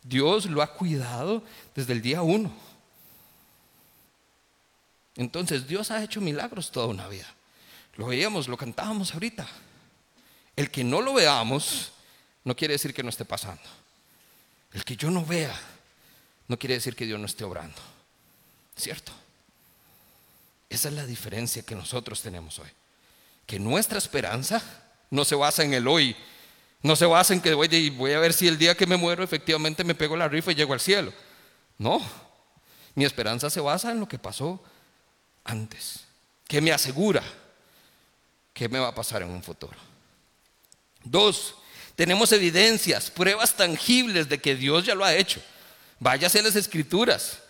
Dios 0.05 0.47
lo 0.47 0.63
ha 0.63 0.73
cuidado 0.73 1.43
desde 1.75 1.93
el 1.93 2.01
día 2.01 2.23
uno. 2.23 2.53
Entonces 5.17 5.67
Dios 5.67 5.91
ha 5.91 6.05
hecho 6.05 6.21
milagros 6.21 6.71
toda 6.71 6.87
una 6.87 7.09
vida. 7.09 7.27
Lo 7.97 8.07
veíamos, 8.07 8.47
lo 8.47 8.57
cantábamos 8.57 9.13
ahorita. 9.13 9.45
El 10.55 10.71
que 10.71 10.85
no 10.85 11.01
lo 11.01 11.15
veamos 11.15 11.91
no 12.45 12.55
quiere 12.55 12.75
decir 12.75 12.95
que 12.95 13.03
no 13.03 13.09
esté 13.09 13.25
pasando. 13.25 13.65
El 14.73 14.85
que 14.85 14.95
yo 14.95 15.11
no 15.11 15.27
vea 15.27 15.59
no 16.47 16.57
quiere 16.61 16.75
decir 16.75 16.95
que 16.95 17.07
Dios 17.07 17.19
no 17.19 17.27
esté 17.27 17.43
obrando. 17.43 17.83
¿Cierto? 18.77 19.11
Esa 20.71 20.91
es 20.91 20.95
la 20.95 21.07
diferencia 21.07 21.65
que 21.65 21.75
nosotros 21.75 22.23
tenemos 22.23 22.61
hoy 22.61 22.71
que 23.47 23.59
nuestra 23.59 23.99
esperanza 23.99 24.63
no 25.11 25.25
se 25.25 25.35
basa 25.35 25.63
en 25.63 25.73
el 25.75 25.87
hoy, 25.87 26.17
no 26.87 26.97
se 26.97 27.07
basa 27.07 27.35
en 27.35 27.41
que 27.41 27.53
voy, 27.53 27.91
voy 27.91 28.13
a 28.13 28.19
ver 28.19 28.33
si 28.33 28.47
el 28.47 28.59
día 28.59 28.77
que 28.77 28.87
me 28.87 28.97
muero 28.97 29.25
efectivamente 29.25 29.83
me 29.83 29.95
pego 29.95 30.17
la 30.17 30.29
rifa 30.29 30.53
y 30.53 30.55
llego 30.55 30.73
al 30.73 30.81
cielo. 30.81 31.13
No, 31.79 32.01
mi 32.95 33.05
esperanza 33.05 33.51
se 33.51 33.61
basa 33.61 33.91
en 33.91 34.01
lo 34.01 34.09
que 34.09 34.19
pasó 34.19 34.63
antes, 35.45 36.05
que 36.47 36.61
me 36.61 36.73
asegura 36.73 37.23
que 38.55 38.69
me 38.69 38.79
va 38.79 38.89
a 38.89 38.95
pasar 38.95 39.23
en 39.23 39.31
un 39.31 39.43
futuro. 39.43 39.77
Dos, 41.03 41.57
tenemos 41.95 42.33
evidencias, 42.33 43.11
pruebas 43.11 43.55
tangibles 43.55 44.29
de 44.29 44.39
que 44.39 44.55
Dios 44.55 44.87
ya 44.87 44.95
lo 44.95 45.05
ha 45.05 45.15
hecho. 45.15 45.43
Váyase 45.99 46.39
a 46.39 46.43
las 46.43 46.57
escrituras. 46.57 47.41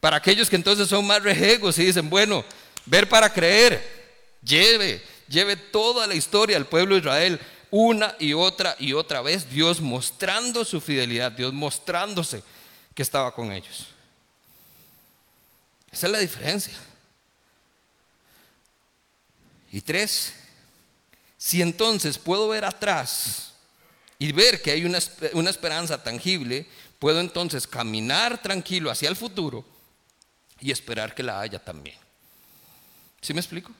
Para 0.00 0.16
aquellos 0.16 0.48
que 0.48 0.56
entonces 0.56 0.88
son 0.88 1.06
más 1.06 1.22
rejegos 1.22 1.78
y 1.78 1.86
dicen, 1.86 2.08
bueno, 2.08 2.44
ver 2.86 3.08
para 3.08 3.30
creer, 3.30 4.38
lleve 4.42 5.02
lleve 5.30 5.56
toda 5.56 6.06
la 6.06 6.14
historia 6.14 6.56
al 6.56 6.66
pueblo 6.66 6.94
de 6.94 7.00
Israel 7.00 7.40
una 7.70 8.16
y 8.18 8.32
otra 8.32 8.76
y 8.78 8.92
otra 8.92 9.22
vez, 9.22 9.48
Dios 9.50 9.80
mostrando 9.80 10.64
su 10.64 10.80
fidelidad, 10.80 11.32
Dios 11.32 11.52
mostrándose 11.52 12.42
que 12.94 13.02
estaba 13.02 13.32
con 13.32 13.52
ellos. 13.52 13.88
Esa 15.92 16.06
es 16.06 16.12
la 16.12 16.18
diferencia. 16.18 16.74
Y 19.72 19.80
tres, 19.80 20.32
si 21.38 21.62
entonces 21.62 22.18
puedo 22.18 22.48
ver 22.48 22.64
atrás 22.64 23.52
y 24.18 24.32
ver 24.32 24.60
que 24.60 24.72
hay 24.72 24.84
una, 24.84 24.98
esperanza 24.98 26.02
tangible, 26.02 26.66
puedo 26.98 27.20
entonces 27.20 27.66
caminar 27.66 28.42
tranquilo 28.42 28.90
hacia 28.90 29.08
el 29.08 29.16
futuro 29.16 29.64
y 30.60 30.70
esperar 30.70 31.14
que 31.14 31.22
la 31.22 31.40
haya 31.40 31.58
también. 31.58 31.96
¿Sí 33.20 33.32
me 33.32 33.40
explico? 33.40 33.72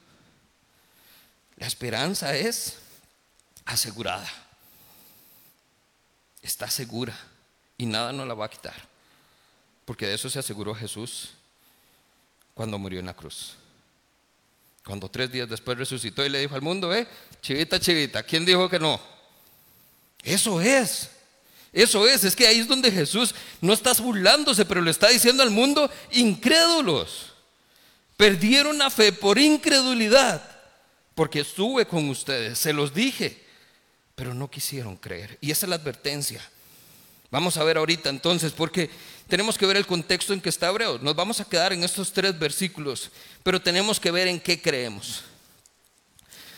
La 1.57 1.67
esperanza 1.67 2.35
es 2.35 2.77
asegurada. 3.65 4.29
Está 6.41 6.69
segura 6.69 7.17
y 7.77 7.85
nada 7.85 8.11
nos 8.11 8.27
la 8.27 8.33
va 8.33 8.45
a 8.45 8.49
quitar. 8.49 8.75
Porque 9.85 10.07
de 10.07 10.15
eso 10.15 10.29
se 10.29 10.39
aseguró 10.39 10.73
Jesús 10.73 11.31
cuando 12.53 12.77
murió 12.77 12.99
en 12.99 13.05
la 13.05 13.13
cruz. 13.13 13.55
Cuando 14.83 15.09
tres 15.09 15.31
días 15.31 15.47
después 15.47 15.77
resucitó 15.77 16.25
y 16.25 16.29
le 16.29 16.39
dijo 16.39 16.55
al 16.55 16.61
mundo, 16.61 16.93
eh, 16.93 17.07
chivita, 17.41 17.79
chivita, 17.79 18.23
¿quién 18.23 18.45
dijo 18.45 18.67
que 18.69 18.79
no? 18.79 18.99
Eso 20.23 20.59
es. 20.59 21.09
Eso 21.73 22.07
es, 22.07 22.23
es 22.23 22.35
que 22.35 22.47
ahí 22.47 22.59
es 22.59 22.67
donde 22.67 22.91
Jesús 22.91 23.33
no 23.61 23.73
está 23.73 23.93
burlándose, 23.93 24.65
pero 24.65 24.81
le 24.81 24.91
está 24.91 25.07
diciendo 25.07 25.41
al 25.41 25.51
mundo, 25.51 25.89
incrédulos, 26.11 27.33
perdieron 28.17 28.77
la 28.77 28.89
fe 28.89 29.13
por 29.13 29.39
incredulidad 29.39 30.51
porque 31.15 31.41
estuve 31.41 31.85
con 31.85 32.09
ustedes, 32.09 32.57
se 32.57 32.73
los 32.73 32.93
dije, 32.93 33.41
pero 34.21 34.35
no 34.35 34.51
quisieron 34.51 34.97
creer. 34.97 35.39
Y 35.41 35.49
esa 35.49 35.65
es 35.65 35.69
la 35.71 35.77
advertencia. 35.77 36.47
Vamos 37.31 37.57
a 37.57 37.63
ver 37.63 37.77
ahorita 37.77 38.11
entonces, 38.11 38.51
porque 38.51 38.87
tenemos 39.27 39.57
que 39.57 39.65
ver 39.65 39.77
el 39.77 39.87
contexto 39.87 40.31
en 40.31 40.39
que 40.39 40.49
está 40.49 40.69
Hebreo. 40.69 40.99
Nos 40.99 41.15
vamos 41.15 41.39
a 41.39 41.45
quedar 41.45 41.73
en 41.73 41.83
estos 41.83 42.13
tres 42.13 42.37
versículos, 42.37 43.09
pero 43.41 43.59
tenemos 43.59 43.99
que 43.99 44.11
ver 44.11 44.27
en 44.27 44.39
qué 44.39 44.61
creemos. 44.61 45.23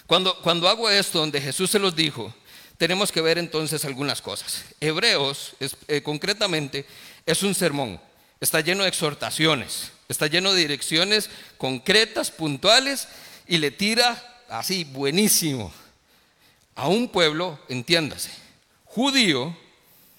Cuando, 0.08 0.38
cuando 0.42 0.68
hago 0.68 0.90
esto, 0.90 1.20
donde 1.20 1.40
Jesús 1.40 1.72
se 1.72 1.80
los 1.80 1.96
dijo, 1.96 2.36
tenemos 2.78 3.14
que 3.14 3.22
ver 3.22 3.38
entonces 3.38 3.86
algunas 3.86 4.22
cosas. 4.22 4.66
Hebreos, 4.82 5.54
eh, 5.88 6.02
concretamente, 6.02 6.86
es 7.26 7.44
un 7.44 7.56
sermón. 7.56 7.98
Está 8.42 8.60
lleno 8.60 8.84
de 8.84 8.90
exhortaciones, 8.90 9.94
está 10.10 10.28
lleno 10.28 10.52
de 10.52 10.60
direcciones 10.60 11.30
concretas, 11.58 12.30
puntuales, 12.30 13.08
y 13.48 13.58
le 13.58 13.72
tira 13.72 14.42
así, 14.50 14.84
buenísimo, 14.84 15.74
a 16.76 16.88
un 16.88 17.08
pueblo, 17.08 17.60
entiéndase, 17.70 18.32
judío, 18.86 19.56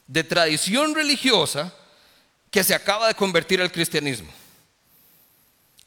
de 0.06 0.24
tradición 0.24 0.94
religiosa, 0.94 1.72
que 2.50 2.62
se 2.62 2.74
acaba 2.74 3.08
de 3.08 3.14
convertir 3.14 3.60
al 3.60 3.72
cristianismo. 3.72 4.30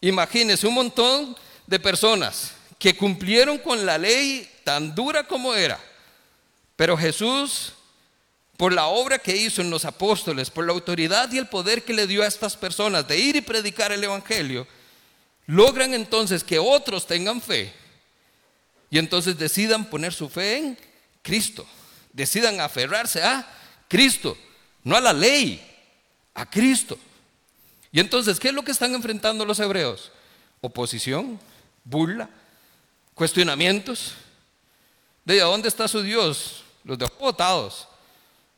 Imagínense 0.02 0.68
un 0.68 0.74
montón 0.74 1.36
de 1.66 1.80
personas 1.80 2.52
que 2.78 2.96
cumplieron 2.96 3.58
con 3.58 3.86
la 3.86 3.98
ley 3.98 4.50
tan 4.64 4.94
dura 4.94 5.24
como 5.26 5.54
era, 5.54 5.80
pero 6.76 6.98
Jesús, 6.98 7.74
por 8.58 8.74
la 8.74 8.88
obra 8.88 9.18
que 9.18 9.36
hizo 9.36 9.62
en 9.62 9.70
los 9.70 9.86
apóstoles, 9.86 10.50
por 10.50 10.66
la 10.66 10.74
autoridad 10.74 11.32
y 11.32 11.38
el 11.38 11.48
poder 11.48 11.84
que 11.84 11.94
le 11.94 12.06
dio 12.06 12.24
a 12.24 12.28
estas 12.28 12.56
personas 12.58 13.08
de 13.08 13.18
ir 13.18 13.36
y 13.36 13.42
predicar 13.42 13.92
el 13.92 14.04
Evangelio, 14.04 14.68
logran 15.46 15.94
entonces 15.94 16.44
que 16.44 16.60
otros 16.60 17.08
tengan 17.08 17.42
fe 17.42 17.74
y 18.90 18.98
entonces 18.98 19.38
decidan 19.38 19.90
poner 19.90 20.14
su 20.14 20.30
fe 20.30 20.58
en 20.58 20.78
Cristo. 21.22 21.66
Decidan 22.14 22.60
aferrarse 22.62 23.22
a 23.22 23.48
Cristo, 23.88 24.38
no 24.84 24.96
a 24.96 25.02
la 25.02 25.14
ley, 25.14 25.62
a 26.34 26.50
Cristo. 26.50 26.98
Y 27.92 28.00
entonces, 28.00 28.40
¿qué 28.40 28.50
es 28.50 28.54
lo 28.54 28.64
que 28.64 28.72
están 28.72 28.94
enfrentando 28.94 29.46
los 29.46 29.60
hebreos? 29.60 30.12
Oposición, 30.62 31.40
burla, 31.84 32.30
cuestionamientos. 33.14 34.14
De 35.26 35.40
dónde 35.40 35.68
está 35.68 35.88
su 35.88 36.02
Dios, 36.02 36.64
los 36.84 36.98
dejó 36.98 37.16
votados. 37.20 37.88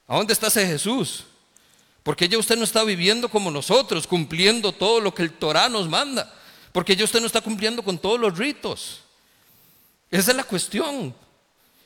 ¿A 0.08 0.18
dónde 0.18 0.34
está 0.34 0.48
ese 0.48 0.66
Jesús? 0.68 1.26
Porque 2.04 2.30
ya 2.30 2.38
usted 2.38 2.56
no 2.58 2.64
está 2.64 2.84
viviendo 2.84 3.30
como 3.30 3.52
nosotros, 3.52 4.08
cumpliendo 4.08 4.72
todo 4.72 5.02
lo 5.02 5.14
que 5.14 5.24
el 5.24 5.34
Torah 5.34 5.70
nos 5.70 5.90
manda. 5.90 6.34
Porque 6.72 6.96
ya 6.96 7.04
usted 7.04 7.20
no 7.20 7.26
está 7.26 7.42
cumpliendo 7.42 7.84
con 7.84 7.98
todos 7.98 8.20
los 8.20 8.38
ritos. 8.38 9.02
Esa 10.12 10.32
es 10.32 10.38
la 10.38 10.44
cuestión. 10.44 11.14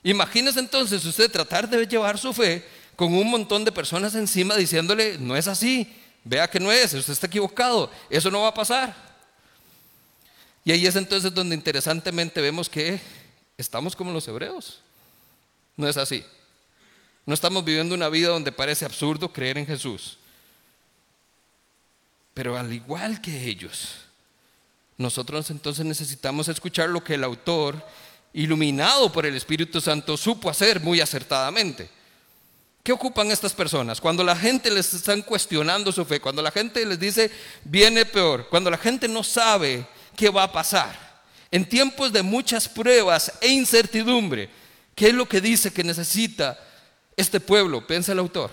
Imagínese 0.03 0.59
entonces 0.59 1.03
usted 1.05 1.31
tratar 1.31 1.69
de 1.69 1.85
llevar 1.85 2.17
su 2.17 2.33
fe 2.33 2.65
con 2.95 3.13
un 3.13 3.29
montón 3.29 3.65
de 3.65 3.71
personas 3.71 4.15
encima 4.15 4.55
diciéndole, 4.55 5.17
no 5.17 5.35
es 5.35 5.47
así, 5.47 5.91
vea 6.23 6.49
que 6.49 6.59
no 6.59 6.71
es, 6.71 6.93
usted 6.93 7.13
está 7.13 7.27
equivocado, 7.27 7.89
eso 8.09 8.29
no 8.29 8.41
va 8.41 8.49
a 8.49 8.53
pasar. 8.53 8.95
Y 10.65 10.71
ahí 10.71 10.85
es 10.85 10.95
entonces 10.95 11.33
donde 11.33 11.55
interesantemente 11.55 12.39
vemos 12.39 12.69
que 12.69 12.99
estamos 13.57 13.95
como 13.95 14.11
los 14.11 14.27
hebreos. 14.27 14.79
No 15.75 15.87
es 15.87 15.97
así. 15.97 16.23
No 17.25 17.33
estamos 17.33 17.63
viviendo 17.65 17.95
una 17.95 18.09
vida 18.09 18.29
donde 18.29 18.51
parece 18.51 18.85
absurdo 18.85 19.31
creer 19.31 19.57
en 19.57 19.65
Jesús. 19.65 20.17
Pero 22.33 22.57
al 22.57 22.71
igual 22.71 23.21
que 23.21 23.45
ellos, 23.47 23.95
nosotros 24.97 25.49
entonces 25.49 25.85
necesitamos 25.85 26.47
escuchar 26.47 26.89
lo 26.89 27.03
que 27.03 27.15
el 27.15 27.23
autor 27.23 27.83
iluminado 28.33 29.11
por 29.11 29.25
el 29.25 29.35
Espíritu 29.35 29.79
Santo, 29.79 30.17
supo 30.17 30.49
hacer 30.49 30.79
muy 30.79 30.99
acertadamente. 30.99 31.89
¿Qué 32.83 32.91
ocupan 32.91 33.31
estas 33.31 33.53
personas? 33.53 34.01
Cuando 34.01 34.23
la 34.23 34.35
gente 34.35 34.69
les 34.69 34.93
están 34.93 35.21
cuestionando 35.21 35.91
su 35.91 36.03
fe, 36.03 36.19
cuando 36.19 36.41
la 36.41 36.51
gente 36.51 36.85
les 36.85 36.99
dice 36.99 37.31
viene 37.63 38.05
peor, 38.05 38.49
cuando 38.49 38.69
la 38.69 38.77
gente 38.77 39.07
no 39.07 39.23
sabe 39.23 39.87
qué 40.17 40.29
va 40.29 40.43
a 40.43 40.51
pasar, 40.51 41.23
en 41.49 41.69
tiempos 41.69 42.11
de 42.11 42.23
muchas 42.23 42.67
pruebas 42.67 43.31
e 43.39 43.49
incertidumbre, 43.49 44.49
¿qué 44.95 45.07
es 45.07 45.13
lo 45.13 45.29
que 45.29 45.39
dice 45.39 45.71
que 45.71 45.83
necesita 45.83 46.59
este 47.15 47.39
pueblo? 47.39 47.85
Piensa 47.87 48.11
el 48.11 48.19
autor. 48.19 48.51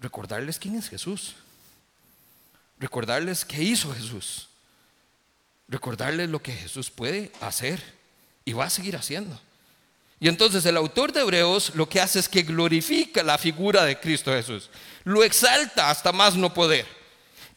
recordarles 0.00 0.58
quién 0.58 0.76
es 0.76 0.88
Jesús. 0.88 1.34
Recordarles 2.78 3.44
qué 3.44 3.62
hizo 3.62 3.92
Jesús. 3.92 4.48
Recordarles 5.68 6.30
lo 6.30 6.40
que 6.40 6.52
Jesús 6.52 6.90
puede 6.90 7.30
hacer 7.40 7.97
y 8.48 8.54
va 8.54 8.64
a 8.64 8.70
seguir 8.70 8.96
haciendo. 8.96 9.38
Y 10.18 10.26
entonces 10.26 10.64
el 10.64 10.78
autor 10.78 11.12
de 11.12 11.20
Hebreos 11.20 11.72
lo 11.74 11.86
que 11.86 12.00
hace 12.00 12.18
es 12.18 12.30
que 12.30 12.42
glorifica 12.42 13.22
la 13.22 13.36
figura 13.36 13.84
de 13.84 14.00
Cristo 14.00 14.32
Jesús. 14.32 14.70
Lo 15.04 15.22
exalta 15.22 15.90
hasta 15.90 16.12
más 16.12 16.34
no 16.34 16.54
poder. 16.54 16.86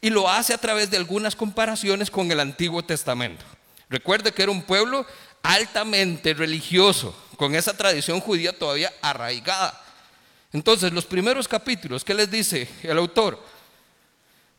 Y 0.01 0.09
lo 0.09 0.29
hace 0.29 0.53
a 0.53 0.57
través 0.57 0.91
de 0.91 0.97
algunas 0.97 1.33
comparaciones 1.33 2.11
con 2.11 2.29
el 2.29 2.41
Antiguo 2.41 2.83
Testamento. 2.83 3.45
Recuerde 3.89 4.33
que 4.33 4.43
era 4.43 4.51
un 4.51 4.63
pueblo 4.63 5.05
altamente 5.43 6.33
religioso, 6.33 7.15
con 7.37 7.55
esa 7.55 7.75
tradición 7.77 8.19
judía 8.19 8.51
todavía 8.51 8.91
arraigada. 9.01 9.81
Entonces, 10.51 10.91
los 10.91 11.05
primeros 11.05 11.47
capítulos, 11.47 12.03
¿qué 12.03 12.13
les 12.13 12.29
dice 12.29 12.67
el 12.83 12.97
autor? 12.97 13.41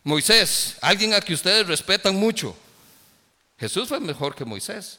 Moisés, 0.02 0.78
alguien 0.80 1.12
a 1.12 1.20
que 1.20 1.34
ustedes 1.34 1.66
respetan 1.66 2.16
mucho. 2.16 2.56
Jesús 3.58 3.86
fue 3.86 4.00
mejor 4.00 4.34
que 4.34 4.46
Moisés, 4.46 4.98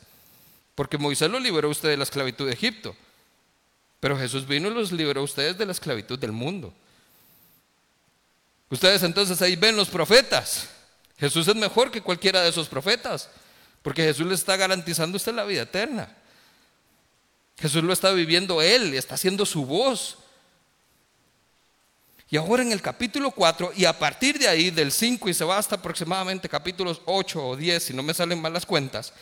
porque 0.76 0.98
Moisés 0.98 1.30
lo 1.30 1.40
liberó 1.40 1.68
a 1.68 1.72
usted 1.72 1.90
de 1.90 1.98
la 1.98 2.04
esclavitud 2.04 2.48
de 2.48 2.54
Egipto, 2.54 2.96
pero 4.00 4.18
Jesús 4.18 4.48
vino 4.48 4.70
y 4.70 4.74
los 4.74 4.92
liberó 4.92 5.22
a 5.22 5.24
ustedes 5.24 5.58
de 5.58 5.66
la 5.66 5.72
esclavitud 5.72 6.20
del 6.20 6.32
mundo. 6.32 6.74
Ustedes 8.70 9.04
entonces 9.04 9.42
ahí 9.42 9.56
ven 9.56 9.76
los 9.76 9.90
profetas. 9.90 10.68
Jesús 11.18 11.48
es 11.48 11.56
mejor 11.56 11.92
que 11.92 12.02
cualquiera 12.02 12.42
de 12.42 12.50
esos 12.50 12.68
profetas, 12.68 13.30
porque 13.82 14.04
Jesús 14.04 14.26
le 14.26 14.34
está 14.34 14.58
garantizando 14.58 15.16
a 15.16 15.18
usted 15.18 15.34
la 15.34 15.44
vida 15.44 15.62
eterna. 15.62 16.10
Jesús 17.60 17.84
lo 17.84 17.94
está 17.94 18.12
viviendo 18.12 18.62
él, 18.62 18.94
está 18.96 19.16
haciendo 19.16 19.46
su 19.46 19.66
voz. 19.66 20.18
Y 22.30 22.38
ahora 22.38 22.64
en 22.64 22.72
el 22.72 22.82
capítulo 22.82 23.30
4, 23.30 23.74
y 23.76 23.86
a 23.86 23.98
partir 23.98 24.40
de 24.40 24.48
ahí, 24.48 24.72
del 24.72 24.92
5 24.92 25.30
y 25.30 25.36
se 25.36 25.46
va 25.46 25.60
hasta 25.60 25.76
aproximadamente 25.76 26.50
capítulos 26.50 27.00
8 27.06 27.48
o 27.48 27.56
10, 27.56 27.84
si 27.84 27.94
no 27.94 28.02
me 28.02 28.14
salen 28.14 28.42
mal 28.42 28.52
las 28.52 28.66
cuentas, 28.66 29.14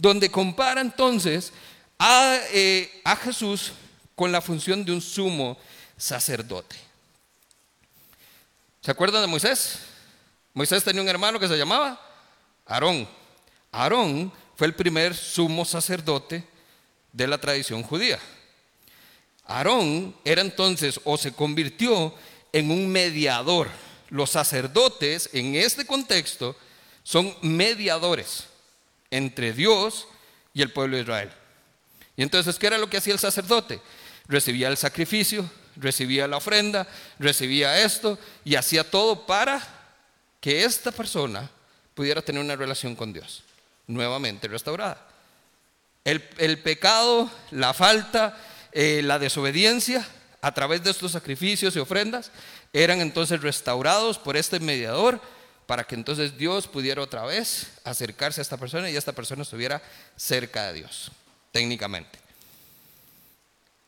donde 0.00 0.30
compara 0.30 0.80
entonces 0.80 1.52
a, 1.98 2.38
eh, 2.52 3.02
a 3.04 3.14
Jesús 3.16 3.72
con 4.14 4.32
la 4.32 4.40
función 4.40 4.84
de 4.84 4.92
un 4.92 5.00
sumo 5.00 5.58
sacerdote. 5.96 6.76
¿Se 8.80 8.90
acuerdan 8.90 9.20
de 9.20 9.26
Moisés? 9.26 9.80
Moisés 10.54 10.82
tenía 10.82 11.02
un 11.02 11.08
hermano 11.08 11.38
que 11.38 11.48
se 11.48 11.58
llamaba 11.58 12.00
Aarón. 12.64 13.06
Aarón 13.70 14.32
fue 14.56 14.66
el 14.66 14.74
primer 14.74 15.14
sumo 15.14 15.66
sacerdote 15.66 16.44
de 17.12 17.26
la 17.26 17.38
tradición 17.38 17.82
judía. 17.82 18.18
Aarón 19.44 20.16
era 20.24 20.40
entonces 20.40 20.98
o 21.04 21.18
se 21.18 21.32
convirtió 21.32 22.14
en 22.52 22.70
un 22.70 22.88
mediador. 22.88 23.68
Los 24.08 24.30
sacerdotes 24.30 25.28
en 25.34 25.56
este 25.56 25.86
contexto 25.86 26.56
son 27.02 27.36
mediadores 27.42 28.49
entre 29.10 29.52
Dios 29.52 30.06
y 30.54 30.62
el 30.62 30.72
pueblo 30.72 30.96
de 30.96 31.02
Israel. 31.02 31.30
Y 32.16 32.22
entonces, 32.22 32.58
¿qué 32.58 32.66
era 32.66 32.78
lo 32.78 32.90
que 32.90 32.98
hacía 32.98 33.12
el 33.12 33.18
sacerdote? 33.18 33.80
Recibía 34.26 34.68
el 34.68 34.76
sacrificio, 34.76 35.50
recibía 35.76 36.26
la 36.28 36.36
ofrenda, 36.36 36.86
recibía 37.18 37.80
esto 37.80 38.18
y 38.44 38.54
hacía 38.54 38.88
todo 38.88 39.26
para 39.26 39.60
que 40.40 40.64
esta 40.64 40.92
persona 40.92 41.50
pudiera 41.94 42.22
tener 42.22 42.42
una 42.42 42.56
relación 42.56 42.94
con 42.94 43.12
Dios, 43.12 43.42
nuevamente 43.86 44.48
restaurada. 44.48 45.06
El, 46.04 46.58
pecado, 46.58 47.30
la 47.50 47.74
falta, 47.74 48.36
eh, 48.72 49.02
la 49.04 49.18
desobediencia 49.18 50.06
a 50.42 50.52
través 50.52 50.82
de 50.82 50.90
estos 50.90 51.12
sacrificios 51.12 51.76
y 51.76 51.78
ofrendas, 51.78 52.30
eran 52.72 53.00
entonces 53.00 53.42
restaurados 53.42 54.18
por 54.18 54.36
este 54.36 54.60
mediador 54.60 55.20
para 55.70 55.84
que 55.84 55.94
entonces 55.94 56.36
Dios 56.36 56.66
pudiera 56.66 57.00
otra 57.00 57.24
vez 57.24 57.68
acercarse 57.84 58.40
a 58.40 58.42
esta 58.42 58.56
persona 58.56 58.90
y 58.90 58.96
esta 58.96 59.12
persona 59.12 59.42
estuviera 59.42 59.80
cerca 60.16 60.66
de 60.66 60.80
Dios, 60.80 61.12
técnicamente. 61.52 62.18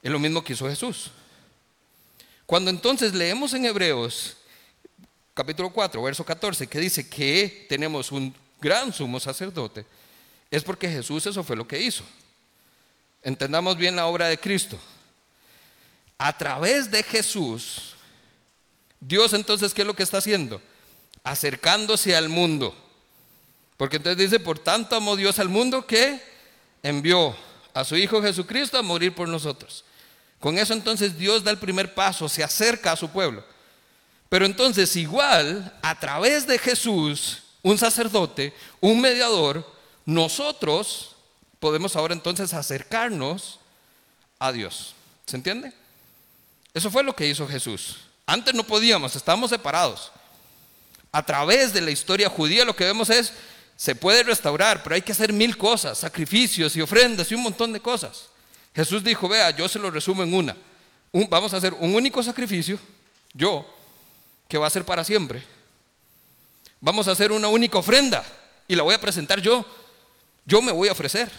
Es 0.01 0.13
lo 0.13 0.21
mismo 0.21 0.45
que 0.45 0.53
hizo 0.53 0.69
Jesús. 0.69 1.11
Cuando 2.47 2.71
entonces 2.71 3.15
leemos 3.15 3.53
en 3.55 3.65
Hebreos 3.65 4.37
capítulo 5.35 5.71
4, 5.71 6.01
verso 6.01 6.25
14, 6.25 6.69
que 6.69 6.79
dice 6.79 7.09
que 7.09 7.67
tenemos 7.69 8.13
un 8.13 8.33
gran 8.61 8.93
sumo 8.93 9.19
sacerdote, 9.19 9.85
es 10.53 10.63
porque 10.63 10.89
Jesús 10.89 11.27
eso 11.27 11.43
fue 11.43 11.57
lo 11.57 11.67
que 11.67 11.83
hizo. 11.83 12.05
Entendamos 13.25 13.77
bien 13.77 13.97
la 13.97 14.07
obra 14.07 14.29
de 14.29 14.39
Cristo 14.39 14.79
a 16.17 16.39
través 16.39 16.93
de 16.93 17.03
Jesús, 17.03 17.97
Dios 19.01 19.33
entonces, 19.33 19.75
¿qué 19.75 19.81
es 19.81 19.87
lo 19.89 19.97
que 19.97 20.05
está 20.05 20.19
haciendo? 20.19 20.63
Acercándose 21.25 22.17
al 22.17 22.29
mundo. 22.29 22.75
Porque 23.77 23.97
entonces 23.97 24.19
dice, 24.19 24.41
por 24.41 24.59
tanto 24.59 24.97
amó 24.97 25.17
Dios 25.17 25.39
al 25.39 25.49
mundo 25.49 25.87
que 25.87 26.23
envió 26.83 27.37
a 27.75 27.85
su 27.85 27.97
Hijo 27.97 28.23
Jesucristo 28.23 28.79
a 28.79 28.83
morir 28.83 29.15
por 29.15 29.29
nosotros. 29.29 29.85
Con 30.39 30.59
eso 30.59 30.73
entonces 30.73 31.17
Dios 31.17 31.45
da 31.45 31.51
el 31.51 31.59
primer 31.59 31.95
paso, 31.95 32.29
se 32.29 32.43
acerca 32.43 32.93
a 32.93 32.97
su 32.97 33.09
pueblo. 33.09 33.45
Pero 34.29 34.47
entonces 34.47 34.97
igual, 34.97 35.79
a 35.83 35.99
través 35.99 36.47
de 36.47 36.59
Jesús, 36.59 37.43
un 37.63 37.79
sacerdote, 37.79 38.55
un 38.81 39.01
mediador, 39.01 39.71
nosotros 40.05 41.15
podemos 41.61 41.95
ahora 41.95 42.15
entonces 42.15 42.53
acercarnos 42.53 43.61
a 44.39 44.51
Dios. 44.51 44.95
¿Se 45.27 45.37
entiende? 45.37 45.73
Eso 46.75 46.91
fue 46.91 47.05
lo 47.05 47.15
que 47.15 47.29
hizo 47.29 47.47
Jesús. 47.47 47.99
Antes 48.27 48.55
no 48.55 48.65
podíamos, 48.65 49.15
estábamos 49.15 49.51
separados. 49.51 50.11
A 51.13 51.25
través 51.25 51.73
de 51.75 51.83
la 51.83 51.91
historia 51.91 52.31
judía 52.31 52.65
lo 52.65 52.75
que 52.75 52.85
vemos 52.85 53.11
es, 53.11 53.33
se 53.77 53.95
puede 53.95 54.23
restaurar, 54.23 54.83
pero 54.83 54.95
hay 54.95 55.03
que 55.03 55.13
hacer 55.13 55.33
mil 55.33 55.57
cosas, 55.59 55.99
sacrificios 55.99 56.75
y 56.75 56.81
ofrendas 56.81 57.31
y 57.31 57.35
un 57.35 57.43
montón 57.43 57.73
de 57.73 57.81
cosas. 57.81 58.31
Jesús 58.75 59.05
dijo, 59.05 59.29
vea, 59.29 59.51
yo 59.51 59.69
se 59.69 59.79
lo 59.79 59.91
resumo 59.91 60.23
en 60.23 60.33
una. 60.33 60.57
vamos 61.29 61.53
a 61.53 61.59
hacer 61.59 61.75
un 61.75 61.95
único 61.95 62.23
sacrificio, 62.23 62.79
yo, 63.35 63.67
que 64.49 64.57
va 64.57 64.67
a 64.67 64.71
ser 64.71 64.85
para 64.85 65.05
siempre. 65.05 65.43
Vamos 66.81 67.07
a 67.07 67.13
hacer 67.13 67.31
una 67.31 67.49
única 67.49 67.79
ofrenda 67.79 68.25
y 68.67 68.75
la 68.75 68.83
voy 68.83 68.95
a 68.95 69.01
presentar 69.01 69.41
yo. 69.41 69.65
Yo 70.45 70.63
me 70.63 70.73
voy 70.73 70.89
a 70.89 70.93
ofrecer. 70.93 71.31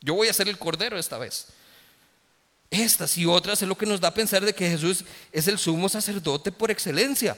Yo 0.00 0.14
voy 0.14 0.28
a 0.28 0.32
ser 0.34 0.48
el 0.48 0.58
cordero 0.58 0.98
esta 0.98 1.16
vez. 1.16 1.46
Estas 2.70 3.16
y 3.16 3.24
otras 3.24 3.62
es 3.62 3.68
lo 3.68 3.78
que 3.78 3.86
nos 3.86 4.00
da 4.00 4.08
a 4.08 4.14
pensar 4.14 4.44
de 4.44 4.52
que 4.52 4.68
Jesús 4.68 5.04
es 5.32 5.48
el 5.48 5.58
sumo 5.58 5.88
sacerdote 5.88 6.50
por 6.52 6.70
excelencia. 6.70 7.36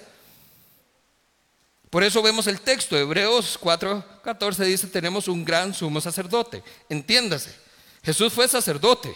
Por 1.90 2.02
eso 2.02 2.20
vemos 2.22 2.46
el 2.46 2.60
texto, 2.60 2.96
Hebreos 2.96 3.58
4:14 3.60 4.64
dice, 4.64 4.86
tenemos 4.88 5.28
un 5.28 5.44
gran 5.44 5.72
sumo 5.72 6.00
sacerdote. 6.00 6.62
Entiéndase, 6.88 7.54
Jesús 8.02 8.32
fue 8.32 8.48
sacerdote, 8.48 9.14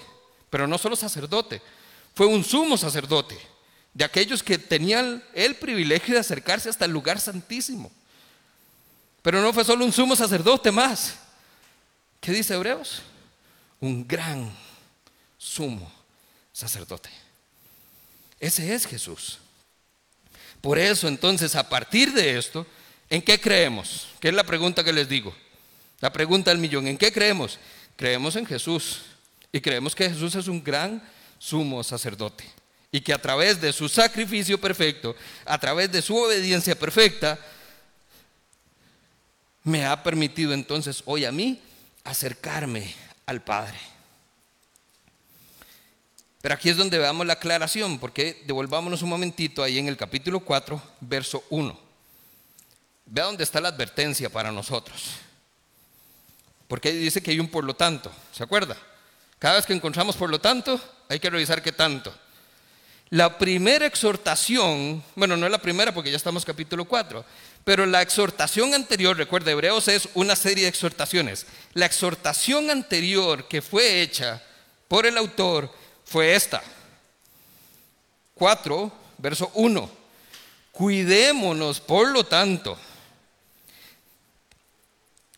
pero 0.49 0.67
no 0.67 0.79
solo 0.79 0.97
sacerdote, 0.97 1.61
fue 2.15 2.27
un 2.27 2.45
sumo 2.45 2.77
sacerdote 2.77 3.39
de 3.93 4.05
aquellos 4.05 4.43
que 4.43 4.59
tenían 4.59 5.23
el 5.35 5.57
privilegio 5.57 6.15
de 6.15 6.21
acercarse 6.21 6.69
hasta 6.69 6.85
el 6.85 6.93
lugar 6.93 7.21
santísimo. 7.21 7.91
Pero 9.23 9.43
no 9.43 9.53
fue 9.53 9.65
solo 9.65 9.85
un 9.85 9.93
sumo 9.93 10.17
sacerdote 10.17 10.71
más. 10.71 11.17
¿Qué 12.21 12.33
dice 12.33 12.55
Hebreos? 12.55 13.03
Un 13.81 14.07
gran 14.07 14.51
sumo 15.37 15.91
sacerdote. 16.53 17.11
Ese 18.39 18.75
es 18.75 18.87
Jesús. 18.87 19.39
Por 20.61 20.79
eso 20.79 21.09
entonces, 21.09 21.55
a 21.55 21.69
partir 21.69 22.13
de 22.13 22.39
esto, 22.39 22.67
¿en 23.09 23.23
qué 23.23 23.41
creemos? 23.41 24.09
¿Qué 24.21 24.29
es 24.29 24.35
la 24.35 24.45
pregunta 24.45 24.85
que 24.85 24.93
les 24.93 25.09
digo? 25.09 25.35
La 26.01 26.13
pregunta 26.13 26.51
del 26.51 26.59
millón, 26.59 26.87
¿en 26.87 26.99
qué 26.99 27.13
creemos? 27.13 27.59
Creemos 27.97 28.37
en 28.37 28.47
Jesús 28.47 29.03
y 29.53 29.61
creemos 29.61 29.95
que 29.95 30.09
Jesús 30.09 30.35
es 30.35 30.49
un 30.49 30.63
gran 30.63 31.03
sumo 31.39 31.83
sacerdote 31.83 32.45
y 32.93 33.01
que 33.01 33.13
a 33.13 33.21
través 33.21 33.61
de 33.61 33.73
su 33.73 33.89
sacrificio 33.89 34.61
perfecto, 34.61 35.15
a 35.45 35.59
través 35.59 35.91
de 35.93 36.03
su 36.03 36.17
obediencia 36.17 36.75
perfecta, 36.75 37.39
me 39.63 39.85
ha 39.85 40.03
permitido 40.03 40.53
entonces 40.53 41.03
hoy 41.05 41.25
a 41.25 41.33
mí 41.33 41.61
acercarme 42.05 42.95
al 43.27 43.43
Padre. 43.43 43.79
Pero 46.41 46.55
aquí 46.55 46.71
es 46.71 46.77
donde 46.77 46.99
veamos 46.99 47.27
la 47.27 47.35
aclaración, 47.35 47.99
porque 47.99 48.43
devolvámonos 48.47 49.03
un 49.03 49.11
momentito 49.11 49.63
ahí 49.63 49.79
en 49.79 49.89
el 49.89 49.97
capítulo 49.97 50.41
4, 50.41 50.81
verso 51.01 51.45
1. 51.51 51.79
Vea 53.07 53.25
dónde 53.25 53.45
está 53.45 53.61
la 53.61 53.69
advertencia 53.69 54.31
para 54.31 54.51
nosotros. 54.51 55.17
Porque 56.67 56.93
dice 56.93 57.23
que 57.23 57.33
hay 57.33 57.41
un 57.41 57.49
por 57.49 57.65
lo 57.65 57.75
tanto, 57.75 58.11
¿se 58.33 58.43
acuerda? 58.43 58.77
Cada 59.39 59.57
vez 59.57 59.67
que 59.67 59.73
encontramos 59.73 60.17
por 60.17 60.31
lo 60.31 60.41
tanto, 60.41 60.81
hay 61.09 61.19
que 61.19 61.29
revisar 61.29 61.63
qué 61.63 61.73
tanto. 61.73 62.15
La 63.11 63.37
primera 63.37 63.87
exhortación, 63.87 65.03
bueno, 65.17 65.37
no 65.37 65.45
es 65.45 65.53
la 65.53 65.61
primera 65.61 65.93
porque 65.93 66.11
ya 66.11 66.17
estamos 66.17 66.45
capítulo 66.45 66.85
4, 66.85 67.25
pero 67.65 67.85
la 67.85 68.01
exhortación 68.01 68.73
anterior, 68.73 69.17
recuerda, 69.17 69.51
Hebreos 69.51 69.89
es 69.89 70.09
una 70.15 70.37
serie 70.37 70.63
de 70.63 70.71
exhortaciones. 70.71 71.47
La 71.75 71.87
exhortación 71.87 72.71
anterior 72.71 73.49
que 73.49 73.63
fue 73.63 74.01
hecha 74.01 74.41
por 74.87 75.07
el 75.07 75.19
autor 75.19 75.75
fue 76.11 76.35
esta. 76.35 76.61
4, 78.35 78.93
verso 79.19 79.53
1. 79.55 79.89
Cuidémonos, 80.73 81.79
por 81.79 82.09
lo 82.09 82.25
tanto. 82.25 82.77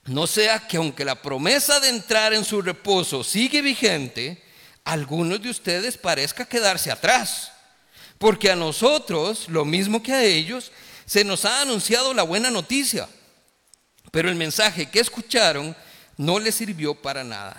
No 0.07 0.27
sea 0.27 0.67
que 0.67 0.79
aunque 0.79 1.05
la 1.05 1.21
promesa 1.21 1.79
de 1.79 1.91
entrar 1.91 2.33
en 2.33 2.47
su 2.47 2.63
reposo 2.63 3.23
sigue 3.23 3.61
vigente, 3.61 4.43
algunos 4.83 5.43
de 5.43 5.51
ustedes 5.51 5.99
parezca 5.99 6.47
quedarse 6.47 6.91
atrás. 6.91 7.53
Porque 8.17 8.51
a 8.51 8.57
nosotros, 8.57 9.51
lo 9.51 9.67
mismo 9.67 10.03
que 10.03 10.15
a 10.15 10.25
ellos, 10.25 10.73
se 11.05 11.23
nos 11.23 11.45
ha 11.45 11.61
anunciado 11.61 12.15
la 12.15 12.23
buena 12.23 12.51
noticia. 12.51 13.11
Pero 14.11 14.31
el 14.31 14.37
mensaje 14.37 14.89
que 14.89 15.01
escucharon 15.01 15.77
no 16.17 16.39
les 16.39 16.55
sirvió 16.55 16.95
para 16.95 17.25
nada. 17.25 17.59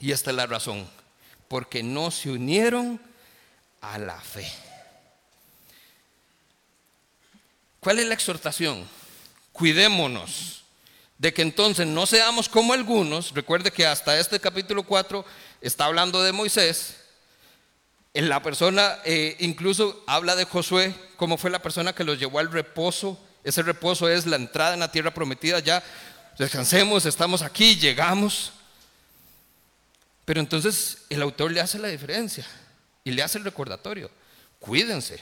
Y 0.00 0.10
esta 0.10 0.30
es 0.30 0.36
la 0.36 0.46
razón. 0.46 0.99
Porque 1.50 1.82
no 1.82 2.12
se 2.12 2.30
unieron 2.30 3.00
a 3.80 3.98
la 3.98 4.20
fe. 4.20 4.48
¿Cuál 7.80 7.98
es 7.98 8.06
la 8.06 8.14
exhortación? 8.14 8.86
Cuidémonos 9.50 10.62
de 11.18 11.34
que 11.34 11.42
entonces 11.42 11.88
no 11.88 12.06
seamos 12.06 12.48
como 12.48 12.72
algunos. 12.72 13.34
Recuerde 13.34 13.72
que 13.72 13.84
hasta 13.84 14.16
este 14.16 14.38
capítulo 14.38 14.84
4 14.84 15.24
está 15.60 15.86
hablando 15.86 16.22
de 16.22 16.30
Moisés. 16.30 16.98
La 18.14 18.44
persona 18.44 18.98
eh, 19.04 19.36
incluso 19.40 20.04
habla 20.06 20.36
de 20.36 20.44
Josué, 20.44 20.94
como 21.16 21.36
fue 21.36 21.50
la 21.50 21.60
persona 21.62 21.92
que 21.92 22.04
los 22.04 22.16
llevó 22.20 22.38
al 22.38 22.52
reposo. 22.52 23.18
Ese 23.42 23.62
reposo 23.62 24.08
es 24.08 24.24
la 24.24 24.36
entrada 24.36 24.74
en 24.74 24.80
la 24.80 24.92
tierra 24.92 25.12
prometida. 25.12 25.58
Ya 25.58 25.82
descansemos, 26.38 27.06
estamos 27.06 27.42
aquí, 27.42 27.74
llegamos. 27.74 28.52
Pero 30.30 30.38
entonces 30.38 30.98
el 31.08 31.22
autor 31.22 31.50
le 31.50 31.60
hace 31.60 31.76
la 31.76 31.88
diferencia 31.88 32.46
y 33.02 33.10
le 33.10 33.20
hace 33.20 33.36
el 33.36 33.42
recordatorio. 33.42 34.08
Cuídense, 34.60 35.18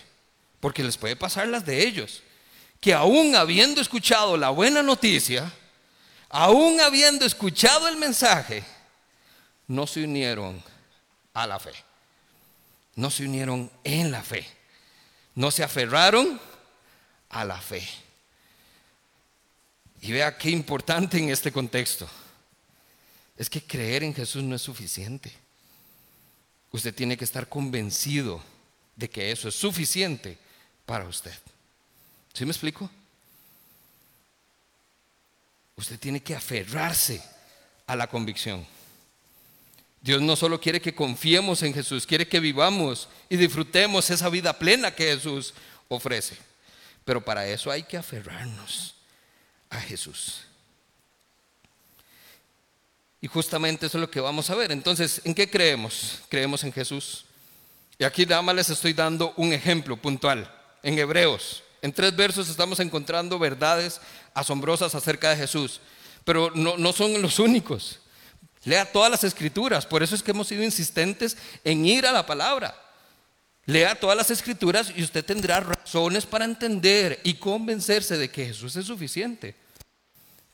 porque 0.61 0.85
les 0.85 0.99
puede 0.99 1.17
pasar 1.17 1.49
las 1.49 1.65
de 1.65 1.83
ellos 1.83 2.23
que 2.79 2.93
aún 2.93 3.35
habiendo 3.35 3.81
escuchado 3.81 4.37
la 4.37 4.51
buena 4.51 4.83
noticia, 4.83 5.51
aún 6.29 6.79
habiendo 6.83 7.25
escuchado 7.25 7.89
el 7.89 7.97
mensaje, 7.97 8.63
no 9.67 9.87
se 9.87 10.05
unieron 10.05 10.63
a 11.33 11.47
la 11.47 11.59
fe. 11.59 11.73
No 12.95 13.11
se 13.11 13.25
unieron 13.25 13.71
en 13.85 14.11
la 14.11 14.23
fe. 14.23 14.47
No 15.35 15.51
se 15.51 15.65
aferraron 15.65 16.39
a 17.31 17.47
la 17.47 17.59
fe. 17.59 17.89
Y 20.03 20.13
vea 20.13 20.37
qué 20.37 20.51
importante 20.51 21.17
en 21.17 21.31
este 21.31 21.51
contexto. 21.51 22.07
Es 23.39 23.49
que 23.49 23.63
creer 23.63 24.03
en 24.03 24.13
Jesús 24.13 24.43
no 24.43 24.57
es 24.57 24.63
suficiente. 24.63 25.33
Usted 26.73 26.93
tiene 26.93 27.17
que 27.17 27.25
estar 27.25 27.49
convencido 27.49 28.43
de 28.97 29.09
que 29.09 29.31
eso 29.31 29.49
es 29.49 29.55
suficiente 29.55 30.37
para 30.85 31.07
usted. 31.07 31.39
¿Sí 32.35 32.45
me 32.45 32.51
explico? 32.51 32.91
Usted 35.77 35.99
tiene 36.01 36.21
que 36.21 36.35
aferrarse 36.35 37.23
a 37.87 37.95
la 37.95 38.09
convicción. 38.09 38.67
Dios 40.01 40.21
no 40.21 40.35
solo 40.35 40.61
quiere 40.61 40.81
que 40.81 40.95
confiemos 40.95 41.63
en 41.63 41.73
Jesús, 41.73 42.07
quiere 42.07 42.27
que 42.27 42.41
vivamos 42.41 43.09
y 43.29 43.37
disfrutemos 43.37 44.11
esa 44.11 44.29
vida 44.29 44.59
plena 44.59 44.95
que 44.95 45.15
Jesús 45.15 45.55
ofrece. 45.87 46.37
Pero 47.05 47.25
para 47.25 47.47
eso 47.47 47.71
hay 47.71 47.85
que 47.85 47.97
aferrarnos 47.97 48.97
a 49.71 49.81
Jesús. 49.81 50.48
Y 53.21 53.27
justamente 53.27 53.87
eso 53.87 53.99
es 53.99 54.03
lo 54.03 54.11
que 54.11 54.21
vamos 54.21 54.49
a 54.51 54.55
ver. 54.55 54.73
Entonces, 54.73 55.21
¿en 55.25 55.35
qué 55.35 55.51
creemos? 55.51 56.21
Creemos 56.29 56.63
en 56.65 56.73
Jesús. 56.73 57.25
Y 57.99 58.05
aquí 58.05 58.25
nada 58.25 58.53
les 58.53 58.71
estoy 58.71 58.93
dando 58.93 59.35
un 59.37 59.53
ejemplo 59.53 59.97
puntual. 59.97 60.53
En 60.83 60.99
Hebreos 60.99 61.65
en 61.83 61.93
tres 61.93 62.15
versos 62.15 62.49
estamos 62.49 62.81
encontrando 62.81 63.39
verdades 63.39 64.01
asombrosas 64.35 64.95
acerca 64.95 65.31
de 65.31 65.37
Jesús, 65.37 65.81
pero 66.25 66.51
no, 66.55 66.93
son 66.93 67.21
los 67.23 67.39
únicos. 67.39 68.01
Lea 68.65 68.91
todas 68.91 69.11
las 69.11 69.25
escrituras, 69.25 69.87
por 69.87 70.03
eso 70.03 70.15
es 70.15 70.23
que 70.23 70.33
hemos 70.33 70.49
sido 70.49 70.65
insistentes 70.65 71.37
en 71.65 71.87
ir 71.87 72.07
a 72.07 72.13
la 72.13 72.27
palabra. 72.27 72.75
Lea 73.65 73.95
todas 73.99 74.17
las 74.17 74.31
escrituras 74.31 74.93
y 74.95 75.03
usted 75.03 75.25
tendrá 75.25 75.61
razones 75.61 76.27
para 76.27 76.45
entender 76.45 77.21
y 77.23 77.35
convencerse 77.35 78.17
de 78.17 78.31
que 78.31 78.47
Jesús 78.47 78.75
es 78.77 78.87
suficiente. 78.87 79.55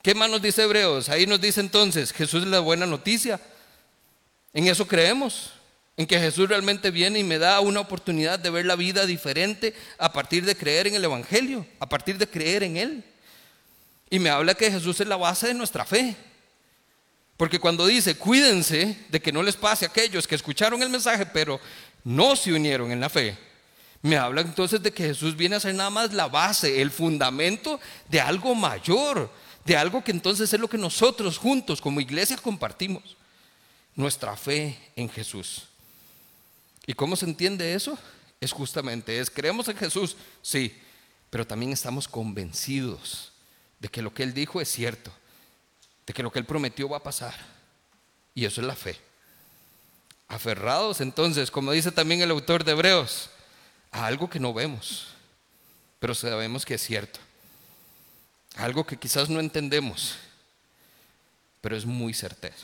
¿Qué 0.05 0.15
más 0.15 0.29
nos 0.29 0.43
dice 0.43 0.65
Hebreos? 0.65 1.09
Ahí 1.09 1.27
nos 1.27 1.41
dice 1.41 1.63
entonces, 1.63 2.13
Jesús 2.13 2.43
es 2.43 2.49
la 2.51 2.61
buena 2.61 2.85
noticia. 2.85 3.41
En 4.53 4.67
eso 4.67 4.87
creemos 4.87 5.53
en 5.97 6.07
que 6.07 6.21
Jesús 6.21 6.47
realmente 6.47 6.91
viene 6.91 7.21
y 7.21 7.25
me 7.25 7.39
da 7.39 7.59
una 7.61 7.81
oportunidad 7.81 8.39
de 8.39 8.51
ver 8.51 8.67
la 8.67 8.77
vida 8.77 9.07
diferente 9.07 9.75
a 9.97 10.13
partir 10.13 10.45
de 10.45 10.55
creer 10.55 10.89
en 10.89 10.95
el 10.95 11.05
Evangelio, 11.05 11.67
a 11.81 11.89
partir 11.89 12.19
de 12.19 12.29
creer 12.29 12.65
en 12.65 12.77
Él. 12.77 13.05
Y 14.11 14.19
me 14.19 14.29
habla 14.29 14.53
que 14.53 14.71
Jesús 14.71 15.01
es 15.01 15.09
la 15.09 15.17
base 15.17 15.47
de 15.47 15.55
nuestra 15.55 15.87
fe. 15.87 16.15
Porque 17.39 17.59
cuando 17.59 17.87
dice, 17.87 18.15
cuídense 18.15 18.99
de 19.09 19.23
que 19.23 19.33
no 19.33 19.43
les 19.43 19.57
pase 19.57 19.87
a 19.87 19.89
aquellos 19.89 20.29
que 20.29 20.35
escucharon 20.35 20.83
el 20.83 20.91
mensaje, 20.91 21.25
pero 21.25 21.59
no 22.05 22.37
se 22.37 22.53
unieron 22.53 22.93
en 22.93 23.01
la 23.01 23.09
fe, 23.09 23.39
me 24.03 24.19
habla 24.19 24.43
entonces 24.43 24.83
de 24.83 24.93
que 24.93 25.05
Jesús 25.05 25.35
viene 25.35 25.57
a 25.57 25.61
ser 25.61 25.75
nada 25.75 25.89
más 25.89 26.13
la 26.13 26.29
base, 26.29 26.83
el 26.83 26.91
fundamento 26.91 27.81
de 28.11 28.21
algo 28.21 28.55
mayor, 28.55 29.31
de 29.65 29.77
algo 29.77 30.05
que 30.05 30.11
entonces 30.11 30.53
es 30.53 30.61
lo 30.61 30.69
que 30.69 30.79
nosotros 30.79 31.39
juntos 31.39 31.81
como 31.81 32.01
iglesia 32.01 32.37
compartimos, 32.37 33.17
nuestra 33.95 34.37
fe 34.37 34.79
en 34.97 35.09
Jesús. 35.09 35.65
¿Y 36.87 36.95
cómo 36.95 37.17
se 37.17 37.25
entiende 37.25 37.75
eso? 37.75 37.99
Es 38.41 38.53
justamente, 38.53 39.19
es, 39.19 39.31
creemos 39.31 39.69
en 39.69 39.77
Jesús, 39.77 40.17
sí, 40.43 40.77
pero 41.31 41.47
también 41.47 41.73
estamos 41.73 42.07
convencidos 42.07 43.33
de 43.81 43.89
que 43.89 44.03
lo 44.03 44.13
que 44.13 44.23
Él 44.23 44.35
dijo 44.35 44.61
es 44.61 44.69
cierto, 44.69 45.11
de 46.07 46.13
que 46.13 46.23
lo 46.23 46.31
que 46.31 46.39
Él 46.39 46.45
prometió 46.45 46.89
va 46.89 46.99
a 46.99 47.03
pasar. 47.03 47.35
Y 48.35 48.45
eso 48.45 48.61
es 48.61 48.67
la 48.67 48.77
fe. 48.77 48.99
Aferrados 50.29 51.01
entonces, 51.01 51.51
como 51.51 51.73
dice 51.73 51.93
también 51.93 52.21
el 52.21 52.31
autor 52.31 52.65
de 52.65 52.73
Hebreos, 52.73 53.31
a 53.91 54.07
algo 54.07 54.29
que 54.29 54.41
no 54.41 54.53
vemos, 54.53 55.07
pero 56.01 56.15
sabemos 56.15 56.65
que 56.65 56.75
es 56.75 56.83
cierto. 56.83 57.21
Algo 58.57 58.87
que 58.87 58.97
quizás 58.97 59.29
no 59.29 59.41
entendemos, 59.41 60.17
pero 61.61 61.77
es 61.77 61.85
muy 61.85 62.15
certero. 62.15 62.55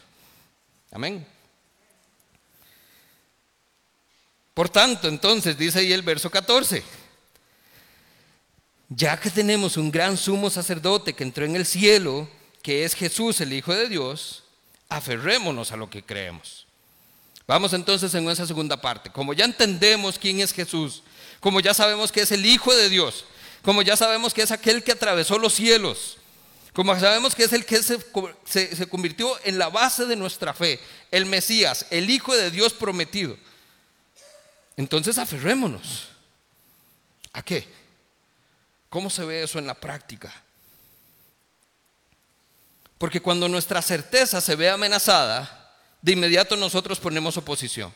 Amén. 0.93 1.27
Por 4.55 4.69
tanto, 4.69 5.09
entonces, 5.09 5.57
dice 5.57 5.79
ahí 5.79 5.93
el 5.93 6.03
verso 6.03 6.31
14, 6.31 6.83
ya 8.89 9.19
que 9.19 9.31
tenemos 9.31 9.77
un 9.77 9.91
gran 9.91 10.17
sumo 10.17 10.51
sacerdote 10.51 11.15
que 11.15 11.25
entró 11.25 11.45
en 11.45 11.57
el 11.57 11.65
cielo, 11.65 12.29
que 12.63 12.85
es 12.85 12.95
Jesús, 12.95 13.41
el 13.41 13.53
Hijo 13.53 13.73
de 13.73 13.89
Dios, 13.89 14.45
aferrémonos 14.89 15.73
a 15.73 15.77
lo 15.77 15.89
que 15.89 16.03
creemos. 16.03 16.67
Vamos 17.47 17.73
entonces 17.73 18.15
en 18.15 18.29
esa 18.29 18.47
segunda 18.47 18.81
parte. 18.81 19.11
Como 19.11 19.33
ya 19.33 19.45
entendemos 19.45 20.19
quién 20.19 20.41
es 20.41 20.53
Jesús, 20.53 21.03
como 21.41 21.61
ya 21.61 21.73
sabemos 21.73 22.13
que 22.13 22.21
es 22.21 22.33
el 22.33 22.45
Hijo 22.45 22.75
de 22.75 22.89
Dios, 22.89 23.25
como 23.63 23.83
ya 23.83 23.97
sabemos 23.97 24.33
que 24.33 24.43
es 24.43 24.51
aquel 24.51 24.83
que 24.83 24.93
atravesó 24.93 25.39
los 25.39 25.55
cielos, 25.55 26.19
como 26.73 26.99
sabemos 26.99 27.35
que 27.35 27.45
es 27.45 27.53
el 27.53 27.67
que 27.67 27.83
se, 27.83 27.99
se, 28.47 28.89
convirtió 28.89 29.37
en 29.45 29.59
la 29.59 29.69
base 29.69 30.07
de 30.07 30.17
nuestra 30.17 30.55
fe, 30.55 30.81
el 31.11 31.27
Mesías, 31.27 31.87
el 31.91 32.09
Hijo 32.09 32.35
de 32.37 32.51
Dios 32.51 32.73
prometido. 32.73 33.37
Entonces 34.77 35.19
aferrémonos. 35.19 36.09
¿A 37.33 37.43
qué? 37.43 37.67
¿Cómo 38.89 39.11
se 39.11 39.25
ve 39.25 39.43
eso 39.43 39.59
en 39.59 39.67
la 39.67 39.75
práctica? 39.75 40.33
Porque 42.99 43.21
cuando 43.21 43.49
nuestra 43.49 43.83
certeza 43.83 44.41
se 44.41 44.57
ve 44.57 44.71
amenazada, 44.71 45.75
de 46.03 46.13
inmediato 46.13 46.57
nosotros 46.57 47.01
ponemos 47.01 47.37
oposición. 47.37 47.93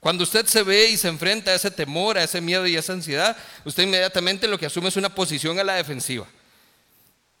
Cuando 0.00 0.24
usted 0.24 0.46
se 0.46 0.62
ve 0.62 0.90
y 0.90 0.96
se 0.96 1.08
enfrenta 1.08 1.50
a 1.50 1.54
ese 1.54 1.70
temor, 1.70 2.18
a 2.18 2.24
ese 2.24 2.40
miedo 2.40 2.66
y 2.66 2.76
a 2.76 2.80
esa 2.80 2.92
ansiedad, 2.92 3.36
usted 3.64 3.82
inmediatamente 3.82 4.46
lo 4.46 4.58
que 4.58 4.66
asume 4.66 4.88
es 4.88 4.96
una 4.96 5.14
posición 5.14 5.58
a 5.58 5.64
la 5.64 5.74
defensiva. 5.74 6.26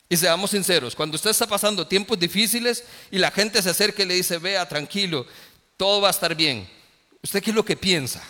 Y 0.08 0.16
seamos 0.16 0.50
sinceros, 0.50 0.96
cuando 0.96 1.16
usted 1.16 1.30
está 1.30 1.46
pasando 1.46 1.86
tiempos 1.86 2.18
difíciles 2.18 2.82
y 3.10 3.18
la 3.18 3.30
gente 3.30 3.62
se 3.62 3.70
acerca 3.70 4.02
y 4.02 4.06
le 4.06 4.14
dice, 4.14 4.38
vea, 4.38 4.66
tranquilo, 4.66 5.26
todo 5.76 6.00
va 6.00 6.08
a 6.08 6.12
estar 6.12 6.34
bien, 6.34 6.68
¿usted 7.22 7.42
qué 7.42 7.50
es 7.50 7.56
lo 7.56 7.64
que 7.64 7.76
piensa? 7.76 8.22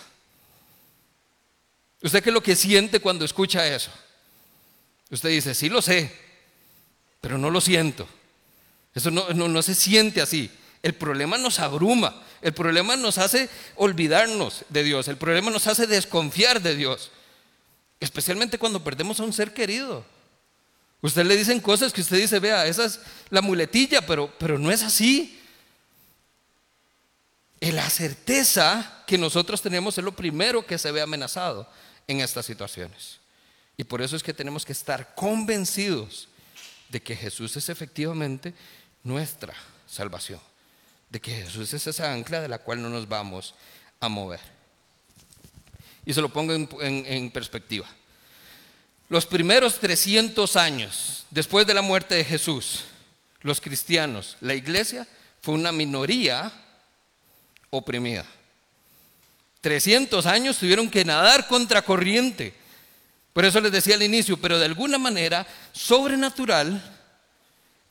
¿Usted 2.03 2.23
qué 2.23 2.31
es 2.31 2.35
lo 2.35 2.43
que 2.43 2.57
siente 2.57 3.01
cuando 3.01 3.25
escucha 3.25 3.67
eso? 3.67 3.91
Usted 5.11 5.31
dice, 5.31 5.55
sí 5.55 5.69
lo 5.69 5.81
sé, 5.81 6.13
pero 7.21 7.39
no 7.39 7.51
lo 7.51 7.61
siento. 7.61 8.09
Eso 8.95 9.11
no, 9.11 9.29
no, 9.33 9.63
se 9.63 9.75
siente 9.75 10.21
así. 10.21 10.51
El 10.83 10.95
problema 10.95 11.39
nos 11.39 11.59
abruma, 11.59 12.23
el 12.43 12.53
problema 12.53 12.97
nos 12.97 13.19
hace 13.19 13.49
olvidarnos 13.77 14.65
de 14.69 14.85
Dios, 14.85 15.09
el 15.09 15.17
problema 15.17 15.51
nos 15.51 15.67
hace 15.67 15.87
desconfiar 15.87 16.63
de 16.63 16.77
Dios, 16.77 17.11
especialmente 18.01 18.59
cuando 18.59 18.83
perdemos 18.83 19.21
a 19.21 19.25
un 19.25 19.33
ser 19.33 19.53
querido. 19.53 20.05
Usted 21.01 21.25
le 21.27 21.37
dicen 21.37 21.61
cosas 21.61 21.93
que 21.93 22.01
usted 22.01 22.17
dice, 22.17 22.41
vea, 22.41 22.67
esa 22.67 22.85
es 22.85 23.01
la 23.31 23.41
muletilla, 23.41 24.05
pero, 24.05 24.33
pero 24.39 24.59
no 24.59 24.71
es 24.71 24.83
así. 24.83 25.41
La 27.61 27.89
certeza 27.89 29.05
que 29.07 29.19
nosotros 29.19 29.63
tenemos 29.63 29.97
es 29.99 30.05
lo 30.05 30.15
primero 30.15 30.67
que 30.67 30.79
se 30.79 30.91
ve 30.91 31.01
amenazado 31.01 31.69
en 32.07 32.21
estas 32.21 32.47
situaciones. 32.47 33.21
Y 33.77 33.85
por 33.85 34.03
eso 34.03 34.17
es 34.17 34.23
que 34.23 34.35
tenemos 34.35 34.65
que 34.65 34.73
estar 34.73 35.15
convencidos 35.15 36.29
de 36.89 37.01
que 37.01 37.15
Jesús 37.15 37.57
es 37.57 37.69
efectivamente 37.69 38.55
nuestra 39.05 39.55
salvación, 39.87 40.41
de 41.11 41.21
que 41.21 41.43
Jesús 41.43 41.73
es 41.73 41.87
esa 41.87 42.13
ancla 42.13 42.41
de 42.41 42.49
la 42.49 42.59
cual 42.59 42.83
no 42.83 42.89
nos 42.89 43.09
vamos 43.09 43.55
a 44.01 44.09
mover. 44.09 44.41
Y 46.05 46.13
se 46.13 46.21
lo 46.21 46.29
pongo 46.29 46.55
en, 46.55 47.31
perspectiva. 47.31 47.87
Los 49.09 49.27
primeros 49.27 49.79
300 49.79 50.57
años 50.57 51.27
después 51.31 51.67
de 51.67 51.75
la 51.75 51.83
muerte 51.83 52.15
de 52.15 52.25
Jesús, 52.25 52.85
los 53.41 53.61
cristianos, 53.61 54.37
la 54.41 54.55
iglesia, 54.55 55.07
fue 55.41 55.55
una 55.55 55.73
minoría 55.73 56.53
oprimida. 57.71 58.25
300 59.61 60.25
años 60.27 60.59
tuvieron 60.59 60.91
que 60.91 61.05
nadar 61.05 61.47
contra 61.47 61.83
corriente. 61.83 62.55
Por 63.33 63.45
eso 63.45 63.61
les 63.61 63.73
decía 63.73 63.95
al 63.95 64.03
inicio, 64.03 64.37
pero 64.37 64.59
de 64.59 64.67
alguna 64.67 64.99
manera 64.99 65.47
sobrenatural 65.73 66.83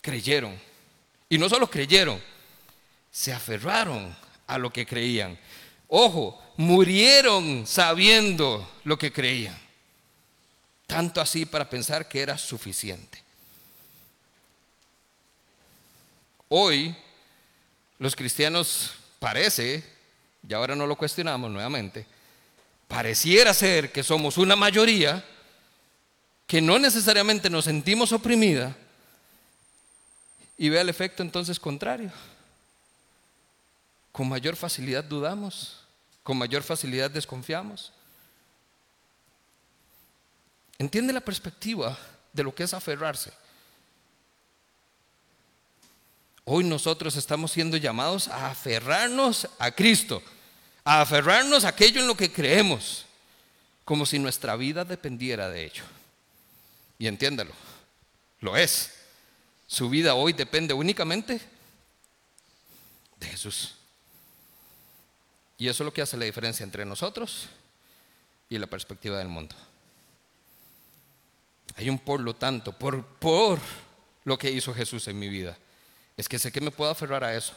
creyeron. 0.01 0.57
Y 1.29 1.37
no 1.37 1.49
solo 1.49 1.69
creyeron, 1.69 2.21
se 3.17 3.33
aferraron 3.33 4.15
a 4.45 4.59
lo 4.59 4.71
que 4.71 4.85
creían. 4.85 5.39
Ojo, 5.87 6.39
murieron 6.55 7.65
sabiendo 7.65 8.71
lo 8.83 8.95
que 8.99 9.11
creían. 9.11 9.57
Tanto 10.85 11.19
así 11.19 11.47
para 11.47 11.67
pensar 11.67 12.07
que 12.07 12.21
era 12.21 12.37
suficiente. 12.37 13.23
Hoy 16.47 16.95
los 17.97 18.15
cristianos 18.15 18.91
parece, 19.17 19.83
y 20.47 20.53
ahora 20.53 20.75
no 20.75 20.85
lo 20.85 20.95
cuestionamos 20.95 21.49
nuevamente, 21.49 22.05
pareciera 22.87 23.51
ser 23.55 23.91
que 23.91 24.03
somos 24.03 24.37
una 24.37 24.55
mayoría 24.55 25.25
que 26.45 26.61
no 26.61 26.77
necesariamente 26.77 27.49
nos 27.49 27.65
sentimos 27.65 28.11
oprimida 28.11 28.77
y 30.55 30.69
vea 30.69 30.81
el 30.81 30.89
efecto 30.89 31.23
entonces 31.23 31.59
contrario. 31.59 32.11
Con 34.17 34.27
mayor 34.27 34.55
facilidad 34.55 35.03
dudamos, 35.03 35.77
con 36.23 36.39
mayor 36.39 36.63
facilidad 36.63 37.11
desconfiamos. 37.11 37.93
¿Entiende 40.79 41.13
la 41.13 41.21
perspectiva 41.21 41.95
de 42.33 42.41
lo 42.41 42.55
que 42.55 42.63
es 42.63 42.73
aferrarse? 42.73 43.31
Hoy 46.45 46.63
nosotros 46.63 47.15
estamos 47.15 47.51
siendo 47.51 47.77
llamados 47.77 48.27
a 48.27 48.49
aferrarnos 48.49 49.47
a 49.59 49.69
Cristo, 49.69 50.23
a 50.83 51.01
aferrarnos 51.01 51.63
a 51.63 51.67
aquello 51.67 52.01
en 52.01 52.07
lo 52.07 52.17
que 52.17 52.33
creemos, 52.33 53.05
como 53.85 54.03
si 54.03 54.17
nuestra 54.17 54.55
vida 54.55 54.83
dependiera 54.83 55.47
de 55.47 55.65
ello. 55.65 55.83
Y 56.97 57.05
entiéndalo, 57.05 57.53
lo 58.39 58.57
es. 58.57 58.95
Su 59.67 59.89
vida 59.89 60.15
hoy 60.15 60.33
depende 60.33 60.73
únicamente 60.73 61.39
de 63.19 63.27
Jesús. 63.27 63.77
Y 65.57 65.67
eso 65.67 65.83
es 65.83 65.85
lo 65.85 65.93
que 65.93 66.01
hace 66.01 66.17
la 66.17 66.25
diferencia 66.25 66.63
entre 66.63 66.85
nosotros 66.85 67.47
y 68.49 68.57
la 68.57 68.67
perspectiva 68.67 69.17
del 69.17 69.27
mundo. 69.27 69.55
Hay 71.75 71.89
un 71.89 71.99
por 71.99 72.19
lo 72.19 72.35
tanto, 72.35 72.71
por, 72.71 73.05
por 73.05 73.59
lo 74.23 74.37
que 74.37 74.51
hizo 74.51 74.73
Jesús 74.73 75.07
en 75.07 75.19
mi 75.19 75.29
vida 75.29 75.57
es 76.17 76.27
que 76.27 76.39
sé 76.39 76.51
que 76.51 76.59
me 76.59 76.71
puedo 76.71 76.89
aferrar 76.89 77.23
a 77.23 77.35
eso. 77.35 77.53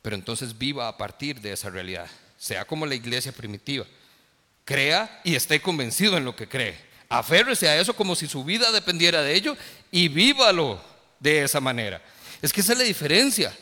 Pero 0.00 0.14
entonces 0.14 0.56
viva 0.56 0.86
a 0.86 0.96
partir 0.96 1.40
de 1.40 1.52
esa 1.52 1.68
realidad. 1.68 2.08
Sea 2.38 2.64
como 2.64 2.86
la 2.86 2.94
iglesia 2.94 3.32
primitiva. 3.32 3.84
Crea 4.64 5.20
y 5.24 5.34
esté 5.34 5.60
convencido 5.60 6.16
en 6.16 6.24
lo 6.24 6.36
que 6.36 6.48
cree. 6.48 6.78
Aférrese 7.08 7.68
a 7.68 7.80
eso 7.80 7.94
como 7.94 8.14
si 8.14 8.28
su 8.28 8.44
vida 8.44 8.70
dependiera 8.70 9.22
de 9.22 9.34
ello 9.34 9.56
y 9.90 10.06
vívalo 10.06 10.80
de 11.18 11.42
esa 11.42 11.60
manera. 11.60 12.00
Es 12.40 12.52
que 12.52 12.60
esa 12.60 12.74
es 12.74 12.78
la 12.78 12.84
diferencia. 12.84 13.52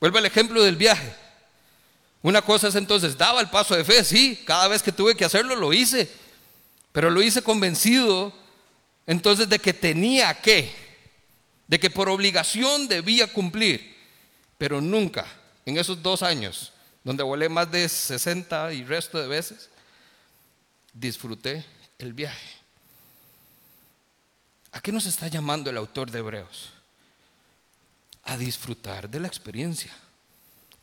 Vuelve 0.00 0.18
al 0.18 0.26
ejemplo 0.26 0.62
del 0.62 0.76
viaje. 0.76 1.14
Una 2.24 2.40
cosa 2.40 2.68
es 2.68 2.74
entonces, 2.74 3.18
daba 3.18 3.42
el 3.42 3.50
paso 3.50 3.76
de 3.76 3.84
fe, 3.84 4.02
sí, 4.02 4.42
cada 4.46 4.66
vez 4.66 4.82
que 4.82 4.92
tuve 4.92 5.14
que 5.14 5.26
hacerlo 5.26 5.54
lo 5.56 5.74
hice, 5.74 6.10
pero 6.90 7.10
lo 7.10 7.20
hice 7.20 7.42
convencido 7.42 8.32
entonces 9.06 9.46
de 9.46 9.58
que 9.58 9.74
tenía 9.74 10.32
que 10.40 10.72
de 11.68 11.78
que 11.78 11.90
por 11.90 12.08
obligación 12.08 12.88
debía 12.88 13.30
cumplir, 13.30 13.94
pero 14.56 14.80
nunca 14.80 15.26
en 15.66 15.76
esos 15.76 16.02
dos 16.02 16.22
años, 16.22 16.72
donde 17.02 17.22
volé 17.22 17.50
más 17.50 17.70
de 17.70 17.86
60 17.86 18.72
y 18.72 18.84
resto 18.84 19.20
de 19.20 19.28
veces, 19.28 19.68
disfruté 20.94 21.62
el 21.98 22.14
viaje. 22.14 22.56
¿A 24.72 24.80
qué 24.80 24.92
nos 24.92 25.04
está 25.04 25.28
llamando 25.28 25.68
el 25.68 25.76
autor 25.76 26.10
de 26.10 26.20
Hebreos? 26.20 26.70
A 28.22 28.38
disfrutar 28.38 29.10
de 29.10 29.20
la 29.20 29.28
experiencia, 29.28 29.92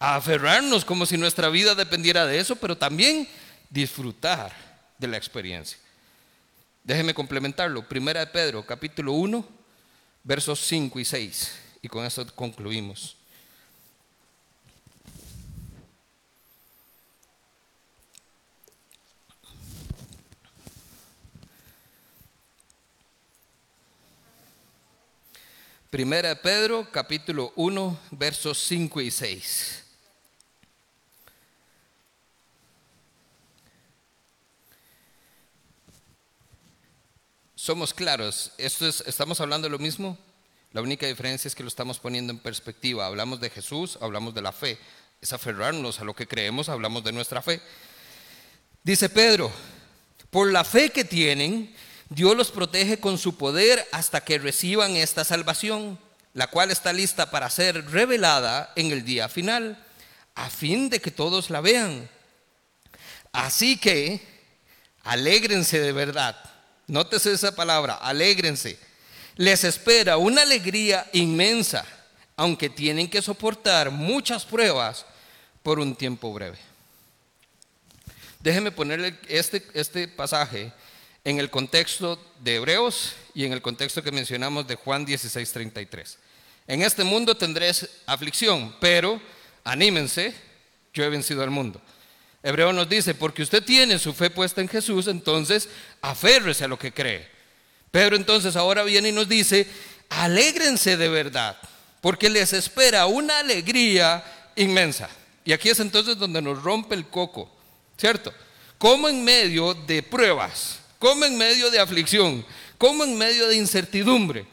aferrarnos 0.02 0.84
como 0.84 1.06
si 1.06 1.16
nuestra 1.16 1.49
vida 1.49 1.76
dependiera 1.76 2.26
de 2.26 2.39
eso, 2.39 2.56
pero 2.56 2.76
también 2.76 3.28
disfrutar 3.70 4.52
de 4.97 5.08
la 5.08 5.16
experiencia. 5.16 5.78
Déjeme 6.84 7.14
complementarlo. 7.14 7.88
Primera 7.88 8.22
de 8.22 8.28
Pedro, 8.28 8.66
capítulo 8.66 9.14
1, 9.14 9.47
versos 10.24 10.60
5 10.62 10.99
y 10.99 11.06
6. 11.06 11.52
Y 11.84 11.88
con 11.88 12.04
eso 12.04 12.26
concluimos. 12.34 13.16
Primera 25.91 26.30
de 26.30 26.36
Pedro, 26.38 26.88
capítulo 26.91 27.54
1, 27.56 27.99
versos 28.12 28.58
5 28.64 29.02
y 29.02 29.12
6. 29.12 29.80
Somos 37.62 37.93
claros, 37.93 38.51
estamos 38.57 39.39
hablando 39.39 39.68
de 39.68 39.72
lo 39.72 39.78
mismo, 39.78 40.18
la 40.72 40.82
única 40.82 41.05
diferencia 41.05 41.47
es 41.47 41.53
que 41.53 41.62
lo 41.62 41.70
estamos 41.70 41.99
poniendo 41.99 42.34
en 42.34 42.39
perspectiva. 42.39 43.05
Hablamos 43.05 43.39
de 43.39 43.51
Jesús, 43.51 43.99
hablamos 44.01 44.34
de 44.34 44.41
la 44.41 44.51
fe, 44.51 44.80
es 45.22 45.32
aferrarnos 45.32 45.99
a 45.99 46.03
lo 46.03 46.16
que 46.16 46.28
creemos, 46.28 46.70
hablamos 46.70 47.03
de 47.03 47.12
nuestra 47.12 47.43
fe. 47.43 47.62
Dice 48.82 49.09
Pedro, 49.09 49.51
por 50.32 50.51
la 50.51 50.64
fe 50.64 50.89
que 50.89 51.05
tienen, 51.05 51.72
Dios 52.09 52.36
los 52.36 52.49
protege 52.49 52.99
con 52.99 53.20
su 53.20 53.38
poder 53.38 53.88
hasta 53.91 54.22
que 54.22 54.39
reciban 54.39 54.95
esta 54.95 55.24
salvación, 55.24 55.99
la 56.34 56.47
cual 56.47 56.72
está 56.72 56.91
lista 56.91 57.30
para 57.30 57.51
ser 57.51 57.91
revelada 57.91 58.74
en 58.76 58.91
el 58.91 59.05
día 59.05 59.30
final, 59.30 59.86
a 60.34 60.49
fin 60.49 60.89
de 60.89 60.99
que 60.99 61.12
todos 61.12 61.51
la 61.51 61.62
vean. 61.62 62.09
Así 63.32 63.78
que, 63.78 64.20
alégrense 65.03 65.80
de 65.80 65.91
verdad 65.91 66.51
Nótese 66.91 67.31
esa 67.31 67.55
palabra, 67.55 67.93
alégrense. 67.95 68.77
Les 69.37 69.63
espera 69.63 70.17
una 70.17 70.41
alegría 70.41 71.07
inmensa, 71.13 71.85
aunque 72.35 72.69
tienen 72.69 73.09
que 73.09 73.21
soportar 73.21 73.91
muchas 73.91 74.43
pruebas 74.43 75.05
por 75.63 75.79
un 75.79 75.95
tiempo 75.95 76.33
breve. 76.33 76.57
Déjenme 78.41 78.73
ponerle 78.73 79.17
este, 79.29 79.65
este 79.73 80.09
pasaje 80.09 80.73
en 81.23 81.39
el 81.39 81.49
contexto 81.49 82.19
de 82.41 82.55
Hebreos 82.55 83.13
y 83.33 83.45
en 83.45 83.53
el 83.53 83.61
contexto 83.61 84.03
que 84.03 84.11
mencionamos 84.11 84.67
de 84.67 84.75
Juan 84.75 85.05
16:33. 85.05 86.17
En 86.67 86.81
este 86.81 87.05
mundo 87.05 87.37
tendréis 87.37 87.87
aflicción, 88.05 88.75
pero 88.81 89.21
anímense, 89.63 90.35
yo 90.93 91.05
he 91.05 91.09
vencido 91.09 91.41
al 91.41 91.51
mundo. 91.51 91.81
Hebreo 92.43 92.73
nos 92.73 92.89
dice, 92.89 93.13
porque 93.13 93.43
usted 93.43 93.63
tiene 93.63 93.99
su 93.99 94.13
fe 94.13 94.29
puesta 94.29 94.61
en 94.61 94.67
Jesús, 94.67 95.07
entonces 95.07 95.69
aférrese 96.01 96.63
a 96.63 96.67
lo 96.67 96.79
que 96.79 96.91
cree. 96.91 97.27
Pedro 97.91 98.15
entonces 98.15 98.55
ahora 98.55 98.83
viene 98.83 99.09
y 99.09 99.11
nos 99.11 99.29
dice, 99.29 99.67
alégrense 100.09 100.97
de 100.97 101.07
verdad, 101.07 101.57
porque 102.01 102.29
les 102.29 102.53
espera 102.53 103.05
una 103.05 103.39
alegría 103.39 104.23
inmensa. 104.55 105.09
Y 105.45 105.51
aquí 105.51 105.69
es 105.69 105.79
entonces 105.79 106.17
donde 106.17 106.41
nos 106.41 106.63
rompe 106.63 106.95
el 106.95 107.07
coco, 107.07 107.51
¿cierto? 107.97 108.33
Como 108.79 109.07
en 109.07 109.23
medio 109.23 109.75
de 109.75 110.01
pruebas, 110.01 110.79
como 110.97 111.25
en 111.25 111.37
medio 111.37 111.69
de 111.69 111.79
aflicción, 111.79 112.43
como 112.79 113.03
en 113.03 113.17
medio 113.17 113.47
de 113.47 113.55
incertidumbre, 113.55 114.47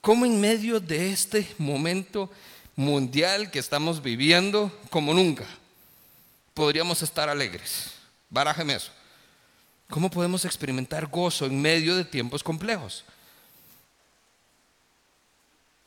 como 0.00 0.24
en 0.24 0.40
medio 0.40 0.78
de 0.78 1.12
este 1.12 1.48
momento 1.58 2.30
mundial 2.76 3.50
que 3.50 3.58
estamos 3.58 4.02
viviendo 4.02 4.72
como 4.88 5.12
nunca 5.12 5.46
podríamos 6.60 7.00
estar 7.00 7.30
alegres? 7.30 7.92
Barájeme 8.28 8.74
eso. 8.74 8.92
¿Cómo 9.88 10.10
podemos 10.10 10.44
experimentar 10.44 11.06
gozo 11.06 11.46
en 11.46 11.58
medio 11.58 11.96
de 11.96 12.04
tiempos 12.04 12.42
complejos? 12.42 13.02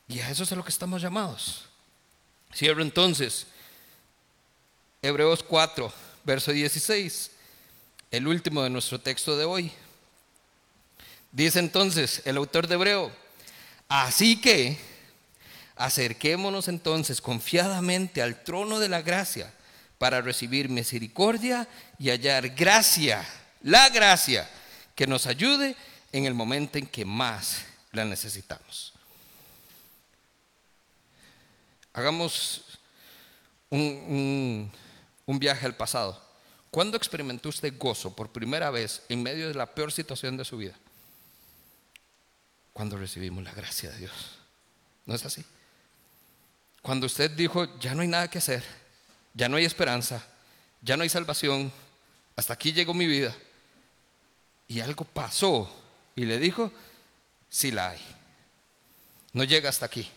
Y 0.08 0.20
a 0.20 0.32
eso 0.32 0.42
es 0.42 0.52
a 0.52 0.56
lo 0.56 0.64
que 0.64 0.72
estamos 0.72 1.00
llamados. 1.00 1.66
Cierro 2.56 2.82
entonces 2.82 3.46
Hebreos 5.04 5.44
4, 5.44 5.94
verso 6.24 6.52
16, 6.52 7.30
el 8.10 8.28
último 8.28 8.64
de 8.64 8.72
nuestro 8.72 9.00
texto 9.00 9.38
de 9.38 9.46
hoy. 9.46 9.72
Dice 11.32 11.60
entonces 11.60 12.24
el 12.26 12.36
autor 12.38 12.68
de 12.68 12.74
Hebreo, 12.74 13.12
así 13.88 14.42
que 14.42 14.80
acerquémonos 15.76 16.68
entonces 16.68 17.22
confiadamente 17.22 18.24
al 18.24 18.44
trono 18.44 18.80
de 18.80 18.90
la 18.90 19.04
gracia 19.04 19.54
para 20.04 20.20
recibir 20.20 20.68
misericordia 20.68 21.66
y 21.98 22.10
hallar 22.10 22.50
gracia, 22.50 23.26
la 23.62 23.88
gracia 23.88 24.50
que 24.96 25.08
nos 25.08 25.28
ayude 25.28 25.78
en 26.12 26.26
el 26.26 26.34
momento 26.34 26.78
en 26.78 26.88
que 26.88 27.06
más 27.06 27.64
la 27.94 28.04
necesitamos. 28.04 28.92
Hagamos 31.94 32.66
un, 33.70 34.70
viaje 35.26 35.66
al 35.66 35.78
pasado. 35.78 36.22
¿Cuándo 36.70 36.98
experimentó 36.98 37.48
usted 37.48 37.74
gozo 37.80 38.14
por 38.14 38.30
primera 38.30 38.72
vez 38.72 39.04
en 39.08 39.24
medio 39.24 39.48
de 39.48 39.54
la 39.54 39.74
peor 39.74 39.94
situación 39.94 40.36
de 40.36 40.44
su 40.44 40.58
vida? 40.58 40.76
Cuando 42.74 42.98
recibimos 42.98 43.42
la 43.42 43.54
gracia 43.54 43.90
de 43.90 44.00
Dios. 44.00 44.38
¿No 45.06 45.16
es 45.16 45.24
así? 45.24 45.46
Cuando 46.82 47.06
usted 47.06 47.32
dijo, 47.32 47.80
ya 47.80 47.96
no 47.96 48.02
hay 48.02 48.10
nada 48.10 48.30
que 48.30 48.40
hacer, 48.40 48.83
ya 49.34 49.50
no 49.50 49.58
hay 49.58 49.66
esperanza, 49.66 50.26
ya 50.82 50.98
no 50.98 51.04
hay 51.04 51.10
salvación, 51.10 51.72
hasta 52.36 52.54
aquí 52.54 52.74
llegó 52.74 52.94
mi 52.94 53.08
vida. 53.08 53.36
Y 54.68 54.80
algo 54.80 55.06
pasó 55.06 55.70
y 56.16 56.26
le 56.26 56.40
dijo, 56.40 56.72
sí 57.50 57.72
la 57.72 57.90
hay. 57.90 58.02
No 59.34 59.44
llega 59.44 59.70
hasta 59.70 59.86
aquí. 59.86 60.10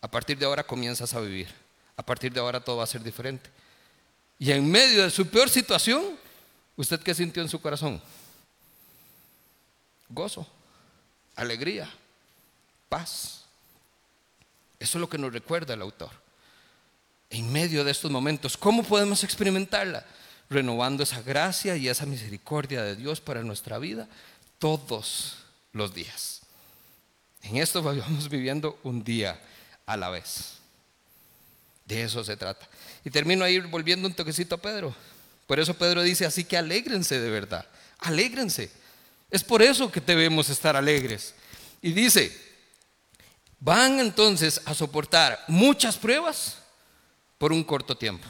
A 0.00 0.08
partir 0.08 0.38
de 0.38 0.46
ahora 0.46 0.64
comienzas 0.64 1.14
a 1.14 1.20
vivir. 1.20 1.48
A 1.96 2.02
partir 2.02 2.32
de 2.32 2.40
ahora 2.40 2.60
todo 2.60 2.76
va 2.76 2.84
a 2.84 2.88
ser 2.88 3.02
diferente. 3.02 3.50
Y 4.38 4.52
en 4.52 4.70
medio 4.70 5.02
de 5.02 5.10
su 5.10 5.26
peor 5.26 5.50
situación, 5.50 6.16
¿usted 6.76 7.00
qué 7.00 7.14
sintió 7.14 7.42
en 7.42 7.48
su 7.48 7.60
corazón? 7.60 8.00
Gozo, 10.08 10.46
alegría, 11.34 11.90
paz. 12.88 13.44
Eso 14.78 14.98
es 14.98 15.00
lo 15.00 15.08
que 15.08 15.18
nos 15.18 15.32
recuerda 15.32 15.74
el 15.74 15.82
autor. 15.82 16.27
En 17.30 17.52
medio 17.52 17.84
de 17.84 17.90
estos 17.90 18.10
momentos, 18.10 18.56
¿cómo 18.56 18.82
podemos 18.82 19.22
experimentarla? 19.24 20.06
Renovando 20.48 21.02
esa 21.02 21.20
gracia 21.20 21.76
y 21.76 21.88
esa 21.88 22.06
misericordia 22.06 22.82
de 22.82 22.96
Dios 22.96 23.20
para 23.20 23.42
nuestra 23.42 23.78
vida 23.78 24.08
todos 24.58 25.36
los 25.72 25.94
días. 25.94 26.40
En 27.42 27.56
esto 27.56 27.82
vamos 27.82 28.28
viviendo 28.28 28.78
un 28.82 29.04
día 29.04 29.38
a 29.86 29.96
la 29.96 30.10
vez. 30.10 30.54
De 31.84 32.02
eso 32.02 32.24
se 32.24 32.36
trata. 32.36 32.68
Y 33.04 33.10
termino 33.10 33.44
ahí 33.44 33.58
volviendo 33.60 34.08
un 34.08 34.14
toquecito 34.14 34.54
a 34.54 34.58
Pedro. 34.58 34.94
Por 35.46 35.58
eso 35.58 35.74
Pedro 35.74 36.02
dice, 36.02 36.26
así 36.26 36.44
que 36.44 36.56
alégrense 36.56 37.18
de 37.18 37.30
verdad, 37.30 37.66
alégrense. 38.00 38.70
Es 39.30 39.42
por 39.42 39.62
eso 39.62 39.90
que 39.90 40.00
debemos 40.00 40.50
estar 40.50 40.76
alegres. 40.76 41.34
Y 41.80 41.92
dice, 41.92 42.36
van 43.60 44.00
entonces 44.00 44.60
a 44.64 44.74
soportar 44.74 45.42
muchas 45.48 45.96
pruebas 45.96 46.57
por 47.38 47.52
un 47.52 47.64
corto 47.64 47.96
tiempo. 47.96 48.26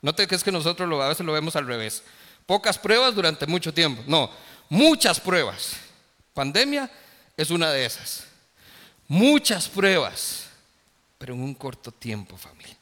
No 0.00 0.14
te 0.14 0.26
crees 0.26 0.42
que 0.42 0.52
nosotros 0.52 1.00
a 1.00 1.08
veces 1.08 1.24
lo 1.24 1.32
vemos 1.32 1.56
al 1.56 1.66
revés. 1.66 2.02
Pocas 2.44 2.78
pruebas 2.78 3.14
durante 3.14 3.46
mucho 3.46 3.72
tiempo. 3.72 4.02
No, 4.06 4.30
muchas 4.68 5.20
pruebas. 5.20 5.76
Pandemia 6.34 6.90
es 7.36 7.50
una 7.50 7.70
de 7.70 7.84
esas. 7.84 8.24
Muchas 9.08 9.68
pruebas 9.68 10.46
pero 11.22 11.34
en 11.34 11.40
un 11.40 11.54
corto 11.54 11.92
tiempo, 11.92 12.36
familia. 12.36 12.76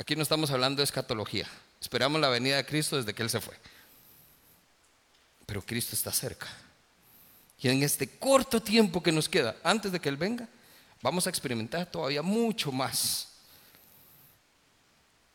Aquí 0.00 0.16
no 0.16 0.24
estamos 0.24 0.50
hablando 0.50 0.78
de 0.80 0.84
escatología. 0.84 1.46
Esperamos 1.80 2.20
la 2.20 2.28
venida 2.28 2.56
de 2.56 2.66
Cristo 2.66 2.96
desde 2.96 3.14
que 3.14 3.22
Él 3.22 3.30
se 3.30 3.40
fue. 3.40 3.54
Pero 5.46 5.62
Cristo 5.62 5.94
está 5.94 6.10
cerca. 6.10 6.48
Y 7.60 7.68
en 7.68 7.84
este 7.84 8.08
corto 8.18 8.60
tiempo 8.60 9.00
que 9.00 9.12
nos 9.12 9.28
queda, 9.28 9.54
antes 9.62 9.92
de 9.92 10.00
que 10.00 10.08
Él 10.08 10.16
venga, 10.16 10.48
vamos 11.02 11.26
a 11.26 11.30
experimentar 11.30 11.90
todavía 11.90 12.22
mucho 12.22 12.72
más. 12.72 13.28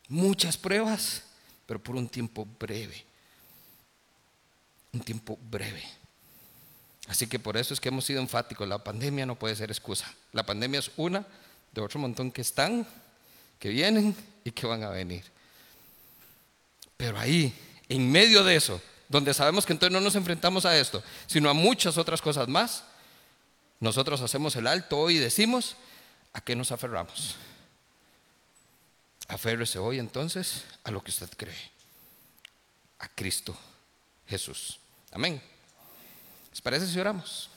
Muchas 0.08 0.56
pruebas, 0.56 1.22
pero 1.66 1.78
por 1.82 1.94
un 1.94 2.08
tiempo 2.08 2.46
breve. 2.58 3.04
Un 4.92 5.00
tiempo 5.00 5.38
breve. 5.50 5.84
Así 7.08 7.26
que 7.26 7.38
por 7.38 7.56
eso 7.56 7.74
es 7.74 7.80
que 7.80 7.88
hemos 7.88 8.04
sido 8.04 8.20
enfáticos. 8.20 8.66
La 8.66 8.82
pandemia 8.82 9.26
no 9.26 9.38
puede 9.38 9.54
ser 9.54 9.70
excusa. 9.70 10.12
La 10.32 10.44
pandemia 10.44 10.80
es 10.80 10.90
una 10.96 11.26
de 11.72 11.80
otro 11.80 12.00
montón 12.00 12.30
que 12.30 12.40
están, 12.40 12.86
que 13.58 13.68
vienen 13.68 14.16
y 14.44 14.50
que 14.50 14.66
van 14.66 14.82
a 14.82 14.88
venir. 14.88 15.24
Pero 16.96 17.18
ahí, 17.18 17.54
en 17.88 18.10
medio 18.10 18.42
de 18.44 18.56
eso, 18.56 18.80
donde 19.08 19.32
sabemos 19.32 19.64
que 19.64 19.72
entonces 19.72 19.92
no 19.92 20.00
nos 20.00 20.16
enfrentamos 20.16 20.66
a 20.66 20.76
esto, 20.78 21.02
sino 21.26 21.48
a 21.48 21.54
muchas 21.54 21.96
otras 21.96 22.20
cosas 22.20 22.48
más, 22.48 22.84
nosotros 23.80 24.20
hacemos 24.20 24.56
el 24.56 24.66
alto 24.66 24.98
hoy 24.98 25.16
y 25.16 25.20
decimos, 25.20 25.76
¿a 26.32 26.40
qué 26.40 26.56
nos 26.56 26.72
aferramos? 26.72 27.36
Aférrese 29.28 29.78
hoy 29.78 29.98
entonces 29.98 30.64
a 30.84 30.90
lo 30.90 31.02
que 31.02 31.10
usted 31.10 31.28
cree, 31.36 31.70
a 32.98 33.08
Cristo 33.08 33.56
Jesús. 34.26 34.78
Amén. 35.12 35.40
¿Les 36.50 36.60
parece 36.60 36.86
si 36.86 36.98
oramos? 36.98 37.50